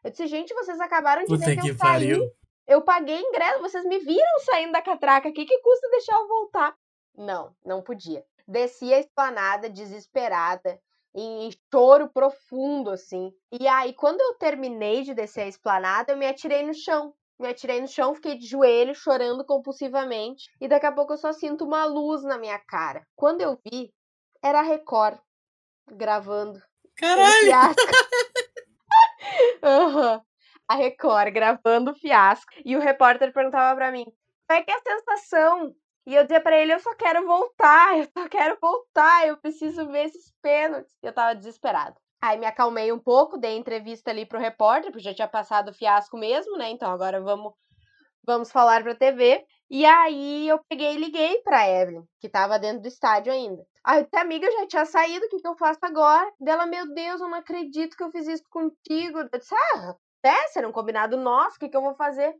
Eu 0.04 0.10
disse, 0.10 0.26
gente, 0.26 0.52
vocês 0.52 0.78
acabaram 0.80 1.22
de 1.22 1.28
Puta 1.28 1.46
ver 1.46 1.56
que, 1.56 1.62
que 1.62 1.68
eu 1.68 1.76
saí. 1.78 2.30
Eu 2.66 2.82
paguei 2.82 3.20
ingresso, 3.20 3.60
vocês 3.60 3.84
me 3.84 3.98
viram 3.98 4.40
saindo 4.44 4.72
da 4.72 4.82
catraca. 4.82 5.28
O 5.28 5.32
que, 5.32 5.44
que 5.44 5.60
custa 5.60 5.90
deixar 5.90 6.16
eu 6.16 6.28
voltar? 6.28 6.74
Não, 7.16 7.54
não 7.64 7.82
podia. 7.82 8.24
Desci 8.46 8.92
a 8.92 8.98
esplanada 8.98 9.68
desesperada 9.68 10.80
em 11.14 11.50
choro 11.72 12.08
profundo, 12.08 12.90
assim. 12.90 13.32
E 13.52 13.66
aí, 13.66 13.92
quando 13.92 14.20
eu 14.20 14.34
terminei 14.34 15.02
de 15.02 15.14
descer 15.14 15.42
a 15.42 15.48
esplanada, 15.48 16.12
eu 16.12 16.16
me 16.16 16.26
atirei 16.26 16.64
no 16.64 16.74
chão. 16.74 17.14
Me 17.38 17.48
atirei 17.48 17.80
no 17.80 17.88
chão, 17.88 18.14
fiquei 18.14 18.36
de 18.36 18.46
joelho, 18.46 18.94
chorando 18.94 19.44
compulsivamente. 19.44 20.50
E 20.60 20.68
daqui 20.68 20.86
a 20.86 20.92
pouco 20.92 21.14
eu 21.14 21.18
só 21.18 21.32
sinto 21.32 21.64
uma 21.64 21.84
luz 21.84 22.22
na 22.22 22.38
minha 22.38 22.58
cara. 22.58 23.06
Quando 23.16 23.40
eu 23.40 23.58
vi, 23.64 23.92
era 24.42 24.60
a 24.60 24.62
Record 24.62 25.18
gravando. 25.90 26.60
Caralho! 26.96 27.74
uhum. 29.62 30.20
A 30.70 30.76
Record 30.76 31.32
gravando 31.32 31.90
o 31.90 31.94
fiasco. 31.96 32.52
E 32.64 32.76
o 32.76 32.80
repórter 32.80 33.32
perguntava 33.32 33.74
para 33.74 33.90
mim: 33.90 34.04
como 34.46 34.60
é 34.60 34.62
que 34.62 34.70
é 34.70 34.74
a 34.74 34.78
sensação 34.78 35.74
e 36.06 36.14
eu 36.14 36.22
dizia 36.22 36.40
para 36.40 36.56
ele: 36.56 36.72
eu 36.72 36.80
só 36.80 36.94
quero 36.94 37.26
voltar, 37.26 37.98
eu 37.98 38.04
só 38.16 38.28
quero 38.28 38.56
voltar, 38.60 39.26
eu 39.26 39.36
preciso 39.36 39.86
ver 39.86 40.06
esses 40.06 40.32
pênaltis. 40.40 40.92
Eu 41.02 41.12
tava 41.12 41.34
desesperado. 41.34 41.96
Aí 42.22 42.38
me 42.38 42.46
acalmei 42.46 42.92
um 42.92 42.98
pouco, 42.98 43.38
dei 43.38 43.56
entrevista 43.56 44.10
ali 44.10 44.26
pro 44.26 44.38
repórter, 44.38 44.92
porque 44.92 45.04
já 45.04 45.14
tinha 45.14 45.28
passado 45.28 45.70
o 45.70 45.74
fiasco 45.74 46.16
mesmo, 46.16 46.56
né? 46.56 46.70
Então 46.70 46.90
agora 46.90 47.20
vamos 47.20 47.52
vamos 48.24 48.52
falar 48.52 48.82
pra 48.82 48.94
TV. 48.94 49.44
E 49.70 49.84
aí 49.84 50.48
eu 50.48 50.60
peguei 50.68 50.94
e 50.94 50.98
liguei 50.98 51.42
pra 51.42 51.68
Evelyn, 51.68 52.02
que 52.20 52.28
tava 52.28 52.58
dentro 52.58 52.82
do 52.82 52.88
estádio 52.88 53.32
ainda. 53.32 53.64
Aí 53.84 54.06
a 54.14 54.20
amiga 54.20 54.50
já 54.50 54.66
tinha 54.66 54.84
saído, 54.84 55.26
o 55.26 55.28
que, 55.28 55.40
que 55.40 55.48
eu 55.48 55.56
faço 55.56 55.80
agora? 55.82 56.30
Dela, 56.40 56.66
meu 56.66 56.92
Deus, 56.92 57.20
eu 57.20 57.28
não 57.28 57.38
acredito 57.38 57.96
que 57.96 58.02
eu 58.02 58.10
fiz 58.10 58.26
isso 58.26 58.44
contigo. 58.50 59.20
Eu 59.20 59.38
disse, 59.38 59.54
ah, 59.76 59.94
é, 60.22 60.58
era 60.58 60.68
um 60.68 60.72
combinado 60.72 61.16
nosso, 61.16 61.56
o 61.56 61.58
que, 61.58 61.68
que 61.68 61.76
eu 61.76 61.82
vou 61.82 61.94
fazer? 61.94 62.34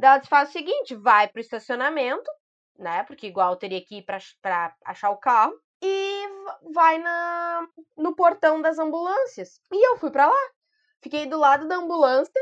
Ela 0.00 0.18
disse, 0.18 0.28
faz 0.28 0.50
o 0.50 0.52
seguinte, 0.52 0.94
vai 0.94 1.28
pro 1.28 1.40
estacionamento, 1.40 2.30
né? 2.78 3.02
Porque 3.04 3.26
igual 3.26 3.56
teria 3.56 3.82
que 3.84 3.98
ir 3.98 4.02
para 4.02 4.74
achar 4.84 5.10
o 5.10 5.16
carro. 5.16 5.54
E 5.82 6.26
vai 6.72 6.98
na, 6.98 7.66
no 7.96 8.14
portão 8.14 8.60
das 8.60 8.78
ambulâncias. 8.78 9.60
E 9.72 9.88
eu 9.88 9.96
fui 9.96 10.10
para 10.10 10.26
lá. 10.26 10.48
Fiquei 11.02 11.26
do 11.26 11.38
lado 11.38 11.68
da 11.68 11.76
ambulância. 11.76 12.40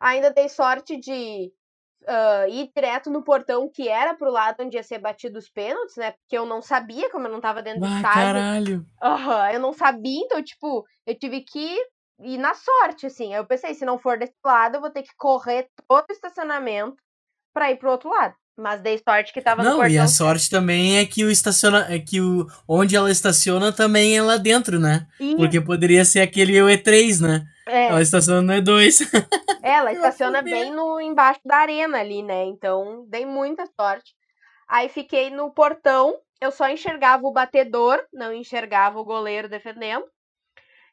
Ainda 0.00 0.30
dei 0.30 0.48
sorte 0.48 0.96
de 0.96 1.52
uh, 2.02 2.48
ir 2.48 2.70
direto 2.74 3.10
no 3.10 3.22
portão 3.22 3.70
que 3.72 3.88
era 3.88 4.14
pro 4.14 4.30
lado 4.30 4.62
onde 4.62 4.76
ia 4.76 4.82
ser 4.82 4.98
batido 4.98 5.38
os 5.38 5.48
pênaltis, 5.48 5.96
né? 5.96 6.12
Porque 6.12 6.36
eu 6.36 6.44
não 6.44 6.60
sabia, 6.60 7.10
como 7.10 7.26
eu 7.26 7.32
não 7.32 7.40
tava 7.40 7.62
dentro 7.62 7.80
do 7.80 7.86
Ah, 7.86 7.96
estádio. 7.96 8.34
caralho. 8.34 8.86
Aham, 9.02 9.52
eu 9.52 9.60
não 9.60 9.72
sabia, 9.72 10.20
então, 10.24 10.42
tipo, 10.42 10.84
eu 11.06 11.18
tive 11.18 11.42
que 11.42 11.58
ir 11.58 11.86
na 12.18 12.54
sorte, 12.54 13.06
assim. 13.06 13.34
Eu 13.34 13.44
pensei, 13.44 13.74
se 13.74 13.84
não 13.84 13.98
for 13.98 14.18
desse 14.18 14.34
lado, 14.44 14.76
eu 14.76 14.80
vou 14.80 14.90
ter 14.90 15.02
que 15.02 15.14
correr 15.16 15.68
todo 15.88 16.06
o 16.08 16.12
estacionamento 16.12 16.96
pra 17.52 17.70
ir 17.70 17.76
pro 17.76 17.90
outro 17.90 18.08
lado. 18.10 18.34
Mas 18.58 18.80
dei 18.80 18.98
sorte 19.06 19.34
que 19.34 19.42
tava 19.42 19.62
no 19.62 19.68
Não, 19.68 19.76
portão. 19.76 19.92
e 19.94 19.98
a 19.98 20.08
sorte 20.08 20.48
também 20.48 20.96
é 20.98 21.04
que 21.04 21.22
o 21.24 21.30
estaciona, 21.30 21.86
é 21.94 21.98
que 21.98 22.22
o 22.22 22.46
onde 22.66 22.96
ela 22.96 23.10
estaciona 23.10 23.70
também 23.70 24.16
é 24.16 24.22
lá 24.22 24.38
dentro, 24.38 24.80
né? 24.80 25.06
E, 25.20 25.36
Porque 25.36 25.60
poderia 25.60 26.06
ser 26.06 26.20
aquele 26.20 26.54
E3, 26.54 27.20
né? 27.20 27.44
é, 27.68 27.88
Ela 27.88 28.00
estaciona 28.00 28.40
no 28.40 28.52
E2. 28.54 29.00
ela 29.62 29.90
que 29.92 29.98
vai 29.98 30.08
estaciona 30.08 30.40
bem 30.40 30.72
no 30.72 30.98
embaixo 30.98 31.40
da 31.44 31.56
arena 31.58 31.98
ali, 32.00 32.22
né? 32.22 32.44
Então, 32.44 33.04
dei 33.08 33.26
muita 33.26 33.66
sorte. 33.78 34.14
Aí 34.66 34.88
fiquei 34.88 35.28
no 35.28 35.50
portão, 35.50 36.18
eu 36.40 36.50
só 36.50 36.66
enxergava 36.70 37.26
o 37.26 37.32
batedor, 37.32 38.02
não 38.10 38.32
enxergava 38.32 38.98
o 38.98 39.04
goleiro 39.04 39.50
defendendo. 39.50 40.04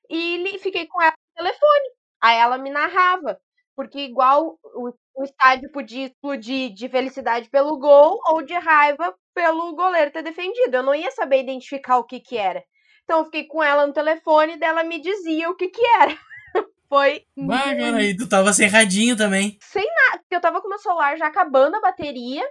E 0.09 0.59
fiquei 0.59 0.87
com 0.87 1.01
ela 1.01 1.13
no 1.37 1.43
telefone. 1.43 1.89
Aí 2.21 2.37
ela 2.37 2.57
me 2.57 2.69
narrava. 2.69 3.39
Porque 3.75 3.99
igual 3.99 4.59
o, 4.63 4.93
o 5.15 5.23
estádio 5.23 5.71
podia 5.71 6.05
explodir 6.05 6.73
de 6.73 6.87
felicidade 6.87 7.49
pelo 7.49 7.77
gol 7.79 8.19
ou 8.27 8.43
de 8.43 8.53
raiva 8.53 9.15
pelo 9.33 9.75
goleiro 9.75 10.11
ter 10.11 10.21
defendido. 10.21 10.75
Eu 10.75 10.83
não 10.83 10.93
ia 10.93 11.11
saber 11.11 11.41
identificar 11.41 11.97
o 11.97 12.03
que 12.03 12.19
que 12.19 12.37
era. 12.37 12.63
Então 13.03 13.19
eu 13.19 13.25
fiquei 13.25 13.45
com 13.45 13.61
ela 13.63 13.85
no 13.85 13.93
telefone 13.93 14.53
e 14.53 14.59
dela 14.59 14.83
me 14.83 15.01
dizia 15.01 15.49
o 15.49 15.55
que 15.55 15.67
que 15.67 15.85
era. 15.99 16.15
Foi 16.87 17.23
Bah, 17.35 17.75
cara, 17.75 18.03
e 18.03 18.15
tu 18.15 18.29
tava 18.29 18.53
cerradinho 18.53 19.17
também. 19.17 19.57
porque 20.19 20.35
eu 20.35 20.41
tava 20.41 20.61
com 20.61 20.69
meu 20.69 20.77
celular 20.77 21.17
já 21.17 21.27
acabando 21.27 21.75
a 21.75 21.81
bateria 21.81 22.43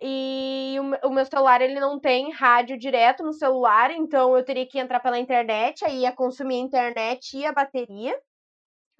e 0.00 0.76
o, 1.02 1.08
o 1.08 1.12
meu 1.12 1.24
celular 1.26 1.60
ele 1.60 1.78
não 1.78 1.98
tem 2.00 2.32
rádio 2.32 2.78
direto 2.78 3.22
no 3.22 3.32
celular, 3.32 3.90
então 3.90 4.36
eu 4.36 4.44
teria 4.44 4.66
que 4.66 4.78
entrar 4.78 5.00
pela 5.00 5.18
internet, 5.18 5.84
aí 5.84 6.00
ia 6.00 6.12
consumir 6.12 6.56
a 6.56 6.64
internet 6.64 7.36
e 7.36 7.44
a 7.44 7.52
bateria. 7.52 8.18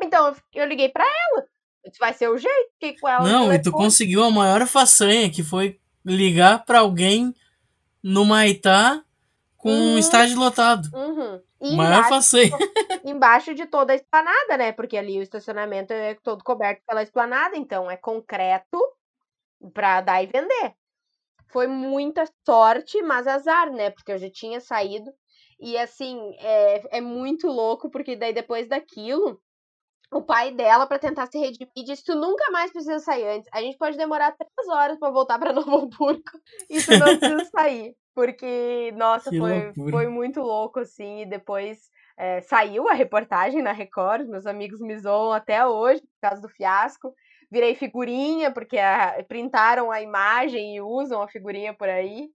Então 0.02 0.28
eu, 0.28 0.36
eu 0.54 0.66
liguei 0.66 0.88
pra 0.88 1.04
ela. 1.04 1.44
Vai 1.98 2.12
ser 2.12 2.28
o 2.28 2.36
jeito, 2.36 2.70
fiquei 2.74 2.98
com 2.98 3.08
ela 3.08 3.26
Não, 3.26 3.52
e 3.52 3.60
tu 3.60 3.72
conseguiu 3.72 4.22
a 4.22 4.30
maior 4.30 4.66
façanha, 4.66 5.30
que 5.30 5.42
foi 5.42 5.80
ligar 6.04 6.64
pra 6.64 6.80
alguém 6.80 7.34
no 8.02 8.24
Maitá 8.24 9.02
com 9.56 9.70
um 9.70 9.92
Uhum. 9.92 9.98
estádio 9.98 10.38
lotado. 10.38 10.88
Uhum. 10.94 11.40
E 11.62 11.76
Maior 11.76 12.08
façanha. 12.08 12.50
embaixo 13.04 13.54
de 13.54 13.66
toda 13.66 13.92
a 13.92 13.96
esplanada, 13.96 14.56
né? 14.56 14.72
Porque 14.72 14.96
ali 14.96 15.18
o 15.18 15.22
estacionamento 15.22 15.92
é 15.92 16.14
todo 16.22 16.42
coberto 16.44 16.82
pela 16.86 17.02
esplanada, 17.02 17.56
então 17.56 17.90
é 17.90 17.96
concreto 17.96 18.78
pra 19.74 20.00
dar 20.00 20.22
e 20.22 20.26
vender. 20.26 20.74
Foi 21.52 21.66
muita 21.66 22.24
sorte, 22.46 23.02
mas 23.02 23.26
azar, 23.26 23.72
né? 23.72 23.90
Porque 23.90 24.12
eu 24.12 24.18
já 24.18 24.30
tinha 24.30 24.60
saído. 24.60 25.10
E 25.58 25.76
assim, 25.76 26.18
é, 26.38 26.98
é 26.98 27.00
muito 27.00 27.46
louco, 27.48 27.90
porque 27.90 28.16
daí 28.16 28.32
depois 28.32 28.68
daquilo, 28.68 29.40
o 30.12 30.22
pai 30.22 30.52
dela, 30.52 30.86
pra 30.86 30.98
tentar 30.98 31.26
se 31.26 31.38
redimir, 31.38 31.68
disse: 31.84 32.04
Tu 32.04 32.14
nunca 32.14 32.50
mais 32.50 32.72
precisa 32.72 32.98
sair 32.98 33.26
antes. 33.28 33.48
A 33.52 33.60
gente 33.60 33.78
pode 33.78 33.96
demorar 33.96 34.32
três 34.32 34.68
horas 34.68 34.98
pra 34.98 35.10
voltar 35.10 35.38
pra 35.38 35.52
Novo 35.54 35.76
Hamburgo 35.76 36.22
e 36.68 36.82
tu 36.82 36.96
não 36.98 37.16
precisa 37.16 37.44
sair. 37.56 37.94
Porque, 38.14 38.92
nossa, 38.96 39.30
Que 39.30 39.38
foi, 39.38 39.64
loucura. 39.66 39.90
foi 39.90 40.06
muito 40.08 40.40
louco, 40.40 40.80
assim. 40.80 41.22
E 41.22 41.26
depois 41.26 41.78
é, 42.18 42.40
saiu 42.42 42.88
a 42.88 42.92
reportagem 42.92 43.62
na 43.62 43.72
Record, 43.72 44.26
meus 44.28 44.46
amigos 44.46 44.80
me 44.80 44.98
zoam 44.98 45.32
até 45.32 45.64
hoje, 45.66 46.00
por 46.02 46.28
causa 46.28 46.42
do 46.42 46.48
fiasco. 46.48 47.14
Virei 47.50 47.74
figurinha, 47.74 48.52
porque 48.52 48.78
a- 48.78 49.24
printaram 49.28 49.90
a 49.90 50.00
imagem 50.02 50.76
e 50.76 50.80
usam 50.80 51.22
a 51.22 51.28
figurinha 51.28 51.74
por 51.74 51.88
aí. 51.88 52.30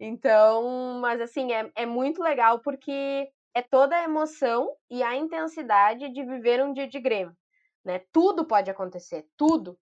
Então, 0.00 0.98
mas 1.00 1.20
assim, 1.20 1.52
é, 1.52 1.70
é 1.76 1.86
muito 1.86 2.22
legal 2.22 2.60
porque 2.60 3.28
é 3.54 3.62
toda 3.62 3.96
a 3.96 4.04
emoção 4.04 4.74
e 4.90 5.02
a 5.02 5.16
intensidade 5.16 6.08
de 6.12 6.24
viver 6.24 6.62
um 6.64 6.72
dia 6.72 6.88
de 6.88 7.00
Grêmio, 7.00 7.36
né? 7.84 8.00
Tudo 8.12 8.44
pode 8.46 8.70
acontecer, 8.70 9.26
tudo. 9.36 9.78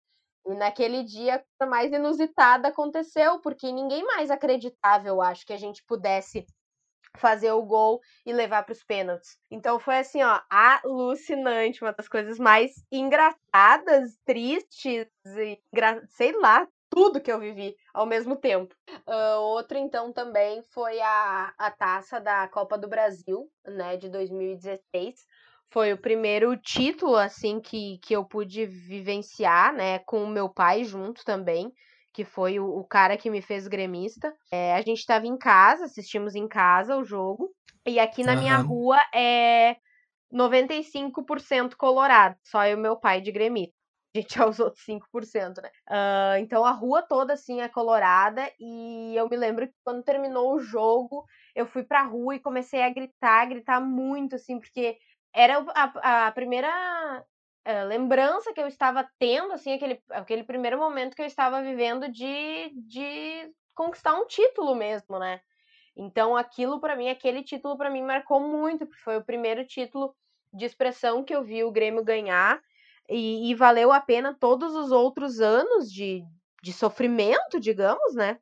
E 0.47 0.55
naquele 0.55 1.05
dia, 1.05 1.37
a 1.37 1.39
coisa 1.39 1.71
mais 1.71 1.93
inusitada 1.93 2.69
aconteceu, 2.69 3.41
porque 3.41 3.71
ninguém 3.73 4.05
mais 4.05 4.31
acreditava, 4.31 5.07
eu 5.09 5.21
acho, 5.23 5.47
que 5.47 5.53
a 5.53 5.57
gente 5.59 5.85
pudesse 5.87 6.47
fazer 7.17 7.53
o 7.53 7.63
gol 7.63 8.01
e 8.25 8.33
levar 8.33 8.63
para 8.65 8.73
os 8.73 8.83
pênaltis. 8.83 9.37
Então 9.51 9.79
foi 9.79 9.99
assim, 9.99 10.23
ó, 10.23 10.41
alucinante, 10.51 11.83
uma 11.83 11.93
das 11.93 12.09
coisas 12.09 12.39
mais 12.39 12.73
engraçadas, 12.91 14.17
tristes 14.25 15.07
e 15.25 15.59
sei 16.09 16.33
lá, 16.41 16.67
tudo 16.89 17.21
que 17.21 17.31
eu 17.31 17.39
vivi 17.39 17.77
ao 17.95 18.07
mesmo 18.07 18.37
tempo. 18.37 18.75
Ah, 19.07 19.39
outro 19.39 19.79
então 19.79 20.13
também 20.13 20.63
foi 20.73 21.01
a, 21.01 21.55
a 21.57 21.71
taça 21.71 22.21
da 22.21 22.49
Copa 22.49 22.77
do 22.77 22.89
Brasil, 22.89 23.49
né, 23.65 23.97
de 23.97 24.09
2016. 24.09 25.27
Foi 25.73 25.93
o 25.93 25.99
primeiro 25.99 26.57
título 26.57 27.15
assim 27.15 27.61
que, 27.61 27.99
que 27.99 28.15
eu 28.15 28.25
pude 28.25 28.67
vivenciar, 28.67 29.73
né, 29.73 30.01
com 30.01 30.25
o 30.25 30.29
meu 30.29 30.49
pai 30.49 30.83
junto 30.83 31.25
também 31.25 31.73
que 32.13 32.25
foi 32.25 32.59
o, 32.59 32.67
o 32.67 32.85
cara 32.85 33.17
que 33.17 33.31
me 33.31 33.43
fez 33.43 33.67
gremista. 33.69 34.35
É, 34.53 34.75
a 34.75 34.79
gente 34.83 34.99
estava 34.99 35.27
em 35.27 35.37
casa, 35.37 35.85
assistimos 35.85 36.35
em 36.35 36.49
casa 36.49 36.97
o 36.97 37.05
jogo. 37.05 37.51
E 37.87 37.99
aqui 37.99 38.23
na 38.25 38.37
minha 38.37 38.57
Aham. 38.57 38.67
rua 38.67 38.99
é 39.15 39.77
95% 40.31 41.77
colorado. 41.77 42.37
Só 42.45 42.65
eu 42.67 42.77
e 42.79 42.81
meu 42.81 42.97
pai 42.97 43.21
de 43.21 43.33
gremista. 43.33 43.75
A 44.15 44.19
gente 44.19 44.41
é 44.41 44.45
os 44.45 44.59
outros 44.59 44.85
5%, 44.85 45.63
né? 45.63 45.71
Ah, 45.89 46.37
então 46.41 46.65
a 46.65 46.73
rua 46.73 47.01
toda, 47.03 47.35
assim, 47.35 47.61
é 47.61 47.69
colorada. 47.69 48.51
E 48.59 49.15
eu 49.17 49.29
me 49.29 49.37
lembro 49.37 49.69
que 49.69 49.75
quando 49.85 50.03
terminou 50.03 50.55
o 50.55 50.61
jogo, 50.61 51.25
eu 51.55 51.65
fui 51.67 51.85
pra 51.85 52.03
rua 52.03 52.35
e 52.35 52.41
comecei 52.41 52.83
a 52.83 52.91
gritar, 52.91 53.47
gritar 53.47 53.81
muito, 53.81 54.35
assim, 54.35 54.59
porque 54.59 54.99
era 55.33 55.65
a, 55.75 56.27
a 56.27 56.33
primeira 56.33 57.25
eh, 57.65 57.85
lembrança 57.85 58.53
que 58.53 58.61
eu 58.61 58.67
estava 58.67 59.09
tendo, 59.19 59.53
assim, 59.53 59.73
aquele, 59.73 60.03
aquele 60.11 60.45
primeiro 60.45 60.79
momento 60.79 61.15
que 61.15 61.23
eu 61.23 61.27
estava 61.27 61.63
vivendo 61.63 62.09
de, 62.09 62.71
de 62.75 63.53
conquistar 63.75 64.15
um 64.15 64.27
título 64.27 64.75
mesmo, 64.75 65.19
né? 65.19 65.41
Então, 65.97 66.37
aquilo 66.37 66.81
para 66.81 66.97
mim, 66.97 67.09
aquele 67.09 67.43
título 67.43 67.77
para 67.77 67.91
mim 67.91 68.03
marcou 68.03 68.41
muito, 68.41 68.87
porque 68.87 69.03
foi 69.03 69.17
o 69.17 69.25
primeiro 69.25 69.67
título 69.67 70.15
de 70.53 70.65
expressão 70.65 71.23
que 71.23 71.35
eu 71.35 71.43
vi 71.43 71.63
o 71.63 71.71
Grêmio 71.71 72.05
ganhar 72.05 72.61
e, 73.09 73.51
e 73.51 73.55
valeu 73.55 73.93
a 73.93 74.01
pena 74.01 74.37
todos 74.39 74.75
os 74.75 74.93
outros 74.93 75.41
anos 75.41 75.93
de, 75.93 76.23
de 76.63 76.73
sofrimento, 76.73 77.61
digamos, 77.61 78.15
né? 78.15 78.39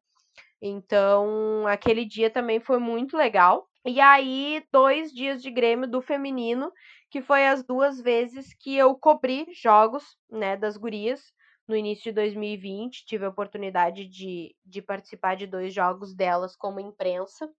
Então, 0.60 1.66
aquele 1.66 2.04
dia 2.04 2.30
também 2.30 2.60
foi 2.60 2.78
muito 2.78 3.16
legal. 3.16 3.68
E 3.84 4.00
aí, 4.00 4.62
dois 4.72 5.12
dias 5.12 5.40
de 5.42 5.50
Grêmio 5.50 5.88
do 5.88 6.02
feminino, 6.02 6.72
que 7.11 7.22
foi 7.22 7.46
as 7.46 7.64
duas 7.64 8.00
vezes 8.00 8.54
que 8.54 8.76
eu 8.76 8.94
cobri 8.94 9.46
jogos, 9.52 10.04
né, 10.30 10.56
das 10.56 10.76
gurias. 10.76 11.20
No 11.66 11.76
início 11.76 12.04
de 12.04 12.12
2020, 12.12 13.04
tive 13.04 13.24
a 13.24 13.28
oportunidade 13.28 14.06
de, 14.06 14.54
de 14.64 14.80
participar 14.80 15.36
de 15.36 15.46
dois 15.46 15.72
jogos 15.72 16.14
delas 16.14 16.56
como 16.56 16.80
imprensa. 16.80 17.50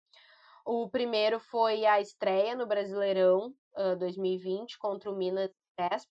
O 0.65 0.89
primeiro 0.89 1.39
foi 1.39 1.85
a 1.85 1.99
estreia 1.99 2.55
no 2.55 2.67
Brasileirão 2.67 3.53
ah, 3.75 3.95
2020 3.95 4.77
contra 4.77 5.11
o 5.11 5.15
Minas 5.15 5.51
Cesp, 5.79 6.09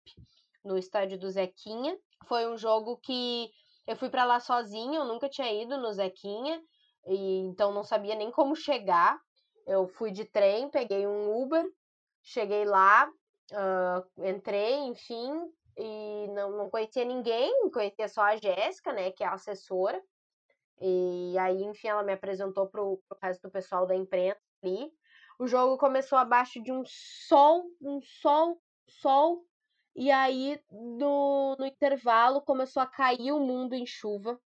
no 0.65 0.79
estádio 0.79 1.19
do 1.19 1.31
Zequinha. 1.31 1.97
Foi 2.27 2.47
um 2.49 2.57
jogo 2.57 2.97
que 2.99 3.51
eu 3.87 3.97
fui 3.97 4.11
para 4.11 4.25
lá 4.25 4.41
sozinha, 4.41 4.99
eu 4.99 5.05
nunca 5.05 5.29
tinha 5.29 5.53
ido 5.53 5.79
no 5.79 5.93
Zequinha, 5.93 6.61
e 7.07 7.39
então 7.41 7.73
não 7.73 7.83
sabia 7.83 8.15
nem 8.15 8.31
como 8.31 8.55
chegar. 8.55 9.19
Eu 9.67 9.87
fui 9.87 10.11
de 10.11 10.25
trem, 10.25 10.71
peguei 10.71 11.07
um 11.07 11.43
Uber, 11.43 11.65
cheguei 12.23 12.65
lá, 12.65 13.11
ah, 13.53 14.05
entrei, 14.19 14.75
enfim, 14.81 15.53
e 15.77 16.29
não, 16.35 16.51
não 16.57 16.71
conhecia 16.71 17.05
ninguém, 17.05 17.71
conhecia 17.71 18.09
só 18.09 18.23
a 18.23 18.37
Jéssica, 18.37 18.93
né, 18.93 19.13
que 19.13 19.23
é 19.23 19.27
a 19.27 19.35
assessora. 19.35 20.03
E 20.81 21.37
aí, 21.39 21.63
enfim, 21.65 21.89
ela 21.89 22.03
me 22.03 22.13
apresentou 22.13 22.69
pro, 22.69 23.03
pro 23.09 23.19
resto 23.21 23.43
do 23.43 23.51
pessoal 23.51 23.87
da 23.87 23.95
imprensa 23.95 24.39
ali. 24.63 24.93
O 25.39 25.47
jogo 25.47 25.79
começou 25.79 26.19
abaixo 26.19 26.63
de 26.63 26.73
um 26.73 26.83
sol, 26.85 27.65
um 27.81 28.01
sol, 28.03 28.61
sol. 28.89 29.45
E 29.95 30.11
aí, 30.11 30.61
no, 30.71 31.57
no 31.59 31.67
intervalo, 31.67 32.41
começou 32.43 32.83
a 32.83 32.87
cair 32.87 33.33
o 33.33 33.41
mundo 33.41 33.75
em 33.75 33.87
chuva. 33.87 34.41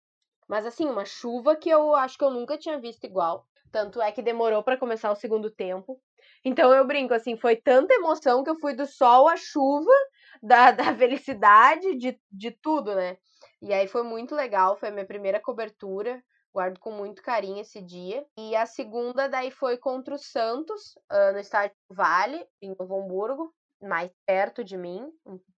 Mas 0.47 0.65
assim, 0.65 0.85
uma 0.85 1.05
chuva 1.05 1.55
que 1.55 1.69
eu 1.69 1.95
acho 1.95 2.17
que 2.17 2.23
eu 2.23 2.31
nunca 2.31 2.57
tinha 2.57 2.79
visto 2.79 3.03
igual. 3.05 3.47
Tanto 3.73 3.99
é 3.99 4.11
que 4.11 4.21
demorou 4.21 4.61
para 4.61 4.77
começar 4.77 5.11
o 5.11 5.15
segundo 5.15 5.49
tempo. 5.49 5.99
Então 6.45 6.71
eu 6.71 6.85
brinco, 6.85 7.11
assim, 7.11 7.35
foi 7.35 7.55
tanta 7.55 7.95
emoção 7.95 8.43
que 8.43 8.49
eu 8.51 8.59
fui 8.59 8.75
do 8.75 8.85
sol 8.85 9.27
à 9.27 9.35
chuva, 9.35 9.91
da, 10.43 10.69
da 10.69 10.95
felicidade, 10.95 11.95
de, 11.95 12.21
de 12.31 12.51
tudo, 12.51 12.93
né? 12.93 13.17
E 13.59 13.73
aí 13.73 13.87
foi 13.87 14.03
muito 14.03 14.35
legal, 14.35 14.77
foi 14.77 14.89
a 14.89 14.91
minha 14.91 15.07
primeira 15.07 15.39
cobertura. 15.39 16.23
Guardo 16.53 16.79
com 16.79 16.91
muito 16.91 17.23
carinho 17.23 17.61
esse 17.61 17.81
dia. 17.81 18.23
E 18.37 18.55
a 18.55 18.67
segunda 18.67 19.27
daí 19.27 19.49
foi 19.49 19.75
contra 19.75 20.13
o 20.13 20.19
Santos, 20.19 20.93
ah, 21.09 21.31
no 21.31 21.39
estádio 21.39 21.75
Vale, 21.89 22.45
em 22.61 22.75
Novo 22.77 23.01
Hamburgo. 23.01 23.51
Mais 23.83 24.11
perto 24.25 24.63
de 24.63 24.77
mim, 24.77 25.11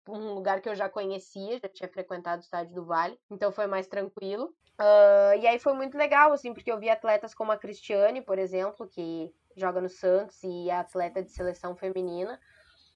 um 0.08 0.34
lugar 0.34 0.62
que 0.62 0.70
eu 0.70 0.76
já 0.76 0.90
conhecia, 0.90 1.60
já 1.60 1.70
tinha 1.70 1.90
frequentado 1.90 2.42
o 2.42 2.44
estádio 2.44 2.74
do 2.74 2.86
Vale, 2.86 3.20
então 3.30 3.52
foi 3.52 3.68
mais 3.68 3.88
tranquilo. 3.88 4.54
Uh, 4.80 5.40
e 5.40 5.48
aí 5.48 5.58
foi 5.58 5.74
muito 5.74 5.98
legal, 5.98 6.34
assim, 6.34 6.54
porque 6.54 6.72
eu 6.72 6.80
vi 6.80 6.90
atletas 6.90 7.34
como 7.34 7.52
a 7.52 7.58
Cristiane, 7.58 8.22
por 8.22 8.38
exemplo, 8.38 8.88
que 8.88 9.34
joga 9.56 9.80
no 9.80 9.90
Santos 9.90 10.44
e 10.44 10.70
é 10.70 10.76
atleta 10.76 11.24
de 11.24 11.32
seleção 11.32 11.76
feminina, 11.76 12.40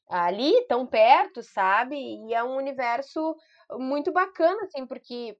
ali 0.09 0.65
tão 0.67 0.85
perto, 0.85 1.41
sabe? 1.41 1.95
E 1.95 2.33
é 2.33 2.43
um 2.43 2.57
universo 2.57 3.35
muito 3.73 4.11
bacana, 4.11 4.63
assim, 4.63 4.85
porque 4.85 5.37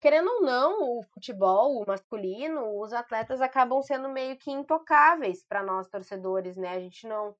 querendo 0.00 0.28
ou 0.28 0.42
não, 0.42 0.98
o 0.98 1.02
futebol 1.02 1.80
o 1.80 1.86
masculino, 1.86 2.80
os 2.80 2.92
atletas 2.92 3.40
acabam 3.40 3.82
sendo 3.82 4.08
meio 4.08 4.36
que 4.36 4.50
intocáveis 4.50 5.44
para 5.44 5.62
nós 5.62 5.88
torcedores, 5.88 6.56
né? 6.56 6.68
A 6.70 6.80
gente 6.80 7.06
não 7.08 7.34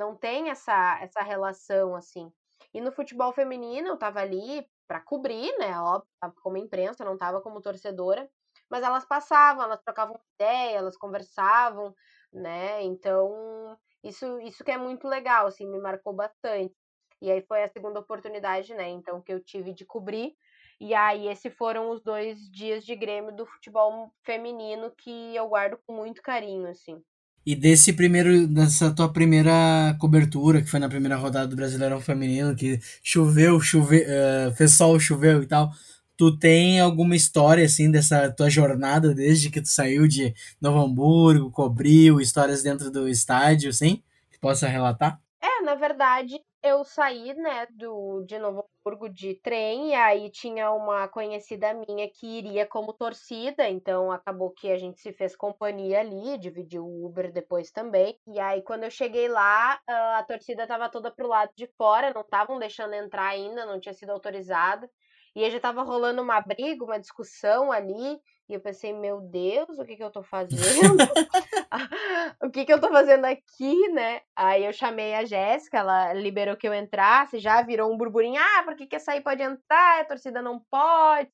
não 0.00 0.16
tem 0.16 0.50
essa 0.50 0.98
essa 1.02 1.22
relação 1.22 1.94
assim. 1.96 2.32
E 2.74 2.80
no 2.80 2.92
futebol 2.92 3.32
feminino 3.32 3.88
eu 3.88 3.98
tava 3.98 4.20
ali 4.20 4.66
para 4.88 5.00
cobrir, 5.00 5.56
né? 5.58 5.78
Óbvio, 5.80 6.08
como 6.42 6.56
imprensa, 6.58 7.04
não 7.04 7.18
tava 7.18 7.40
como 7.42 7.60
torcedora, 7.62 8.28
mas 8.70 8.82
elas 8.84 9.04
passavam, 9.06 9.64
elas 9.64 9.80
trocavam 9.82 10.18
ideia, 10.38 10.78
elas 10.78 10.96
conversavam, 10.96 11.94
né? 12.32 12.82
Então, 12.82 13.78
isso 14.02 14.40
isso 14.40 14.64
que 14.64 14.70
é 14.72 14.78
muito 14.78 15.06
legal, 15.08 15.46
assim, 15.46 15.66
me 15.66 15.78
marcou 15.80 16.12
bastante. 16.14 16.74
E 17.22 17.30
aí 17.30 17.42
foi 17.42 17.62
a 17.62 17.68
segunda 17.68 18.00
oportunidade, 18.00 18.74
né? 18.74 18.88
Então 18.88 19.20
que 19.22 19.32
eu 19.32 19.40
tive 19.44 19.72
de 19.74 19.84
cobrir 19.86 20.36
e 20.80 20.94
aí, 20.94 21.28
esses 21.28 21.54
foram 21.54 21.90
os 21.90 22.02
dois 22.02 22.50
dias 22.50 22.84
de 22.84 22.96
Grêmio 22.96 23.32
do 23.36 23.44
futebol 23.46 24.10
feminino 24.24 24.90
que 24.96 25.36
eu 25.36 25.46
guardo 25.48 25.78
com 25.86 25.92
muito 25.94 26.22
carinho, 26.22 26.68
assim. 26.70 27.02
E 27.44 27.56
desse 27.56 27.92
primeiro, 27.92 28.46
dessa 28.46 28.90
tua 28.94 29.10
primeira 29.10 29.96
cobertura, 29.98 30.60
que 30.60 30.70
foi 30.70 30.78
na 30.78 30.88
primeira 30.88 31.16
rodada 31.16 31.46
do 31.46 31.56
Brasileirão 31.56 32.00
Feminino, 32.00 32.54
que 32.54 32.78
choveu, 33.02 33.58
choveu, 33.60 34.02
uh, 34.02 34.54
fez 34.54 34.72
sol, 34.72 35.00
choveu 35.00 35.42
e 35.42 35.46
tal, 35.46 35.72
tu 36.16 36.36
tem 36.36 36.78
alguma 36.78 37.16
história, 37.16 37.64
assim, 37.64 37.90
dessa 37.90 38.30
tua 38.30 38.50
jornada 38.50 39.14
desde 39.14 39.48
que 39.48 39.62
tu 39.62 39.68
saiu 39.68 40.06
de 40.06 40.34
Novo 40.60 40.78
Hamburgo, 40.78 41.50
cobriu, 41.50 42.20
histórias 42.20 42.62
dentro 42.62 42.90
do 42.90 43.08
estádio, 43.08 43.70
assim, 43.70 44.02
que 44.30 44.38
possa 44.38 44.68
relatar? 44.68 45.18
É, 45.42 45.62
na 45.62 45.74
verdade, 45.74 46.38
eu 46.62 46.84
saí, 46.84 47.34
né, 47.34 47.66
do, 47.70 48.22
de 48.26 48.38
Novo 48.38 48.64
Hamburgo 48.84 49.08
de 49.08 49.34
trem, 49.42 49.90
e 49.90 49.94
aí 49.94 50.30
tinha 50.30 50.70
uma 50.72 51.08
conhecida 51.08 51.72
minha 51.74 52.08
que 52.10 52.26
iria 52.26 52.66
como 52.66 52.92
torcida, 52.92 53.68
então 53.68 54.12
acabou 54.12 54.50
que 54.52 54.70
a 54.70 54.76
gente 54.78 55.00
se 55.00 55.12
fez 55.12 55.34
companhia 55.34 56.00
ali, 56.00 56.38
dividiu 56.38 56.84
o 56.84 57.06
Uber 57.06 57.32
depois 57.32 57.70
também. 57.70 58.18
E 58.26 58.38
aí, 58.38 58.62
quando 58.62 58.84
eu 58.84 58.90
cheguei 58.90 59.28
lá, 59.28 59.80
a 59.88 60.24
torcida 60.26 60.66
tava 60.66 60.90
toda 60.90 61.10
pro 61.10 61.28
lado 61.28 61.50
de 61.56 61.66
fora, 61.78 62.12
não 62.14 62.22
estavam 62.22 62.58
deixando 62.58 62.94
entrar 62.94 63.28
ainda, 63.28 63.64
não 63.64 63.80
tinha 63.80 63.94
sido 63.94 64.10
autorizada. 64.10 64.88
E 65.34 65.44
aí 65.44 65.50
já 65.50 65.60
tava 65.60 65.82
rolando 65.82 66.20
uma 66.22 66.40
briga, 66.40 66.84
uma 66.84 66.98
discussão 66.98 67.70
ali, 67.70 68.20
e 68.50 68.54
eu 68.54 68.60
pensei, 68.60 68.92
meu 68.92 69.20
Deus, 69.20 69.78
o 69.78 69.84
que 69.84 69.94
que 69.94 70.02
eu 70.02 70.10
tô 70.10 70.24
fazendo? 70.24 70.56
o 72.42 72.50
que 72.50 72.64
que 72.64 72.72
eu 72.72 72.80
tô 72.80 72.88
fazendo 72.88 73.24
aqui, 73.24 73.88
né? 73.90 74.22
Aí 74.34 74.64
eu 74.64 74.72
chamei 74.72 75.14
a 75.14 75.24
Jéssica, 75.24 75.78
ela 75.78 76.12
liberou 76.12 76.56
que 76.56 76.66
eu 76.66 76.74
entrasse, 76.74 77.38
já 77.38 77.62
virou 77.62 77.92
um 77.92 77.96
burburinho, 77.96 78.40
ah, 78.40 78.64
por 78.64 78.74
que 78.74 78.88
que 78.88 78.96
essa 78.96 79.12
aí 79.12 79.20
pode 79.20 79.40
entrar, 79.40 80.00
a 80.00 80.04
torcida 80.04 80.42
não 80.42 80.60
pode, 80.68 81.30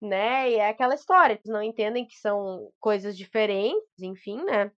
né? 0.00 0.50
E 0.50 0.56
é 0.56 0.68
aquela 0.68 0.94
história, 0.94 1.32
eles 1.34 1.46
não 1.46 1.62
entendem 1.62 2.06
que 2.06 2.16
são 2.18 2.70
coisas 2.78 3.16
diferentes, 3.16 4.02
enfim, 4.02 4.44
né? 4.44 4.70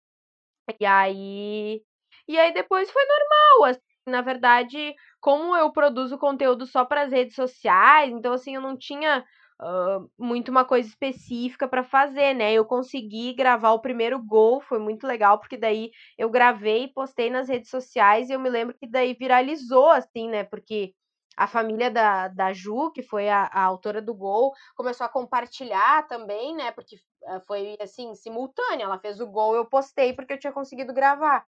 E 0.80 0.86
aí... 0.86 1.82
E 2.28 2.38
aí 2.40 2.54
depois 2.54 2.92
foi 2.92 3.04
normal, 3.04 3.72
assim, 3.72 3.82
na 4.08 4.22
verdade, 4.22 4.94
como 5.20 5.56
eu 5.56 5.72
produzo 5.72 6.20
conteúdo 6.20 6.68
só 6.68 6.86
para 6.86 7.02
as 7.02 7.12
redes 7.12 7.36
sociais, 7.36 8.12
então 8.12 8.34
assim, 8.34 8.56
eu 8.56 8.62
não 8.62 8.78
tinha 8.78 9.26
uh, 9.62 10.10
muito 10.18 10.50
uma 10.50 10.66
coisa 10.66 10.88
específica 10.88 11.68
para 11.68 11.84
fazer, 11.84 12.34
né? 12.34 12.54
Eu 12.54 12.66
consegui 12.66 13.34
gravar 13.34 13.72
o 13.72 13.82
primeiro 13.82 14.22
gol, 14.22 14.62
foi 14.62 14.80
muito 14.80 15.06
legal, 15.08 15.40
porque 15.40 15.58
daí 15.58 15.92
eu 16.18 16.30
gravei 16.30 16.88
postei 16.90 17.30
nas 17.30 17.48
redes 17.50 17.70
sociais, 17.70 18.30
e 18.30 18.34
eu 18.34 18.40
me 18.40 18.50
lembro 18.50 18.76
que 18.78 18.88
daí 18.88 19.14
viralizou, 19.14 19.90
assim, 19.90 20.30
né? 20.30 20.44
Porque 20.44 20.94
a 21.36 21.48
família 21.48 21.90
da, 21.90 22.28
da 22.28 22.54
Ju, 22.54 22.92
que 22.92 23.02
foi 23.02 23.28
a, 23.30 23.46
a 23.46 23.64
autora 23.64 24.02
do 24.02 24.14
gol, 24.14 24.54
começou 24.76 25.06
a 25.06 25.10
compartilhar 25.10 26.08
também, 26.08 26.56
né? 26.56 26.72
Porque 26.72 26.98
ah, 27.26 27.42
foi 27.48 27.76
assim, 27.80 28.14
simultâneo. 28.16 28.84
Ela 28.84 29.00
fez 29.00 29.20
o 29.20 29.28
gol, 29.28 29.56
eu 29.56 29.66
postei 29.66 30.14
porque 30.14 30.34
eu 30.34 30.40
tinha 30.40 30.54
conseguido 30.54 30.94
gravar. 30.94 31.46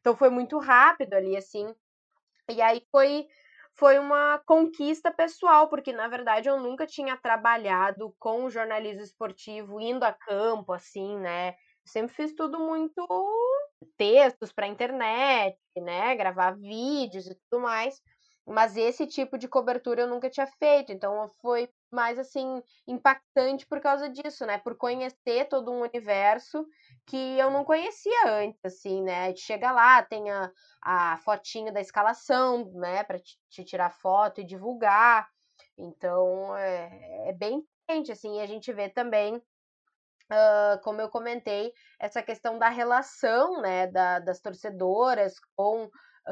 Então 0.00 0.16
foi 0.16 0.28
muito 0.30 0.58
rápido 0.58 1.14
ali, 1.14 1.36
assim. 1.36 1.74
E 2.50 2.60
aí 2.60 2.82
foi 2.90 3.26
foi 3.76 3.98
uma 3.98 4.38
conquista 4.46 5.12
pessoal, 5.12 5.68
porque 5.68 5.92
na 5.92 6.08
verdade 6.08 6.48
eu 6.48 6.60
nunca 6.60 6.86
tinha 6.86 7.16
trabalhado 7.16 8.14
com 8.18 8.48
jornalismo 8.50 9.02
esportivo 9.02 9.80
indo 9.80 10.04
a 10.04 10.12
campo, 10.12 10.72
assim, 10.72 11.16
né? 11.18 11.54
sempre 11.86 12.14
fiz 12.14 12.34
tudo 12.34 12.58
muito 12.58 13.06
textos 13.96 14.52
para 14.52 14.66
internet, 14.66 15.58
né? 15.76 16.14
Gravar 16.16 16.52
vídeos 16.56 17.26
e 17.26 17.34
tudo 17.50 17.62
mais. 17.62 18.00
Mas 18.46 18.76
esse 18.76 19.06
tipo 19.06 19.38
de 19.38 19.48
cobertura 19.48 20.02
eu 20.02 20.06
nunca 20.06 20.28
tinha 20.28 20.46
feito, 20.46 20.92
então 20.92 21.30
foi 21.40 21.68
mais 21.90 22.18
assim 22.18 22.62
impactante 22.86 23.66
por 23.66 23.80
causa 23.80 24.08
disso, 24.08 24.44
né? 24.44 24.58
Por 24.58 24.76
conhecer 24.76 25.48
todo 25.48 25.72
um 25.72 25.80
universo 25.80 26.66
que 27.06 27.38
eu 27.38 27.50
não 27.50 27.64
conhecia 27.64 28.28
antes, 28.28 28.60
assim, 28.62 29.02
né? 29.02 29.34
Chega 29.34 29.72
lá, 29.72 30.02
tem 30.02 30.30
a, 30.30 30.50
a 30.82 31.18
da 31.72 31.80
escalação, 31.80 32.70
né? 32.74 33.02
Para 33.04 33.18
te, 33.18 33.38
te, 33.48 33.64
tirar 33.64 33.90
foto 33.90 34.42
e 34.42 34.44
divulgar. 34.44 35.26
Então 35.78 36.54
é, 36.56 37.30
é 37.30 37.32
bem 37.32 37.62
diferente, 37.62 38.12
assim. 38.12 38.36
E 38.36 38.40
a 38.40 38.46
gente 38.46 38.72
vê 38.72 38.90
também 38.90 39.42
Uh, 40.32 40.80
como 40.82 41.02
eu 41.02 41.10
comentei, 41.10 41.70
essa 42.00 42.22
questão 42.22 42.58
da 42.58 42.70
relação 42.70 43.60
né, 43.60 43.86
da, 43.88 44.18
das 44.20 44.40
torcedoras 44.40 45.34
com 45.54 45.90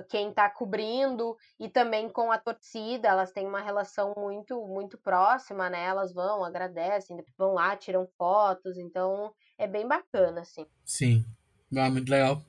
quem 0.09 0.30
está 0.30 0.49
cobrindo 0.49 1.36
e 1.59 1.68
também 1.68 2.09
com 2.09 2.32
a 2.32 2.38
torcida, 2.38 3.09
elas 3.09 3.32
têm 3.32 3.47
uma 3.47 3.61
relação 3.61 4.14
muito 4.16 4.66
muito 4.66 4.97
próxima, 4.97 5.68
né? 5.68 5.84
Elas 5.84 6.12
vão, 6.12 6.45
agradecem, 6.45 7.22
vão 7.36 7.55
lá, 7.55 7.76
tiram 7.76 8.09
fotos, 8.16 8.78
então 8.78 9.32
é 9.59 9.66
bem 9.66 9.86
bacana, 9.86 10.40
assim. 10.40 10.66
Sim, 10.84 11.24
ah, 11.76 11.90
muito 11.90 12.11
legal. 12.11 12.43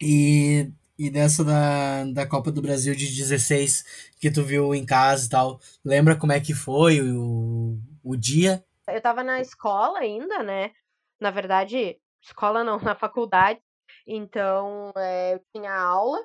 E, 0.00 0.70
e 0.98 1.10
dessa 1.10 1.44
da, 1.44 2.04
da 2.12 2.26
Copa 2.26 2.52
do 2.52 2.62
Brasil 2.62 2.94
de 2.94 3.06
16 3.06 4.12
que 4.20 4.30
tu 4.30 4.42
viu 4.42 4.74
em 4.74 4.84
casa 4.84 5.26
e 5.26 5.30
tal, 5.30 5.60
lembra 5.84 6.16
como 6.16 6.32
é 6.32 6.40
que 6.40 6.54
foi 6.54 7.00
o, 7.00 7.78
o 8.04 8.16
dia? 8.16 8.64
Eu 8.86 9.00
tava 9.00 9.22
na 9.22 9.40
escola 9.40 9.98
ainda, 9.98 10.42
né? 10.42 10.72
Na 11.20 11.30
verdade, 11.30 11.98
escola 12.22 12.62
não, 12.62 12.78
na 12.80 12.94
faculdade. 12.94 13.60
Então, 14.06 14.92
é, 14.96 15.34
eu 15.34 15.40
tinha 15.52 15.72
aula 15.72 16.18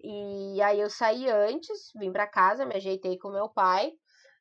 e 0.00 0.60
aí 0.62 0.80
eu 0.80 0.90
saí 0.90 1.28
antes, 1.28 1.90
vim 1.96 2.12
para 2.12 2.26
casa, 2.26 2.64
me 2.64 2.74
ajeitei 2.76 3.18
com 3.18 3.30
meu 3.30 3.48
pai. 3.48 3.92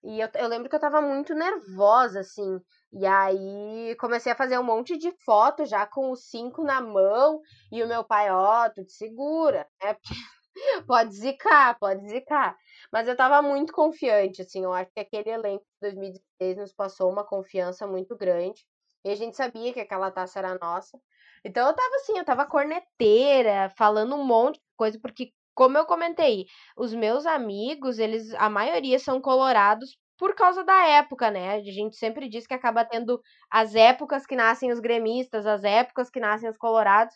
E 0.04 0.20
eu, 0.20 0.30
eu 0.36 0.48
lembro 0.48 0.70
que 0.70 0.76
eu 0.76 0.80
tava 0.80 1.02
muito 1.02 1.34
nervosa, 1.34 2.20
assim. 2.22 2.60
E 2.94 3.06
aí 3.06 3.96
comecei 4.00 4.32
a 4.32 4.36
fazer 4.36 4.58
um 4.60 4.64
monte 4.64 4.98
de 4.98 5.12
fotos 5.26 5.70
já 5.70 5.86
com 5.86 6.12
os 6.12 6.30
cinco 6.30 6.64
na 6.64 6.82
mão. 6.82 7.42
E 7.72 7.84
o 7.84 7.88
meu 7.88 8.04
pai, 8.04 8.32
ó, 8.32 8.66
oh, 8.66 8.70
tu 8.74 8.86
te 8.86 8.94
segura, 8.94 9.68
né? 9.84 9.98
Pode 10.88 11.14
zicar, 11.16 11.78
pode 11.80 12.08
zicar. 12.10 12.58
Mas 12.92 13.08
eu 13.08 13.16
tava 13.16 13.42
muito 13.44 13.72
confiante, 13.74 14.42
assim. 14.42 14.64
Eu 14.64 14.74
acho 14.74 14.92
que 14.92 15.00
aquele 15.00 15.30
elenco 15.30 15.64
de 15.82 15.92
2016 15.92 16.58
nos 16.58 16.74
passou 16.74 17.12
uma 17.12 17.24
confiança 17.24 17.86
muito 17.86 18.16
grande. 18.18 18.66
E 19.06 19.10
a 19.12 19.16
gente 19.16 19.38
sabia 19.38 19.74
que 19.74 19.80
aquela 19.80 20.12
taça 20.12 20.40
era 20.40 20.58
nossa. 20.60 21.00
Então 21.46 21.68
eu 21.68 21.76
tava 21.76 21.96
assim, 21.98 22.18
eu 22.18 22.26
tava 22.26 22.46
corneteira, 22.46 23.72
falando 23.78 24.16
um 24.16 24.24
monte 24.24 24.56
de 24.56 24.66
coisa, 24.76 25.00
porque 25.00 25.32
como 25.58 25.76
eu 25.76 25.88
comentei, 25.88 26.46
os 26.78 26.94
meus 26.94 27.26
amigos, 27.26 27.98
eles, 27.98 28.32
a 28.36 28.48
maioria 28.48 29.00
são 29.00 29.20
colorados 29.20 29.98
por 30.16 30.36
causa 30.36 30.64
da 30.64 30.86
época, 30.86 31.32
né? 31.32 31.56
A 31.56 31.60
gente 31.64 31.96
sempre 31.98 32.30
diz 32.30 32.46
que 32.46 32.54
acaba 32.54 32.86
tendo 32.86 33.20
as 33.50 33.74
épocas 33.74 34.28
que 34.28 34.36
nascem 34.36 34.72
os 34.72 34.80
gremistas, 34.80 35.48
as 35.48 35.64
épocas 35.64 36.12
que 36.12 36.20
nascem 36.20 36.48
os 36.48 36.58
colorados. 36.58 37.16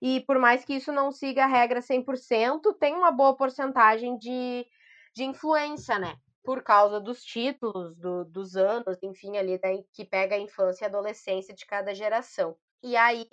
E 0.00 0.20
por 0.20 0.38
mais 0.38 0.64
que 0.64 0.74
isso 0.74 0.92
não 0.92 1.10
siga 1.10 1.42
a 1.42 1.48
regra 1.48 1.82
100%, 1.82 2.72
tem 2.78 2.94
uma 2.94 3.10
boa 3.10 3.36
porcentagem 3.36 4.16
de, 4.16 4.64
de 5.12 5.24
influência, 5.24 5.98
né? 5.98 6.14
Por 6.44 6.62
causa 6.62 7.00
dos 7.00 7.24
títulos, 7.24 7.96
do, 7.96 8.24
dos 8.26 8.54
anos, 8.54 8.96
enfim, 9.02 9.36
ali 9.38 9.58
daí, 9.60 9.84
que 9.92 10.04
pega 10.04 10.36
a 10.36 10.40
infância 10.40 10.84
e 10.84 10.88
adolescência 10.88 11.52
de 11.52 11.66
cada 11.66 11.92
geração. 11.92 12.56
E 12.82 12.96
aí 12.96 13.26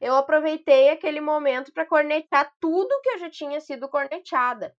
eu 0.00 0.14
aproveitei 0.16 0.90
aquele 0.90 1.20
momento 1.20 1.72
para 1.72 1.86
cornetar 1.86 2.52
tudo 2.60 3.00
que 3.02 3.10
eu 3.10 3.18
já 3.18 3.30
tinha 3.30 3.60
sido 3.60 3.88
corneteada. 3.88 4.74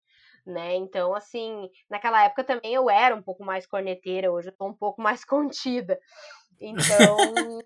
né? 0.45 0.75
Então, 0.75 1.13
assim, 1.15 1.69
naquela 1.89 2.23
época 2.23 2.43
também 2.43 2.73
eu 2.73 2.89
era 2.89 3.15
um 3.15 3.21
pouco 3.21 3.43
mais 3.43 3.67
corneteira, 3.67 4.31
hoje 4.31 4.49
eu 4.49 4.55
tô 4.57 4.67
um 4.67 4.73
pouco 4.73 5.01
mais 5.01 5.23
contida. 5.25 5.99
Então, 6.59 7.17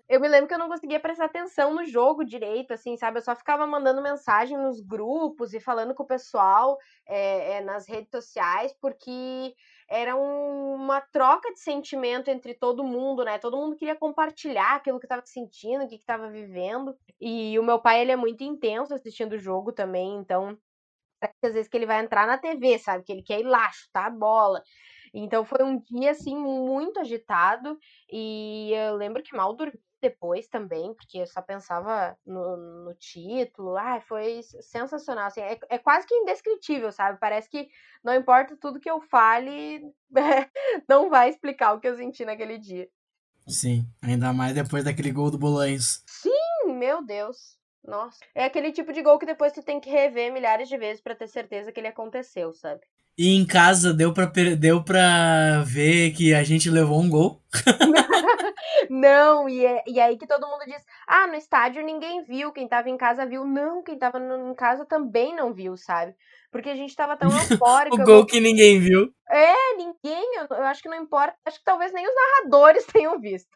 eu 0.08 0.20
me 0.20 0.28
lembro 0.28 0.48
que 0.48 0.54
eu 0.54 0.58
não 0.58 0.68
conseguia 0.68 1.00
prestar 1.00 1.24
atenção 1.26 1.74
no 1.74 1.84
jogo 1.86 2.24
direito, 2.24 2.74
assim, 2.74 2.96
sabe? 2.96 3.18
Eu 3.18 3.22
só 3.22 3.34
ficava 3.34 3.66
mandando 3.66 4.02
mensagem 4.02 4.58
nos 4.58 4.80
grupos 4.80 5.54
e 5.54 5.60
falando 5.60 5.94
com 5.94 6.02
o 6.02 6.06
pessoal 6.06 6.76
é, 7.08 7.54
é, 7.54 7.60
nas 7.62 7.88
redes 7.88 8.10
sociais, 8.10 8.74
porque 8.80 9.54
era 9.92 10.16
um, 10.16 10.74
uma 10.74 11.02
troca 11.02 11.52
de 11.52 11.60
sentimento 11.60 12.28
entre 12.30 12.54
todo 12.54 12.82
mundo, 12.82 13.24
né? 13.24 13.38
Todo 13.38 13.58
mundo 13.58 13.76
queria 13.76 13.94
compartilhar 13.94 14.76
aquilo 14.76 14.98
que 14.98 15.04
estava 15.04 15.22
sentindo, 15.26 15.84
o 15.84 15.88
que 15.88 15.96
estava 15.96 16.30
vivendo. 16.30 16.96
E 17.20 17.58
o 17.58 17.62
meu 17.62 17.78
pai, 17.78 18.00
ele 18.00 18.12
é 18.12 18.16
muito 18.16 18.42
intenso 18.42 18.94
assistindo 18.94 19.34
o 19.34 19.38
jogo 19.38 19.70
também, 19.70 20.16
então 20.16 20.56
às 21.42 21.52
vezes 21.54 21.68
que 21.68 21.76
ele 21.76 21.86
vai 21.86 22.02
entrar 22.02 22.26
na 22.26 22.38
TV, 22.38 22.78
sabe? 22.78 23.04
Que 23.04 23.12
ele 23.12 23.22
quer 23.22 23.40
ir 23.40 23.44
lá 23.44 23.70
chutar 23.70 24.06
a 24.06 24.10
bola. 24.10 24.62
Então 25.14 25.44
foi 25.44 25.62
um 25.62 25.78
dia 25.80 26.12
assim 26.12 26.36
muito 26.36 26.98
agitado 27.00 27.78
e 28.10 28.72
eu 28.72 28.96
lembro 28.96 29.22
que 29.22 29.36
mal 29.36 29.54
dormi 29.54 29.78
depois 30.02 30.48
também, 30.48 30.92
porque 30.94 31.18
eu 31.18 31.26
só 31.26 31.40
pensava 31.40 32.18
no, 32.26 32.56
no 32.84 32.94
título. 32.94 33.76
Ah, 33.76 34.00
foi 34.00 34.42
sensacional. 34.60 35.26
Assim, 35.26 35.40
é, 35.40 35.58
é, 35.70 35.78
quase 35.78 36.06
que 36.06 36.14
indescritível, 36.14 36.90
sabe? 36.90 37.18
Parece 37.20 37.48
que 37.48 37.68
não 38.02 38.14
importa 38.14 38.56
tudo 38.56 38.80
que 38.80 38.90
eu 38.90 39.00
fale, 39.00 39.80
não 40.88 41.08
vai 41.08 41.30
explicar 41.30 41.72
o 41.72 41.80
que 41.80 41.86
eu 41.86 41.96
senti 41.96 42.24
naquele 42.24 42.58
dia. 42.58 42.88
Sim, 43.46 43.86
ainda 44.02 44.32
mais 44.32 44.54
depois 44.54 44.84
daquele 44.84 45.12
gol 45.12 45.30
do 45.30 45.38
Bolanhos. 45.38 46.02
Sim, 46.06 46.74
meu 46.74 47.02
Deus. 47.02 47.56
Nossa. 47.84 48.18
É 48.34 48.44
aquele 48.44 48.70
tipo 48.72 48.92
de 48.92 49.02
gol 49.02 49.18
que 49.18 49.26
depois 49.26 49.52
tu 49.52 49.62
tem 49.62 49.80
que 49.80 49.90
rever 49.90 50.32
milhares 50.32 50.68
de 50.68 50.76
vezes 50.76 51.00
para 51.00 51.14
ter 51.14 51.28
certeza 51.28 51.72
que 51.72 51.80
ele 51.80 51.88
aconteceu, 51.88 52.52
sabe? 52.52 52.80
E 53.16 53.34
em 53.36 53.46
casa 53.46 53.92
deu 53.92 54.12
pra, 54.12 54.24
deu 54.58 54.82
pra 54.82 55.62
ver 55.66 56.12
que 56.12 56.32
a 56.32 56.42
gente 56.42 56.70
levou 56.70 56.98
um 56.98 57.10
gol. 57.10 57.42
não, 58.88 59.46
e, 59.48 59.66
é, 59.66 59.82
e 59.86 60.00
aí 60.00 60.16
que 60.16 60.26
todo 60.26 60.46
mundo 60.46 60.64
diz: 60.64 60.82
ah, 61.06 61.26
no 61.26 61.34
estádio 61.34 61.84
ninguém 61.84 62.24
viu, 62.24 62.52
quem 62.52 62.66
tava 62.66 62.88
em 62.88 62.96
casa 62.96 63.26
viu. 63.26 63.44
Não, 63.44 63.82
quem 63.82 63.98
tava 63.98 64.18
em 64.18 64.54
casa 64.54 64.86
também 64.86 65.36
não 65.36 65.52
viu, 65.52 65.76
sabe? 65.76 66.14
Porque 66.50 66.70
a 66.70 66.74
gente 66.74 66.96
tava 66.96 67.16
tão 67.16 67.28
eufórico. 67.36 68.00
o 68.00 68.04
gol 68.04 68.24
que 68.24 68.40
ninguém 68.40 68.80
viu. 68.80 69.12
É, 69.28 69.76
ninguém, 69.76 70.36
eu, 70.36 70.56
eu, 70.56 70.64
acho 70.64 70.82
que 70.82 70.88
não 70.88 70.96
importa. 70.96 71.36
Acho 71.44 71.58
que 71.58 71.64
talvez 71.64 71.92
nem 71.92 72.06
os 72.06 72.14
narradores 72.14 72.86
tenham 72.92 73.20
visto. 73.20 73.50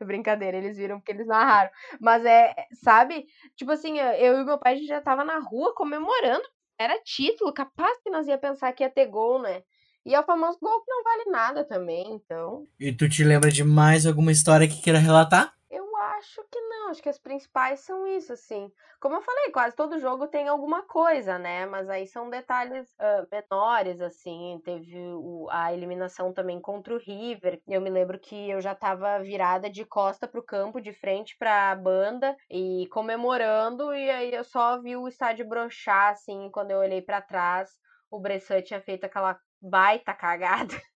Brincadeira, 0.00 0.56
eles 0.56 0.76
viram 0.76 0.98
porque 0.98 1.12
eles 1.12 1.26
narraram. 1.26 1.70
Mas 2.00 2.24
é, 2.24 2.54
sabe? 2.82 3.26
Tipo 3.56 3.70
assim, 3.70 3.98
eu 3.98 4.40
e 4.40 4.44
meu 4.44 4.58
pai 4.58 4.74
a 4.74 4.76
gente 4.76 4.88
já 4.88 5.00
tava 5.00 5.24
na 5.24 5.38
rua 5.38 5.74
comemorando 5.74 6.44
era 6.78 7.00
título, 7.02 7.52
capaz 7.52 7.98
que 8.02 8.10
nós 8.10 8.26
ia 8.26 8.38
pensar 8.38 8.72
que 8.72 8.82
ia 8.82 8.90
ter 8.90 9.06
gol, 9.06 9.40
né? 9.40 9.62
E 10.04 10.14
é 10.14 10.20
o 10.20 10.24
famoso 10.24 10.58
gol 10.60 10.80
que 10.82 10.90
não 10.90 11.02
vale 11.02 11.24
nada 11.30 11.64
também, 11.64 12.12
então. 12.12 12.66
E 12.78 12.92
tu 12.92 13.08
te 13.08 13.24
lembra 13.24 13.50
de 13.50 13.64
mais 13.64 14.06
alguma 14.06 14.30
história 14.30 14.68
que 14.68 14.80
queira 14.80 15.00
relatar? 15.00 15.52
Eu 15.68 15.85
acho 16.18 16.42
que 16.50 16.60
não, 16.60 16.90
acho 16.90 17.02
que 17.02 17.08
as 17.08 17.18
principais 17.18 17.80
são 17.80 18.06
isso, 18.06 18.32
assim. 18.32 18.70
Como 19.00 19.14
eu 19.16 19.22
falei, 19.22 19.50
quase 19.50 19.76
todo 19.76 19.98
jogo 19.98 20.26
tem 20.26 20.48
alguma 20.48 20.82
coisa, 20.82 21.38
né? 21.38 21.66
Mas 21.66 21.88
aí 21.88 22.06
são 22.06 22.30
detalhes 22.30 22.92
uh, 22.94 23.26
menores, 23.30 24.00
assim. 24.00 24.60
Teve 24.64 24.98
o, 24.98 25.48
a 25.50 25.72
eliminação 25.72 26.32
também 26.32 26.60
contra 26.60 26.94
o 26.94 26.98
River. 26.98 27.60
Eu 27.66 27.80
me 27.80 27.90
lembro 27.90 28.18
que 28.18 28.50
eu 28.50 28.60
já 28.60 28.74
tava 28.74 29.18
virada 29.20 29.70
de 29.70 29.84
costa 29.84 30.26
pro 30.26 30.42
campo, 30.42 30.80
de 30.80 30.92
frente 30.92 31.36
pra 31.38 31.74
banda, 31.74 32.36
e 32.50 32.86
comemorando, 32.90 33.94
e 33.94 34.10
aí 34.10 34.34
eu 34.34 34.44
só 34.44 34.80
vi 34.80 34.96
o 34.96 35.08
estádio 35.08 35.48
brochar, 35.48 36.12
assim, 36.12 36.50
quando 36.50 36.70
eu 36.70 36.78
olhei 36.78 37.02
para 37.02 37.20
trás. 37.20 37.70
O 38.10 38.20
Bressan 38.20 38.62
tinha 38.62 38.80
feito 38.80 39.04
aquela 39.04 39.38
baita 39.60 40.14
cagada. 40.14 40.74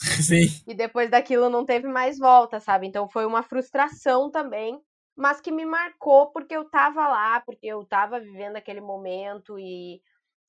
Sim. 0.22 0.48
E 0.66 0.74
depois 0.74 1.10
daquilo 1.10 1.48
não 1.48 1.64
teve 1.64 1.88
mais 1.88 2.18
volta, 2.18 2.60
sabe? 2.60 2.86
Então 2.86 3.08
foi 3.08 3.24
uma 3.26 3.42
frustração 3.42 4.30
também, 4.30 4.80
mas 5.16 5.40
que 5.40 5.50
me 5.50 5.64
marcou 5.64 6.30
porque 6.32 6.54
eu 6.56 6.68
tava 6.68 7.06
lá, 7.08 7.40
porque 7.40 7.66
eu 7.66 7.84
tava 7.84 8.20
vivendo 8.20 8.56
aquele 8.56 8.80
momento 8.80 9.58
e 9.58 10.00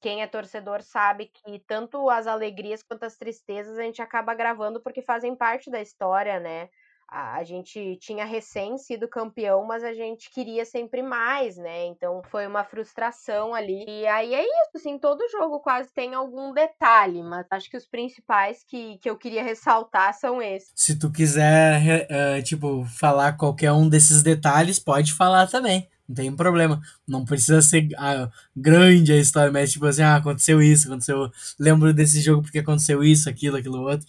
quem 0.02 0.22
é 0.22 0.28
torcedor 0.28 0.82
sabe 0.82 1.28
que 1.28 1.60
tanto 1.68 2.10
as 2.10 2.28
alegrias 2.28 2.84
quanto 2.84 3.04
as 3.04 3.18
tristezas 3.18 3.78
a 3.78 3.84
gente 3.84 4.02
acaba 4.02 4.34
gravando 4.34 4.82
porque 4.82 5.02
fazem 5.02 5.36
parte 5.36 5.70
da 5.72 5.82
história, 5.82 6.40
né? 6.40 6.70
A 7.12 7.44
gente 7.44 7.98
tinha 8.00 8.24
recém 8.24 8.78
sido 8.78 9.08
campeão, 9.08 9.66
mas 9.66 9.84
a 9.84 9.94
gente 9.94 10.30
queria 10.30 10.64
sempre 10.64 11.02
mais, 11.02 11.58
né? 11.58 11.88
Então 11.88 12.22
foi 12.30 12.46
uma 12.46 12.64
frustração 12.64 13.54
ali. 13.54 13.84
E 13.88 14.08
aí 14.08 14.34
é 14.34 14.44
isso, 14.44 14.72
assim, 14.76 14.98
todo 15.00 15.30
jogo 15.30 15.60
quase 15.60 15.90
tem 15.94 16.14
algum 16.14 16.54
detalhe, 16.54 17.24
mas 17.24 17.48
acho 17.50 17.70
que 17.70 17.78
os 17.78 17.88
principais 17.88 18.64
que, 18.68 18.98
que 19.00 19.10
eu 19.10 19.18
queria 19.18 19.44
ressaltar 19.44 20.14
são 20.14 20.42
esses. 20.42 20.72
Se 20.76 20.98
tu 20.98 21.12
quiser, 21.12 22.08
uh, 22.10 22.44
tipo, 22.44 22.86
falar 22.86 23.38
qualquer 23.38 23.72
um 23.72 23.90
desses 23.90 24.22
detalhes, 24.22 24.80
pode 24.80 25.14
falar 25.14 25.48
também. 25.48 25.90
Não 26.08 26.16
tem 26.16 26.36
problema. 26.36 26.80
Não 27.08 27.26
precisa 27.26 27.62
ser 27.62 27.88
uh, 27.94 28.32
grande 28.56 29.14
a 29.14 29.18
história, 29.18 29.52
mas 29.52 29.72
tipo 29.72 29.86
assim, 29.86 30.02
ah, 30.02 30.16
aconteceu 30.16 30.62
isso, 30.62 30.88
aconteceu. 30.88 31.30
Lembro 31.60 31.94
desse 31.94 32.22
jogo 32.22 32.42
porque 32.42 32.60
aconteceu 32.60 33.04
isso, 33.04 33.30
aquilo, 33.30 33.58
aquilo 33.58 33.82
outro 33.82 34.08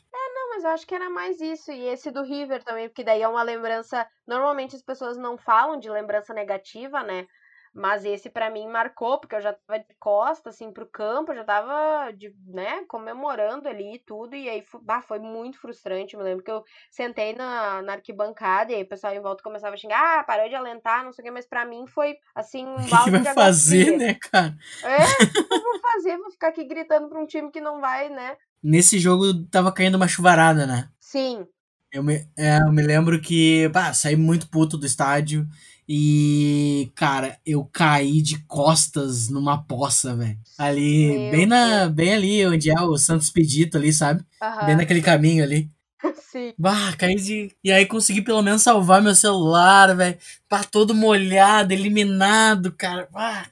mas 0.60 0.64
eu 0.64 0.70
acho 0.70 0.86
que 0.86 0.94
era 0.94 1.08
mais 1.08 1.40
isso. 1.40 1.72
E 1.72 1.86
esse 1.88 2.10
do 2.10 2.22
River 2.22 2.62
também, 2.62 2.88
porque 2.88 3.04
daí 3.04 3.22
é 3.22 3.28
uma 3.28 3.42
lembrança. 3.42 4.06
Normalmente 4.26 4.76
as 4.76 4.82
pessoas 4.82 5.16
não 5.16 5.38
falam 5.38 5.78
de 5.78 5.88
lembrança 5.88 6.34
negativa, 6.34 7.02
né? 7.02 7.26
Mas 7.72 8.04
esse 8.04 8.28
para 8.28 8.50
mim 8.50 8.66
marcou, 8.66 9.18
porque 9.20 9.36
eu 9.36 9.40
já 9.40 9.52
tava 9.52 9.78
de 9.78 9.94
costa, 9.94 10.50
assim, 10.50 10.72
pro 10.72 10.88
campo, 10.88 11.30
eu 11.30 11.36
já 11.36 11.44
tava, 11.44 12.10
de, 12.10 12.34
né, 12.48 12.84
comemorando 12.88 13.68
ali 13.68 13.94
e 13.94 13.98
tudo, 14.00 14.34
e 14.34 14.48
aí 14.48 14.64
bah, 14.82 15.00
foi 15.00 15.20
muito 15.20 15.56
frustrante. 15.60 16.14
Eu 16.14 16.18
me 16.18 16.24
lembro 16.24 16.44
que 16.44 16.50
eu 16.50 16.64
sentei 16.90 17.32
na, 17.32 17.80
na 17.80 17.92
arquibancada 17.92 18.72
e 18.72 18.74
aí 18.74 18.82
o 18.82 18.88
pessoal 18.88 19.14
em 19.14 19.20
volta 19.20 19.44
começava 19.44 19.74
a 19.74 19.78
xingar, 19.78 20.18
ah, 20.18 20.24
parou 20.24 20.48
de 20.48 20.56
alentar, 20.56 21.04
não 21.04 21.12
sei 21.12 21.22
o 21.22 21.24
que, 21.26 21.30
mas 21.30 21.46
pra 21.46 21.64
mim 21.64 21.86
foi, 21.86 22.18
assim, 22.34 22.66
um 22.66 22.88
balde 22.88 23.10
O 23.14 23.18
que, 23.18 23.24
vai 23.24 23.34
fazer, 23.34 23.96
né, 23.96 24.14
cara? 24.14 24.52
É, 24.82 25.04
o 25.04 25.48
que 25.48 25.54
eu 25.54 25.62
vou 25.62 25.78
fazer? 25.78 26.18
Vou 26.18 26.30
ficar 26.32 26.48
aqui 26.48 26.64
gritando 26.64 27.08
pra 27.08 27.20
um 27.20 27.26
time 27.26 27.52
que 27.52 27.60
não 27.60 27.80
vai, 27.80 28.08
né, 28.08 28.36
nesse 28.62 28.98
jogo 28.98 29.44
tava 29.44 29.72
caindo 29.72 29.96
uma 29.96 30.08
chuvarada, 30.08 30.66
né? 30.66 30.88
Sim. 30.98 31.46
Eu 31.92 32.04
me, 32.04 32.26
é, 32.36 32.58
eu 32.58 32.72
me 32.72 32.82
lembro 32.82 33.20
que, 33.20 33.68
pá, 33.72 33.92
saí 33.92 34.14
muito 34.14 34.48
puto 34.48 34.78
do 34.78 34.86
estádio 34.86 35.48
e, 35.88 36.92
cara, 36.94 37.36
eu 37.44 37.64
caí 37.64 38.22
de 38.22 38.38
costas 38.44 39.28
numa 39.28 39.60
poça, 39.60 40.14
velho. 40.14 40.38
Ali, 40.56 41.18
Meu 41.18 41.30
bem 41.32 41.46
na, 41.46 41.88
bem 41.88 42.14
ali 42.14 42.46
onde 42.46 42.70
é 42.70 42.80
o 42.80 42.96
Santos 42.96 43.28
Pedito 43.28 43.76
ali, 43.76 43.92
sabe? 43.92 44.24
Uhum. 44.40 44.66
Bem 44.66 44.76
naquele 44.76 45.02
caminho 45.02 45.42
ali. 45.42 45.68
Sim. 46.30 46.54
Bah, 46.56 46.94
caí 46.96 47.16
de. 47.16 47.50
E 47.64 47.72
aí 47.72 47.84
consegui 47.86 48.22
pelo 48.22 48.40
menos 48.40 48.62
salvar 48.62 49.02
meu 49.02 49.16
celular, 49.16 49.96
velho. 49.96 50.16
Pá, 50.48 50.62
todo 50.62 50.94
molhado, 50.94 51.72
eliminado, 51.72 52.70
cara. 52.70 53.08
Bah, 53.10 53.48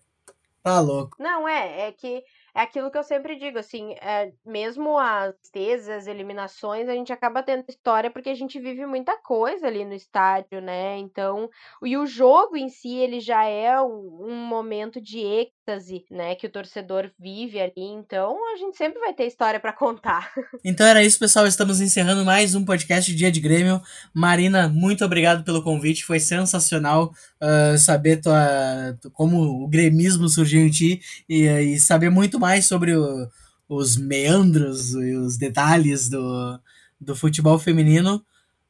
tá 0.62 0.78
louco. 0.78 1.16
Não, 1.18 1.48
é, 1.48 1.88
é 1.88 1.92
que 1.92 2.22
é 2.58 2.62
aquilo 2.62 2.90
que 2.90 2.98
eu 2.98 3.04
sempre 3.04 3.36
digo, 3.36 3.56
assim, 3.56 3.94
é, 4.00 4.32
mesmo 4.44 4.98
as 4.98 5.32
tristezas, 5.36 5.88
as 5.88 6.06
eliminações, 6.08 6.88
a 6.88 6.92
gente 6.92 7.12
acaba 7.12 7.40
tendo 7.40 7.64
história 7.68 8.10
porque 8.10 8.30
a 8.30 8.34
gente 8.34 8.58
vive 8.58 8.84
muita 8.84 9.16
coisa 9.22 9.68
ali 9.68 9.84
no 9.84 9.94
estádio, 9.94 10.60
né? 10.60 10.98
Então, 10.98 11.48
e 11.84 11.96
o 11.96 12.04
jogo 12.04 12.56
em 12.56 12.68
si, 12.68 12.96
ele 12.96 13.20
já 13.20 13.44
é 13.44 13.80
um, 13.80 14.26
um 14.28 14.34
momento 14.34 15.00
de 15.00 15.20
êxtase, 15.68 16.04
né, 16.10 16.34
que 16.34 16.46
o 16.46 16.50
torcedor 16.50 17.10
vive 17.18 17.60
ali, 17.60 17.72
então 17.76 18.36
a 18.54 18.56
gente 18.56 18.76
sempre 18.76 18.98
vai 18.98 19.12
ter 19.12 19.26
história 19.26 19.60
para 19.60 19.72
contar. 19.72 20.32
Então 20.64 20.86
era 20.86 21.02
isso, 21.02 21.18
pessoal, 21.18 21.46
estamos 21.46 21.80
encerrando 21.80 22.24
mais 22.24 22.54
um 22.54 22.64
podcast 22.64 23.14
Dia 23.14 23.30
de 23.30 23.40
Grêmio. 23.40 23.80
Marina, 24.12 24.68
muito 24.68 25.04
obrigado 25.04 25.44
pelo 25.44 25.62
convite, 25.62 26.04
foi 26.04 26.18
sensacional 26.20 27.12
uh, 27.40 27.78
saber 27.78 28.20
tua, 28.20 28.98
como 29.12 29.64
o 29.64 29.68
gremismo 29.68 30.28
surgiu 30.28 30.60
em 30.60 30.70
ti 30.70 31.00
e, 31.28 31.46
e 31.46 31.80
saber 31.80 32.10
muito 32.10 32.38
mais 32.38 32.66
sobre 32.66 32.94
o, 32.94 33.28
os 33.68 33.96
meandros 33.96 34.94
e 34.94 35.14
os 35.14 35.38
detalhes 35.38 36.08
do, 36.08 36.60
do 37.00 37.14
futebol 37.14 37.58
feminino. 37.58 38.22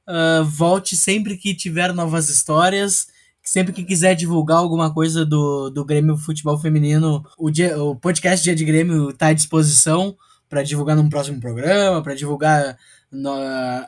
Uh, 0.07 0.45
volte 0.45 0.97
sempre 0.97 1.37
que 1.37 1.55
tiver 1.55 1.93
novas 1.93 2.29
histórias. 2.29 3.09
Sempre 3.49 3.73
que 3.73 3.83
quiser 3.83 4.15
divulgar 4.15 4.59
alguma 4.59 4.93
coisa 4.93 5.25
do, 5.25 5.71
do 5.71 5.83
Grêmio 5.83 6.19
Futebol 6.19 6.59
Feminino, 6.59 7.25
o, 7.39 7.51
dia, 7.51 7.83
o 7.83 7.97
podcast 7.97 8.45
Dia 8.45 8.55
de 8.55 8.63
Grêmio 8.63 9.09
está 9.09 9.29
à 9.29 9.33
disposição 9.33 10.15
para 10.51 10.63
divulgar 10.63 10.95
num 10.95 11.09
próximo 11.09 11.41
programa, 11.41 12.03
para 12.03 12.15
divulgar 12.15 12.77
no, 13.11 13.31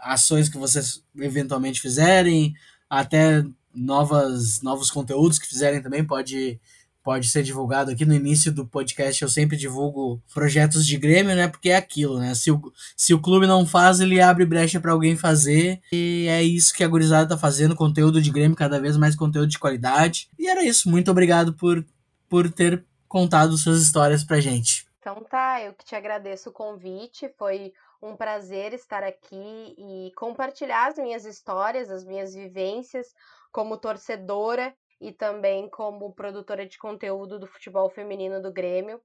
ações 0.00 0.48
que 0.48 0.56
vocês 0.56 1.04
eventualmente 1.14 1.78
fizerem, 1.78 2.54
até 2.88 3.44
novas, 3.74 4.62
novos 4.62 4.90
conteúdos 4.90 5.38
que 5.38 5.46
fizerem 5.46 5.82
também, 5.82 6.06
pode 6.06 6.58
pode 7.03 7.28
ser 7.28 7.42
divulgado 7.42 7.90
aqui 7.90 8.05
no 8.05 8.14
início 8.14 8.53
do 8.53 8.66
podcast. 8.66 9.22
Eu 9.22 9.28
sempre 9.28 9.57
divulgo 9.57 10.20
projetos 10.32 10.86
de 10.86 10.96
Grêmio, 10.96 11.34
né? 11.34 11.48
Porque 11.48 11.70
é 11.70 11.76
aquilo, 11.76 12.18
né? 12.18 12.34
Se 12.34 12.51
o, 12.51 12.61
se 12.96 13.14
o 13.14 13.20
clube 13.20 13.46
não 13.46 13.66
faz, 13.66 14.01
ele 14.01 14.20
abre 14.20 14.44
brecha 14.44 14.80
para 14.80 14.92
alguém 14.92 15.16
fazer. 15.16 15.80
E 15.92 16.26
é 16.28 16.42
isso 16.42 16.74
que 16.74 16.84
a 16.84 16.88
gurizada 16.88 17.28
tá 17.28 17.38
fazendo, 17.38 17.76
conteúdo 17.76 18.20
de 18.20 18.30
Grêmio, 18.30 18.57
cada 18.57 18.80
vez 18.80 18.96
mais 18.96 19.16
conteúdo 19.16 19.48
de 19.48 19.59
qualidade. 19.59 20.28
E 20.38 20.48
era 20.48 20.62
isso. 20.64 20.90
Muito 20.90 21.11
obrigado 21.11 21.53
por, 21.55 21.84
por 22.28 22.51
ter 22.51 22.84
contado 23.09 23.57
suas 23.57 23.82
histórias 23.82 24.22
pra 24.22 24.40
gente. 24.40 24.86
Então 25.01 25.24
tá, 25.24 25.62
eu 25.62 25.72
que 25.72 25.84
te 25.84 25.94
agradeço 25.94 26.51
o 26.51 26.53
convite, 26.53 27.32
foi 27.38 27.72
um 28.03 28.16
prazer 28.16 28.72
estar 28.72 29.03
aqui 29.03 29.74
e 29.76 30.12
compartilhar 30.16 30.88
as 30.88 30.96
minhas 30.96 31.24
histórias, 31.24 31.90
as 31.90 32.05
minhas 32.05 32.34
vivências 32.34 33.14
como 33.53 33.76
torcedora 33.76 34.74
e 35.01 35.12
também 35.12 35.68
como 35.68 36.12
produtora 36.12 36.66
de 36.66 36.78
conteúdo 36.78 37.38
do 37.38 37.46
futebol 37.46 37.88
feminino 37.88 38.40
do 38.42 38.53
Grêmio. 38.53 39.01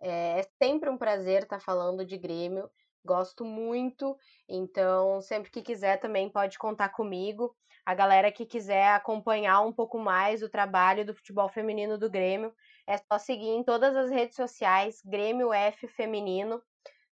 É, 0.00 0.40
é 0.40 0.42
sempre 0.62 0.90
um 0.90 0.98
prazer 0.98 1.44
estar 1.44 1.60
falando 1.60 2.04
de 2.04 2.18
Grêmio, 2.18 2.70
gosto 3.04 3.44
muito, 3.44 4.16
então 4.48 5.20
sempre 5.22 5.50
que 5.50 5.62
quiser 5.62 5.98
também 5.98 6.28
pode 6.28 6.58
contar 6.58 6.90
comigo. 6.90 7.56
A 7.86 7.94
galera 7.94 8.30
que 8.30 8.44
quiser 8.44 8.88
acompanhar 8.88 9.62
um 9.62 9.72
pouco 9.72 9.98
mais 9.98 10.42
o 10.42 10.48
trabalho 10.50 11.06
do 11.06 11.14
futebol 11.14 11.48
feminino 11.48 11.96
do 11.96 12.10
Grêmio, 12.10 12.52
é 12.86 12.98
só 12.98 13.18
seguir 13.18 13.48
em 13.48 13.64
todas 13.64 13.96
as 13.96 14.10
redes 14.10 14.36
sociais, 14.36 15.00
Grêmio 15.02 15.52
F 15.52 15.88
Feminino. 15.88 16.62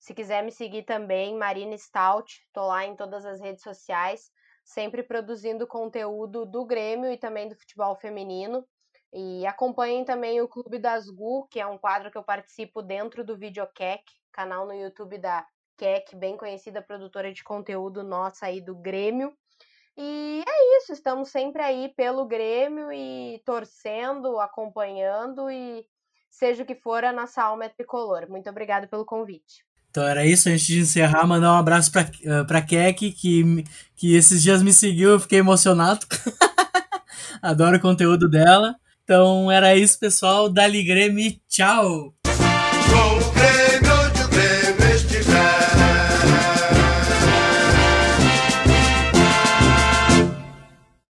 Se 0.00 0.12
quiser 0.12 0.42
me 0.42 0.50
seguir 0.50 0.82
também, 0.82 1.36
Marina 1.36 1.78
Stout, 1.78 2.40
tô 2.52 2.66
lá 2.66 2.84
em 2.84 2.96
todas 2.96 3.24
as 3.24 3.40
redes 3.40 3.62
sociais 3.62 4.30
sempre 4.64 5.02
produzindo 5.02 5.66
conteúdo 5.66 6.46
do 6.46 6.64
Grêmio 6.64 7.12
e 7.12 7.18
também 7.18 7.48
do 7.48 7.56
futebol 7.56 7.94
feminino. 7.96 8.66
E 9.12 9.46
acompanhem 9.46 10.04
também 10.04 10.40
o 10.40 10.48
Clube 10.48 10.78
das 10.78 11.08
Gu, 11.08 11.46
que 11.48 11.60
é 11.60 11.66
um 11.66 11.78
quadro 11.78 12.10
que 12.10 12.18
eu 12.18 12.24
participo 12.24 12.82
dentro 12.82 13.24
do 13.24 13.36
Videocac, 13.36 14.02
canal 14.32 14.66
no 14.66 14.74
YouTube 14.74 15.18
da 15.18 15.46
Keck, 15.76 16.16
bem 16.16 16.36
conhecida 16.36 16.82
produtora 16.82 17.32
de 17.32 17.44
conteúdo 17.44 18.02
nossa 18.02 18.46
aí 18.46 18.60
do 18.60 18.74
Grêmio. 18.74 19.36
E 19.96 20.42
é 20.46 20.78
isso, 20.78 20.92
estamos 20.92 21.28
sempre 21.28 21.62
aí 21.62 21.94
pelo 21.94 22.26
Grêmio 22.26 22.92
e 22.92 23.40
torcendo, 23.44 24.40
acompanhando 24.40 25.48
e 25.48 25.86
seja 26.28 26.64
o 26.64 26.66
que 26.66 26.74
for, 26.74 27.04
a 27.04 27.12
nossa 27.12 27.42
alma 27.42 27.66
é 27.66 27.68
tricolor. 27.68 28.28
Muito 28.28 28.50
obrigada 28.50 28.88
pelo 28.88 29.04
convite. 29.04 29.64
Então 29.94 30.08
era 30.08 30.26
isso, 30.26 30.48
antes 30.48 30.66
de 30.66 30.80
encerrar, 30.80 31.24
mandar 31.24 31.52
um 31.52 31.56
abraço 31.56 31.92
pra, 31.92 32.02
uh, 32.02 32.44
pra 32.44 32.60
Kek, 32.60 33.12
que, 33.12 33.64
que 33.94 34.16
esses 34.16 34.42
dias 34.42 34.60
me 34.60 34.72
seguiu, 34.72 35.10
eu 35.10 35.20
fiquei 35.20 35.38
emocionado. 35.38 36.04
Adoro 37.40 37.76
o 37.76 37.80
conteúdo 37.80 38.28
dela. 38.28 38.74
Então 39.04 39.52
era 39.52 39.76
isso, 39.76 39.96
pessoal. 40.00 40.48
Dali 40.48 40.82
Grêmio, 40.82 41.38
tchau! 41.48 42.13